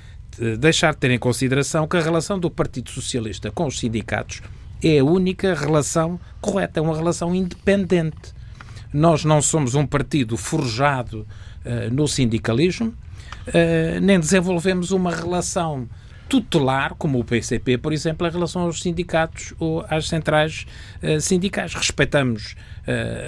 deixar 0.59 0.93
de 0.95 0.99
ter 0.99 1.11
em 1.11 1.19
consideração 1.19 1.87
que 1.87 1.97
a 1.97 2.01
relação 2.01 2.39
do 2.39 2.51
Partido 2.51 2.91
Socialista 2.91 3.51
com 3.51 3.67
os 3.67 3.79
sindicatos 3.79 4.41
é 4.83 4.99
a 4.99 5.05
única 5.05 5.55
relação 5.55 6.19
correta, 6.41 6.81
é 6.81 6.83
uma 6.83 6.97
relação 6.97 7.35
independente. 7.35 8.35
Nós 8.93 9.25
não 9.25 9.41
somos 9.41 9.75
um 9.75 9.87
partido 9.87 10.37
forjado 10.37 11.27
uh, 11.65 11.93
no 11.93 12.09
sindicalismo, 12.09 12.89
uh, 12.89 14.01
nem 14.03 14.19
desenvolvemos 14.19 14.91
uma 14.91 15.15
relação 15.15 15.89
tutelar, 16.29 16.95
como 16.95 17.19
o 17.19 17.25
PCP, 17.25 17.79
por 17.79 17.93
exemplo, 17.93 18.27
em 18.27 18.31
relação 18.31 18.63
aos 18.63 18.81
sindicatos 18.81 19.55
ou 19.59 19.85
às 19.89 20.09
centrais 20.09 20.67
uh, 21.03 21.21
sindicais. 21.21 21.75
Respeitamos 21.75 22.57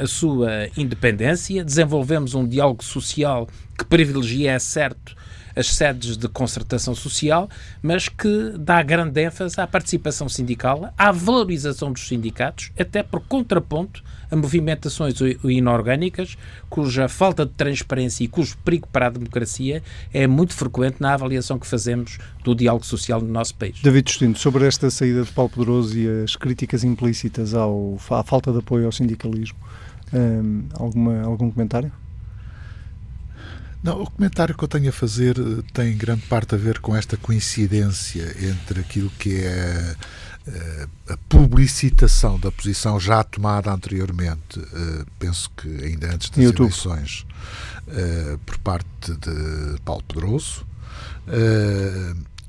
a 0.03 0.07
sua 0.09 0.69
independência, 0.77 1.63
desenvolvemos 1.63 2.35
um 2.35 2.45
diálogo 2.45 2.83
social 2.83 3.47
que 3.79 3.85
privilegia, 3.85 4.51
é 4.51 4.59
certo, 4.59 5.15
as 5.57 5.69
sedes 5.69 6.17
de 6.17 6.29
concertação 6.29 6.95
social, 6.95 7.49
mas 7.83 8.09
que 8.09 8.55
dá 8.59 8.83
grande 8.83 9.23
ênfase 9.23 9.61
à 9.61 9.67
participação 9.67 10.29
sindical, 10.29 10.93
à 10.97 11.13
valorização 11.13 11.93
dos 11.93 12.07
sindicatos, 12.07 12.71
até 12.79 13.03
por 13.03 13.21
contraponto 13.21 14.03
a 14.31 14.37
movimentações 14.37 15.15
inorgânicas, 15.45 16.37
cuja 16.69 17.09
falta 17.09 17.47
de 17.47 17.53
transparência 17.53 18.25
e 18.25 18.29
cujo 18.29 18.57
perigo 18.65 18.89
para 18.89 19.07
a 19.07 19.11
democracia 19.11 19.83
é 20.13 20.27
muito 20.27 20.55
frequente 20.55 20.97
na 21.01 21.15
avaliação 21.15 21.59
que 21.59 21.67
fazemos 21.67 22.19
do 22.43 22.55
diálogo 22.55 22.85
social 22.85 23.21
no 23.21 23.29
nosso 23.29 23.55
país. 23.55 23.81
David 23.83 24.11
Justino, 24.11 24.37
sobre 24.37 24.67
esta 24.67 24.91
saída 24.91 25.23
de 25.23 25.31
Paulo 25.31 25.51
Pedroso 25.51 25.97
e 25.97 26.25
as 26.25 26.37
críticas 26.37 26.85
implícitas 26.85 27.55
ao, 27.55 27.97
à 28.11 28.23
falta 28.23 28.53
de 28.53 28.59
apoio 28.59 28.87
ao 28.87 28.93
sindicalismo, 28.93 29.59
hum, 30.13 30.65
alguma, 30.79 31.23
algum 31.23 31.51
comentário? 31.51 31.93
Não, 33.85 34.01
o 34.01 34.11
comentário 34.11 34.57
que 34.57 34.65
eu 34.65 34.69
tenho 34.69 34.89
a 34.89 34.93
fazer 34.93 35.37
eh, 35.39 35.63
tem 35.75 35.95
grande 35.95 36.23
parte 36.23 36.55
a 36.55 36.59
ver 36.59 36.79
com 36.79 36.97
esta 36.97 37.19
coincidência 37.19 38.35
entre 38.41 38.81
aquilo 38.81 39.11
que 39.19 39.45
é 39.45 39.95
eh, 40.47 40.89
a 41.11 41.19
publicitação 41.29 42.41
da 42.41 42.51
posição 42.51 42.99
já 42.99 43.23
tomada 43.23 43.71
anteriormente, 43.71 44.59
eh, 44.59 45.05
penso 45.19 45.51
que 45.55 45.69
ainda 45.85 46.15
antes 46.15 46.31
das 46.31 46.43
YouTube. 46.43 46.69
eleições, 46.69 47.27
por 48.47 48.57
parte 48.61 49.13
de 49.13 49.79
Paulo 49.85 50.03
Pedroso 50.09 50.67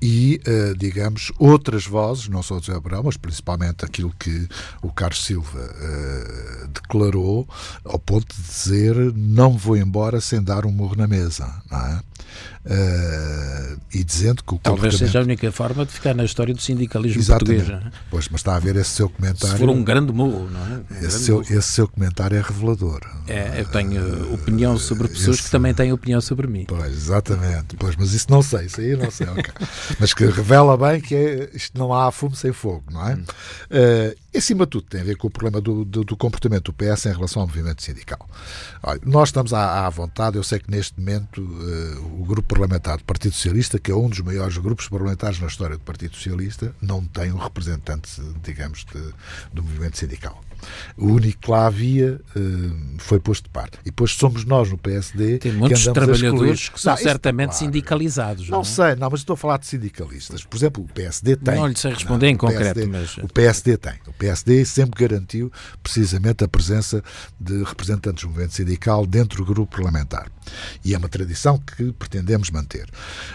e, 0.05 0.39
uh, 0.47 0.77
digamos, 0.77 1.31
outras 1.39 1.87
vozes, 1.87 2.27
não 2.27 2.43
só 2.43 2.57
o 2.57 2.59
José 2.59 2.77
Abrão, 2.77 3.01
mas 3.03 3.17
principalmente 3.17 3.83
aquilo 3.83 4.13
que 4.19 4.47
o 4.83 4.93
Carlos 4.93 5.25
Silva 5.25 5.59
uh, 5.59 6.67
declarou, 6.67 7.49
ao 7.83 7.97
ponto 7.97 8.27
de 8.35 8.41
dizer 8.43 8.95
não 9.15 9.57
vou 9.57 9.75
embora 9.75 10.21
sem 10.21 10.43
dar 10.43 10.63
um 10.63 10.71
morro 10.71 10.95
na 10.95 11.07
mesa, 11.07 11.51
não 11.71 11.79
é? 11.79 12.01
Uh, 12.65 13.79
e 13.93 14.03
dizendo 14.03 14.43
que 14.43 14.55
o 14.55 14.57
Talvez 14.57 14.97
seja 14.97 15.19
a 15.19 15.21
única 15.21 15.51
forma 15.51 15.85
de 15.85 15.91
ficar 15.91 16.15
na 16.15 16.25
história 16.25 16.51
do 16.51 16.59
sindicalismo 16.59 17.21
Exatamente. 17.21 17.63
português. 17.63 17.93
É? 17.93 17.97
Pois, 18.09 18.27
mas 18.27 18.41
está 18.41 18.55
a 18.55 18.59
ver 18.59 18.75
esse 18.75 18.89
seu 18.89 19.07
comentário. 19.07 19.55
Se 19.55 19.59
for 19.59 19.69
um 19.69 19.83
grande 19.83 20.11
murro, 20.11 20.49
não 20.49 20.61
é? 20.61 20.81
Um 20.91 21.05
esse, 21.05 21.19
seu, 21.25 21.41
esse 21.41 21.61
seu 21.61 21.87
comentário 21.87 22.35
é 22.35 22.41
revelador. 22.41 23.01
É, 23.27 23.61
eu 23.61 23.65
tenho 23.65 24.33
opinião 24.33 24.79
sobre 24.79 25.07
pessoas 25.07 25.37
esse, 25.37 25.43
que 25.43 25.51
também 25.51 25.75
têm 25.75 25.93
opinião 25.93 26.19
sobre 26.19 26.47
mim. 26.47 26.65
Pois, 26.67 26.91
exatamente. 26.91 27.75
Pois, 27.77 27.95
mas 27.95 28.13
isso 28.13 28.31
não 28.31 28.41
sei, 28.41 28.65
isso 28.65 28.81
aí 28.81 28.95
não 28.95 29.11
sei. 29.11 29.27
okay. 29.27 29.53
mas 29.99 30.15
que 30.15 30.25
revela 30.25 30.75
bem 30.75 30.99
que 30.99 31.13
é, 31.13 31.49
isto 31.53 31.77
não 31.77 31.93
há 31.93 32.11
fumo 32.11 32.35
sem 32.35 32.51
fogo, 32.51 32.85
não 32.91 33.07
é? 33.07 33.13
Hum. 33.13 33.23
Uh, 33.69 34.37
acima 34.37 34.65
de 34.65 34.71
tudo, 34.71 34.87
tem 34.87 35.01
a 35.01 35.03
ver 35.03 35.17
com 35.17 35.27
o 35.27 35.29
problema 35.29 35.61
do, 35.61 35.85
do, 35.85 36.03
do 36.03 36.17
comportamento 36.17 36.71
do 36.71 36.73
PS 36.73 37.05
em 37.05 37.13
relação 37.13 37.41
ao 37.41 37.47
movimento 37.47 37.83
sindical. 37.83 38.27
Olha, 38.83 38.99
nós 39.05 39.29
estamos 39.29 39.53
à, 39.53 39.85
à, 39.85 39.89
vontade, 39.89 40.37
eu 40.37 40.43
sei 40.43 40.59
que 40.59 40.69
neste 40.69 40.99
momento 40.99 41.41
uh, 41.41 42.21
o 42.21 42.25
grupo 42.25 42.54
parlamentar 42.55 42.97
do 42.97 43.03
Partido 43.03 43.33
Socialista, 43.33 43.77
que 43.77 43.91
é 43.91 43.95
um 43.95 44.07
dos 44.07 44.21
maiores 44.21 44.57
grupos 44.57 44.87
parlamentares 44.87 45.39
na 45.41 45.47
história 45.47 45.75
do 45.75 45.83
Partido 45.83 46.15
Socialista, 46.15 46.73
não 46.81 47.03
tem 47.03 47.31
um 47.33 47.37
representante, 47.37 48.21
digamos, 48.41 48.85
de, 48.85 49.13
do 49.53 49.61
movimento 49.61 49.97
sindical. 49.97 50.41
O 50.97 51.07
único 51.07 51.41
que 51.41 51.51
lá 51.51 51.67
havia 51.67 52.19
uh, 52.35 52.95
foi 52.97 53.19
posto 53.19 53.43
de 53.43 53.49
parte. 53.49 53.77
E 53.81 53.85
depois 53.85 54.11
somos 54.11 54.45
nós 54.45 54.71
no 54.71 54.77
PSD. 54.77 55.39
Tem 55.39 55.51
muitos 55.51 55.85
que 55.85 55.93
trabalhadores 55.93 56.69
que 56.69 56.79
são 56.79 56.93
não, 56.93 56.97
certamente 56.97 57.49
claro. 57.49 57.65
sindicalizados. 57.65 58.49
Não, 58.49 58.57
não 58.57 58.61
é? 58.61 58.63
sei, 58.63 58.95
não, 58.95 59.09
mas 59.09 59.19
estou 59.19 59.33
a 59.33 59.37
falar 59.37 59.57
de 59.57 59.67
sindicalistas. 59.67 60.43
Por 60.43 60.55
exemplo, 60.55 60.83
o 60.83 60.87
PSD 60.87 61.35
tem. 61.35 61.55
Não 61.55 61.67
lhe 61.67 61.77
sei 61.77 61.91
responder 61.91 62.27
não, 62.27 62.33
em 62.33 62.37
concreto, 62.37 62.73
PSD, 62.75 62.85
mas. 62.87 63.17
O 63.17 63.27
PSD 63.27 63.77
tem. 63.77 63.93
O 64.07 64.13
PSD 64.13 64.65
sempre 64.65 65.07
garantiu 65.07 65.51
precisamente 65.83 66.43
a 66.43 66.47
presença 66.47 67.03
de 67.39 67.63
representantes 67.63 68.23
do 68.23 68.29
movimento 68.29 68.53
sindical 68.53 69.05
dentro 69.05 69.43
do 69.43 69.53
grupo 69.53 69.75
parlamentar. 69.75 70.31
E 70.83 70.93
é 70.93 70.97
uma 70.97 71.09
tradição 71.09 71.57
que 71.57 71.91
pretendemos 71.93 72.44
manter. 72.49 72.87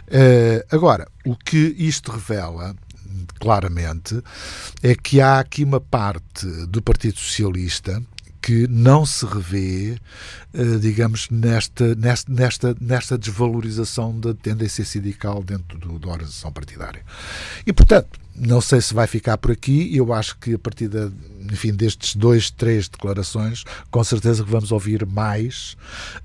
Uh, 0.09 0.65
agora, 0.75 1.07
o 1.25 1.37
que 1.37 1.75
isto 1.79 2.11
revela 2.13 2.75
claramente 3.39 4.23
é 4.83 4.95
que 4.95 5.21
há 5.21 5.41
aqui 5.41 5.65
uma 5.65 5.81
parte 5.81 6.47
do 6.67 6.81
Partido 6.83 7.19
Socialista 7.19 8.03
que 8.41 8.67
não 8.69 9.05
se 9.05 9.25
revê, 9.27 9.99
eh, 10.55 10.79
digamos, 10.81 11.29
nesta, 11.31 11.95
nesta, 11.95 12.75
nesta, 12.81 13.19
desvalorização 13.19 14.19
da 14.19 14.33
tendência 14.33 14.85
sindical 14.85 15.43
dentro 15.43 15.79
do, 15.79 15.99
da 15.99 16.09
organização 16.09 16.51
partidária. 16.53 17.05
E, 17.67 17.73
portanto, 17.73 18.19
não 18.35 18.61
sei 18.61 18.81
se 18.81 18.95
vai 18.95 19.07
ficar 19.07 19.37
por 19.37 19.51
aqui, 19.51 19.95
eu 19.95 20.13
acho 20.13 20.39
que 20.39 20.55
a 20.55 20.59
partir 20.59 20.89
de, 20.89 21.11
enfim, 21.53 21.73
destes 21.73 22.17
dois, 22.17 22.51
três 22.51 22.89
declarações, 22.89 23.65
com 23.91 24.03
certeza 24.03 24.43
que 24.43 24.51
vamos 24.51 24.73
ouvir 24.73 25.05
mais, 25.05 25.77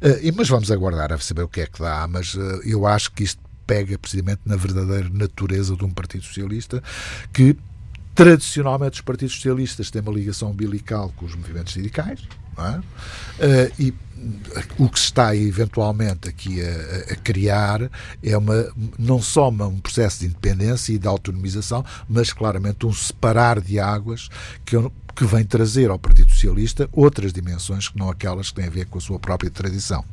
uh, 0.02 0.34
mas 0.36 0.48
vamos 0.48 0.72
aguardar 0.72 1.12
a 1.12 1.18
saber 1.18 1.44
o 1.44 1.48
que 1.48 1.62
é 1.62 1.66
que 1.66 1.80
dá, 1.80 2.08
mas 2.08 2.34
uh, 2.36 2.62
eu 2.64 2.88
acho 2.88 3.12
que 3.12 3.24
isto 3.24 3.42
pega 3.68 3.98
precisamente 3.98 4.42
na 4.46 4.56
verdadeira 4.56 5.10
natureza 5.10 5.76
de 5.76 5.84
um 5.84 5.90
Partido 5.90 6.24
Socialista 6.24 6.82
que 7.34 7.58
tradicionalmente 8.16 8.96
os 8.96 9.02
partidos 9.02 9.36
socialistas 9.36 9.92
têm 9.92 10.02
uma 10.02 10.12
ligação 10.12 10.50
umbilical 10.50 11.14
com 11.18 11.26
os 11.26 11.36
movimentos 11.36 11.74
sindicais 11.74 12.22
é? 12.58 12.78
uh, 12.80 13.74
e 13.78 13.94
o 14.78 14.90
que 14.90 14.98
se 14.98 15.06
está 15.06 15.36
eventualmente 15.36 16.30
aqui 16.30 16.62
a, 16.62 17.14
a, 17.14 17.16
criar 17.18 17.92
é 18.24 18.38
uma, 18.38 18.74
não 18.98 19.22
só 19.22 19.50
uma, 19.50 19.68
um 19.68 19.80
processo 19.80 20.22
de 20.22 20.28
independência 20.28 20.94
e 20.94 20.98
de 20.98 21.08
autonomização, 21.08 21.84
mas 22.10 22.32
claramente 22.32 22.86
um 22.86 22.94
separar 22.94 23.60
de 23.60 23.78
águas 23.78 24.30
que, 24.66 24.78
que 25.16 25.26
vem 25.26 25.44
trazer 25.44 25.90
ao 25.90 26.00
Partido 26.00 26.32
Socialista 26.32 26.90
outras 26.94 27.34
dimensões 27.34 27.90
que 27.90 28.00
não 28.00 28.10
aquelas 28.10 28.50
que 28.50 28.56
têm 28.56 28.66
a 28.66 28.70
ver 28.70 28.86
com 28.86 28.98
a 28.98 29.02
sua 29.02 29.20
própria 29.20 29.52
tradição. 29.52 30.04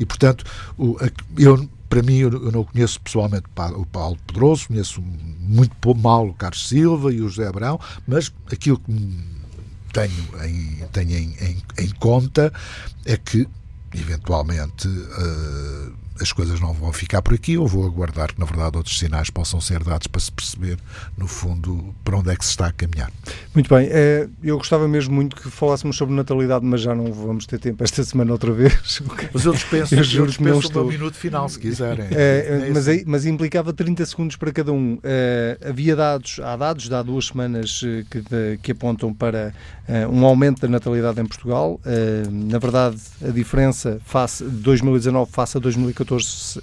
E, 0.00 0.06
portanto, 0.06 0.44
o, 0.76 0.96
eu 1.38 1.68
para 1.88 2.02
mim, 2.02 2.18
eu 2.18 2.30
não 2.30 2.64
conheço 2.64 3.00
pessoalmente 3.00 3.44
o 3.76 3.86
Paulo 3.86 4.18
Pedroso, 4.26 4.68
conheço 4.68 5.00
muito 5.02 5.94
mal 5.94 6.28
o 6.28 6.34
Carlos 6.34 6.68
Silva 6.68 7.12
e 7.12 7.20
o 7.20 7.28
José 7.28 7.46
Abrão, 7.46 7.78
mas 8.06 8.32
aquilo 8.50 8.78
que 8.78 8.92
tenho 9.92 10.44
em, 10.44 10.84
tenho 10.92 11.10
em, 11.10 11.36
em, 11.40 11.62
em 11.78 11.90
conta 12.00 12.52
é 13.04 13.16
que, 13.16 13.46
eventualmente, 13.94 14.88
uh, 14.88 16.03
as 16.20 16.32
coisas 16.32 16.60
não 16.60 16.72
vão 16.72 16.92
ficar 16.92 17.22
por 17.22 17.34
aqui, 17.34 17.58
ou 17.58 17.66
vou 17.66 17.86
aguardar 17.86 18.32
que, 18.32 18.38
na 18.38 18.46
verdade, 18.46 18.76
outros 18.76 18.98
sinais 18.98 19.30
possam 19.30 19.60
ser 19.60 19.82
dados 19.82 20.06
para 20.06 20.20
se 20.20 20.30
perceber, 20.30 20.78
no 21.16 21.26
fundo, 21.26 21.94
para 22.04 22.16
onde 22.16 22.30
é 22.30 22.36
que 22.36 22.44
se 22.44 22.52
está 22.52 22.66
a 22.66 22.72
caminhar. 22.72 23.10
Muito 23.54 23.72
bem. 23.74 23.88
É, 23.90 24.28
eu 24.42 24.56
gostava 24.56 24.86
mesmo 24.86 25.14
muito 25.14 25.36
que 25.36 25.50
falássemos 25.50 25.96
sobre 25.96 26.14
natalidade, 26.14 26.64
mas 26.64 26.80
já 26.80 26.94
não 26.94 27.12
vamos 27.12 27.46
ter 27.46 27.58
tempo 27.58 27.82
esta 27.82 28.02
semana 28.04 28.32
outra 28.32 28.52
vez. 28.52 29.02
Mas 29.32 29.44
eu 29.44 29.52
dispenso, 29.52 29.94
eu 29.94 30.04
juro 30.04 30.32
que 30.32 30.42
não 30.42 30.60
estou... 30.60 30.82
o 30.82 30.86
meu 30.86 30.98
minuto 30.98 31.16
final, 31.16 31.48
se 31.48 31.58
quiserem. 31.58 32.06
É, 32.10 32.68
é 32.68 32.70
mas, 32.72 32.86
aí, 32.86 33.02
mas 33.06 33.26
implicava 33.26 33.72
30 33.72 34.06
segundos 34.06 34.36
para 34.36 34.52
cada 34.52 34.72
um. 34.72 34.98
É, 35.02 35.58
havia 35.64 35.96
dados, 35.96 36.38
há 36.42 36.56
dados 36.56 36.88
de 36.88 36.94
há 36.94 37.02
duas 37.02 37.26
semanas 37.26 37.80
eh, 37.84 38.04
que, 38.08 38.20
de, 38.20 38.58
que 38.62 38.72
apontam 38.72 39.12
para 39.12 39.52
uh, 39.88 40.08
um 40.10 40.24
aumento 40.24 40.60
da 40.60 40.68
natalidade 40.68 41.20
em 41.20 41.26
Portugal. 41.26 41.80
Uh, 41.84 42.30
na 42.30 42.58
verdade, 42.58 42.96
a 43.26 43.30
diferença 43.30 44.00
face 44.04 44.44
de 44.44 44.50
2019 44.50 45.30
face 45.30 45.56
a 45.56 45.60
2014 45.60 46.03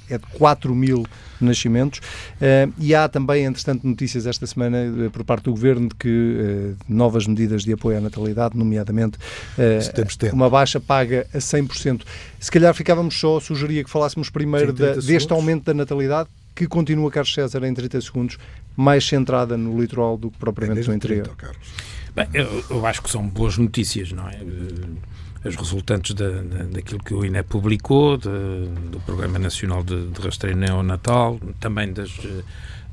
é 0.10 0.18
de 0.18 0.26
4 0.38 0.74
mil 0.74 1.06
nascimentos. 1.40 2.00
Uh, 2.00 2.72
e 2.78 2.94
há 2.94 3.08
também, 3.08 3.46
entretanto, 3.46 3.86
notícias 3.86 4.26
esta 4.26 4.46
semana 4.46 4.78
uh, 4.78 5.12
por 5.12 5.24
parte 5.24 5.46
do 5.46 5.52
Governo 5.52 5.90
de 5.90 5.96
que 5.96 6.08
uh, 6.08 6.78
novas 6.88 7.26
medidas 7.26 7.64
de 7.64 7.74
apoio 7.74 7.98
à 7.98 8.02
natalidade, 8.02 8.58
nomeadamente 8.58 9.18
uma 10.32 10.50
baixa 10.50 10.80
paga 10.80 11.28
a 11.34 11.38
100%. 11.38 12.04
Se 12.40 12.52
calhar 12.52 12.74
ficávamos 12.74 13.20
só, 13.20 13.40
sugeria 13.40 13.84
que 13.84 13.90
falássemos 13.90 14.30
primeiro 14.30 14.72
da, 14.72 14.94
deste 14.94 15.32
aumento 15.34 15.66
da 15.66 15.74
natalidade, 15.74 16.30
que 16.56 16.68
continua, 16.68 17.10
Carlos 17.10 17.34
César, 17.34 17.64
em 17.64 17.74
30 17.74 18.02
segundos, 18.02 18.38
mais 18.76 19.06
centrada 19.06 19.58
no 19.58 19.80
litoral 19.80 20.18
do 20.18 20.30
que 20.30 20.38
propriamente 20.38 20.82
é 20.82 20.88
no 20.88 20.94
interior. 20.94 21.28
30, 21.28 21.52
Bem, 22.14 22.28
eu, 22.34 22.64
eu, 22.70 22.86
acho 22.86 23.02
que 23.02 23.10
são 23.10 23.26
boas 23.26 23.58
notícias, 23.58 24.12
não 24.12 24.28
é? 24.28 24.38
As 25.44 25.56
resultantes 25.56 26.14
da, 26.14 26.30
da, 26.30 26.64
daquilo 26.66 27.00
que 27.00 27.14
o 27.14 27.26
INE 27.26 27.44
publicou, 27.44 28.18
de, 28.18 28.30
do 28.90 29.00
Programa 29.06 29.40
Nacional 29.40 29.84
de, 29.84 30.08
de 30.08 30.22
Rastreio 30.22 30.56
Neonatal, 30.56 31.40
também 31.60 31.92
das 31.92 32.16
uh, 32.20 32.44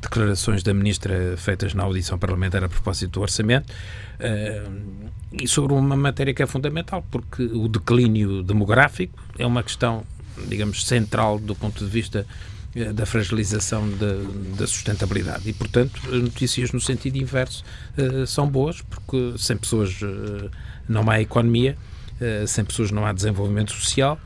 declarações 0.01 0.63
da 0.63 0.73
Ministra 0.73 1.37
feitas 1.37 1.75
na 1.75 1.83
audição 1.83 2.19
parlamentar 2.19 2.65
a 2.65 2.69
propósito 2.69 3.13
do 3.13 3.21
orçamento, 3.21 3.71
uh, 3.71 5.09
e 5.33 5.47
sobre 5.47 5.75
uma 5.75 5.97
matéria 5.97 6.33
que 6.33 6.43
é 6.43 6.47
fundamental, 6.47 7.05
porque 7.11 7.43
o 7.43 7.69
declínio 7.69 8.43
demográfico 8.43 9.19
é 9.39 9.47
uma 9.47 9.63
questão, 9.63 10.05
digamos, 10.49 10.87
central 10.87 11.39
do 11.39 11.55
ponto 11.55 11.85
de 11.85 11.91
vista 11.91 12.27
eh, 12.75 12.93
da 12.93 13.07
fragilização 13.07 13.89
da, 13.97 14.15
da, 14.59 14.67
sustentabilidade. 14.67 15.49
E, 15.49 15.53
portanto, 15.53 16.01
notícias 16.11 16.71
no 16.71 16.81
sentido 16.81 17.17
inverso 17.17 17.65
uh, 17.97 18.27
são 18.27 18.47
boas, 18.47 18.83
porque 18.83 19.35
sem 19.39 19.57
pessoas 19.57 20.01
uh, 20.03 20.51
não 20.89 21.09
há 21.11 21.21
economia 21.21 21.73
eh, 21.73 21.98
sem 22.47 22.65
pessoas 22.65 22.91
não 22.91 23.07
há 23.07 23.13
desenvolvimento 23.13 23.73
social. 23.73 24.19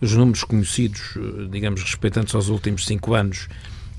Os 0.00 0.12
números 0.12 0.44
conhecidos, 0.44 1.16
eh, 1.16 1.48
digamos, 1.50 1.82
respeitantes 1.82 2.34
aos 2.34 2.48
últimos 2.48 2.84
cinco 2.84 3.14
anos, 3.14 3.48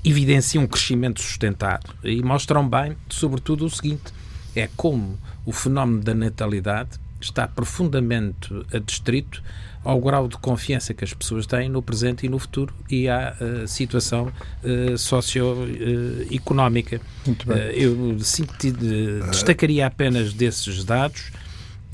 evidenciam 0.04 0.64
um 0.64 0.66
crescimento 0.66 1.20
sustentado 1.20 1.94
e 2.04 2.22
mostram 2.22 2.68
bem, 2.68 2.96
sobretudo, 3.08 3.66
o 3.66 3.70
seguinte: 3.70 4.12
é 4.54 4.68
como 4.76 5.18
o 5.44 5.52
fenómeno 5.52 6.02
da 6.02 6.14
natalidade 6.14 6.90
está 7.20 7.48
profundamente 7.48 8.52
adstrito 8.72 9.42
ao 9.82 10.00
grau 10.00 10.28
de 10.28 10.36
confiança 10.36 10.92
que 10.92 11.04
as 11.04 11.14
pessoas 11.14 11.46
têm 11.46 11.68
no 11.68 11.80
presente 11.80 12.26
e 12.26 12.28
no 12.28 12.38
futuro 12.38 12.74
e 12.90 13.08
à 13.08 13.34
uh, 13.40 13.66
situação 13.66 14.32
uh, 14.62 14.98
socioeconómica. 14.98 17.00
Uh, 17.26 17.52
eu 17.72 18.16
destacaria 19.30 19.86
apenas 19.86 20.32
desses 20.32 20.84
dados 20.84 21.30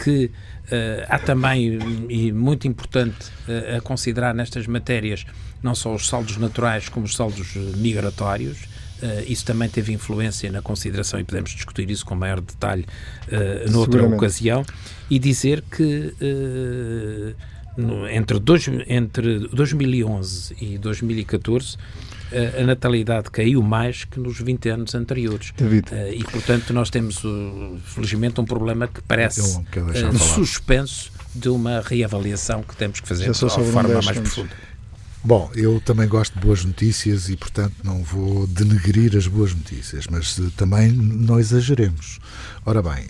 que 0.03 0.31
Uh, 0.73 1.05
há 1.09 1.19
também, 1.19 1.79
e 2.09 2.31
muito 2.33 2.69
importante 2.69 3.31
uh, 3.49 3.77
a 3.77 3.81
considerar 3.81 4.33
nestas 4.33 4.67
matérias, 4.67 5.27
não 5.63 5.75
só 5.75 5.93
os 5.95 6.09
saldos 6.09 6.37
naturais 6.37 6.89
como 6.89 7.05
os 7.05 7.17
saldos 7.17 7.55
migratórios. 7.77 8.59
Uh, 9.03 9.25
isso 9.27 9.45
também 9.45 9.69
teve 9.69 9.93
influência 9.93 10.51
na 10.51 10.63
consideração 10.63 11.19
e 11.19 11.25
podemos 11.25 11.51
discutir 11.51 11.91
isso 11.91 12.07
com 12.07 12.15
maior 12.15 12.41
detalhe 12.41 12.87
noutra 13.71 14.07
ocasião. 14.07 14.65
E 15.11 15.19
dizer 15.19 15.63
que 15.63 16.15
no, 17.77 18.09
entre, 18.09 18.39
dois, 18.39 18.67
entre 18.87 19.49
2011 19.49 20.57
e 20.61 20.79
2014 20.79 21.77
a 22.61 22.65
natalidade 22.65 23.31
caiu 23.31 23.63
mais 23.63 24.05
que 24.05 24.19
nos 24.19 24.39
20 24.39 24.69
anos 24.69 24.95
anteriores. 24.95 25.53
David. 25.57 25.89
Uh, 25.91 26.13
e, 26.13 26.25
portanto, 26.25 26.73
nós 26.73 26.91
temos, 26.91 27.23
felizmente, 27.85 28.41
um 28.41 28.45
problema 28.45 28.89
que 28.89 29.01
parece 29.03 29.41
uh, 29.41 30.19
suspenso 30.19 31.11
de 31.35 31.49
uma 31.49 31.81
reavaliação 31.81 32.63
que 32.63 32.77
temos 32.77 33.01
que 33.01 33.09
fazer 33.09 33.31
de 33.31 33.39
forma 33.39 34.03
mais 34.03 34.19
profunda. 34.19 34.51
Bom, 35.25 35.51
eu 35.55 35.81
também 35.81 36.09
gosto 36.09 36.35
de 36.35 36.41
boas 36.41 36.65
notícias 36.65 37.29
e, 37.29 37.37
portanto, 37.37 37.75
não 37.85 38.03
vou 38.03 38.45
denegrir 38.49 39.17
as 39.17 39.29
boas 39.29 39.55
notícias, 39.55 40.07
mas 40.11 40.37
também 40.57 40.91
não 40.91 41.39
exageremos. 41.39 42.19
Ora 42.67 42.83
bem, 42.83 43.07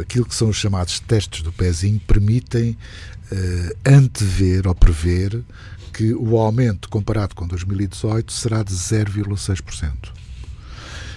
aquilo 0.00 0.24
que 0.24 0.34
são 0.34 0.48
os 0.48 0.56
chamados 0.56 0.98
testes 1.00 1.42
do 1.42 1.52
pezinho 1.52 2.00
permitem 2.06 2.78
antever 3.84 4.66
ou 4.66 4.74
prever 4.74 5.42
que 6.00 6.14
o 6.14 6.38
aumento 6.38 6.88
comparado 6.88 7.34
com 7.34 7.46
2018 7.46 8.32
será 8.32 8.62
de 8.62 8.72
0,6%. 8.72 9.92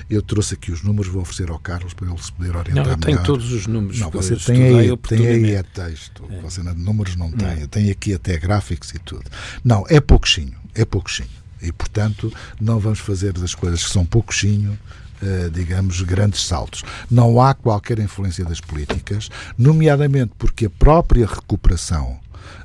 Eu 0.10 0.22
trouxe 0.22 0.56
aqui 0.56 0.74
os 0.74 0.84
números, 0.84 1.10
vou 1.10 1.22
oferecer 1.22 1.50
ao 1.50 1.58
Carlos 1.58 1.94
para 1.94 2.06
ele 2.06 2.22
se 2.22 2.34
poder 2.34 2.54
orientar 2.54 2.84
Não, 2.84 2.92
eu 2.92 2.98
tenho 2.98 3.16
melhor. 3.16 3.26
todos 3.26 3.54
os 3.54 3.66
números. 3.66 3.98
Não, 4.02 4.12
você 4.12 4.36
tem 4.36 4.78
aí, 4.78 4.98
tem 4.98 5.26
aí 5.26 5.52
é 5.52 5.64
texto. 5.64 6.26
É. 6.30 6.42
Você 6.42 6.62
números 6.62 7.16
não 7.16 7.32
tem. 7.32 7.62
Não. 7.62 7.68
Tem 7.68 7.90
aqui 7.90 8.14
até 8.14 8.38
gráficos 8.38 8.90
e 8.90 9.00
tudo. 9.00 9.24
Não, 9.64 9.86
é 9.88 10.02
pouquinho. 10.02 10.54
É 10.76 10.84
pouquinho. 10.84 11.30
E, 11.62 11.72
portanto, 11.72 12.34
não 12.60 12.78
vamos 12.78 13.00
fazer 13.00 13.32
das 13.32 13.56
coisas 13.56 13.86
que 13.86 13.90
são 13.90 14.06
pouquinho 14.06 14.78
Uh, 15.22 15.50
digamos, 15.52 16.02
grandes 16.02 16.42
saltos. 16.46 16.84
Não 17.10 17.40
há 17.40 17.54
qualquer 17.54 17.98
influência 18.00 18.44
das 18.44 18.60
políticas, 18.60 19.30
nomeadamente 19.58 20.34
porque 20.38 20.66
a 20.66 20.70
própria 20.70 21.26
recuperação 21.26 22.20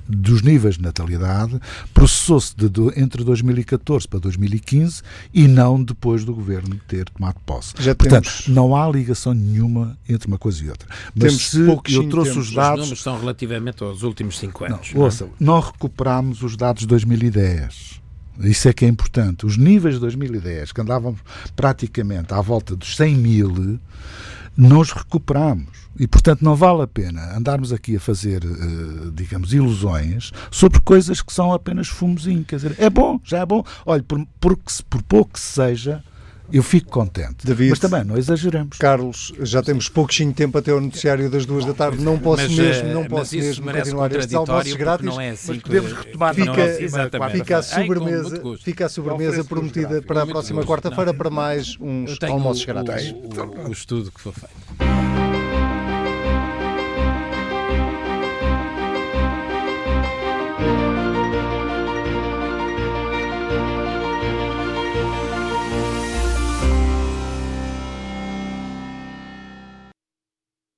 dos 0.09 0.43
níveis 0.43 0.77
de 0.77 0.83
natalidade 0.83 1.61
processou-se 1.93 2.55
entre 2.97 3.23
2014 3.25 4.09
para 4.09 4.21
2015 4.21 5.03
e 5.33 5.47
não 5.47 5.83
depois 5.83 6.25
do 6.25 6.35
governo 6.35 6.81
ter 6.89 7.09
tomado 7.11 7.39
posse. 7.45 7.75
Já 7.79 7.95
Portanto, 7.95 8.25
temos... 8.25 8.49
não 8.49 8.75
há 8.75 8.89
ligação 8.91 9.35
nenhuma 9.35 9.99
entre 10.09 10.29
uma 10.29 10.39
coisa 10.39 10.65
e 10.65 10.71
outra. 10.71 10.89
Mas 11.15 11.51
temos 11.51 11.83
se 11.87 11.95
eu 11.95 12.09
trouxe 12.09 12.39
os 12.39 12.53
dados. 12.53 12.81
Os 12.81 12.87
números 12.87 13.03
são 13.03 13.19
relativamente 13.19 13.83
aos 13.83 14.03
últimos 14.03 14.39
cinco 14.39 14.65
anos. 14.65 14.91
Não, 14.93 14.95
não, 14.95 15.03
é? 15.03 15.05
ouça, 15.05 15.29
não 15.39 15.61
recuperámos 15.61 16.43
os 16.43 16.57
dados 16.57 16.83
de 16.83 16.87
2010. 16.89 18.01
Isso 18.41 18.69
é 18.69 18.73
que 18.73 18.85
é 18.85 18.89
importante. 18.89 19.45
Os 19.45 19.57
níveis 19.57 19.97
de 19.97 20.01
2010, 20.01 20.73
que 20.73 20.81
andavam 20.81 21.17
praticamente 21.57 22.33
à 22.33 22.41
volta 22.41 22.77
dos 22.77 22.97
100 22.97 23.15
mil, 23.17 23.81
nós 24.57 24.91
recuperamos. 24.93 25.88
E, 25.99 26.07
portanto, 26.07 26.43
não 26.43 26.55
vale 26.55 26.83
a 26.83 26.87
pena 26.87 27.37
andarmos 27.37 27.73
aqui 27.73 27.97
a 27.97 28.01
fazer, 28.01 28.45
uh, 28.45 29.11
digamos, 29.11 29.53
ilusões 29.53 30.31
sobre 30.51 30.81
coisas 30.81 31.21
que 31.21 31.33
são 31.33 31.53
apenas 31.53 31.89
fumozinho. 31.89 32.45
Quer 32.45 32.57
dizer, 32.57 32.77
é 32.79 32.89
bom, 32.89 33.21
já 33.25 33.39
é 33.39 33.47
bom. 33.47 33.65
Olha, 33.85 34.03
por, 34.03 34.25
por, 34.41 34.57
por 34.89 35.03
pouco 35.03 35.33
que 35.33 35.41
seja, 35.41 36.03
eu 36.53 36.63
fico 36.63 36.91
contente. 36.91 37.45
David, 37.45 37.71
mas 37.71 37.79
também 37.79 38.05
não 38.05 38.17
exageramos. 38.17 38.79
Carlos, 38.79 39.35
já 39.41 39.63
temos 39.63 39.89
pouquinho 39.89 40.33
tempo 40.33 40.57
até 40.57 40.73
o 40.73 40.81
noticiário 40.81 41.29
das 41.29 41.45
duas 41.45 41.65
da 41.65 41.75
tarde. 41.75 42.03
Não 42.03 42.19
posso 42.19 42.43
mas, 42.45 42.53
mesmo, 42.53 42.89
não 42.89 43.05
posso 43.05 43.37
mesmo 43.37 43.71
continuar 43.71 44.13
estes 44.13 44.35
almoços 44.35 44.73
grátis. 44.75 45.07
Não 45.07 45.21
é 45.21 45.31
assim 45.31 45.53
mas 45.53 45.63
podemos 45.63 45.93
retomar 45.93 46.35
fica, 46.35 46.47
não, 47.19 47.31
fica 47.31 47.59
a 47.59 47.63
sobremesa, 47.63 48.43
fica 48.63 48.87
a 48.87 48.89
sobremesa 48.89 49.45
prometida 49.45 50.03
para 50.03 50.23
a 50.23 50.27
próxima 50.27 50.65
quarta-feira 50.65 51.13
para 51.13 51.29
mais 51.29 51.77
uns 51.81 52.17
almoços 52.23 52.65
grátis. 52.65 53.11
O, 53.13 53.65
o, 53.65 53.69
o 53.69 53.73
estudo 53.73 54.11
que 54.11 54.21
foi 54.21 54.33
feito. 54.33 54.88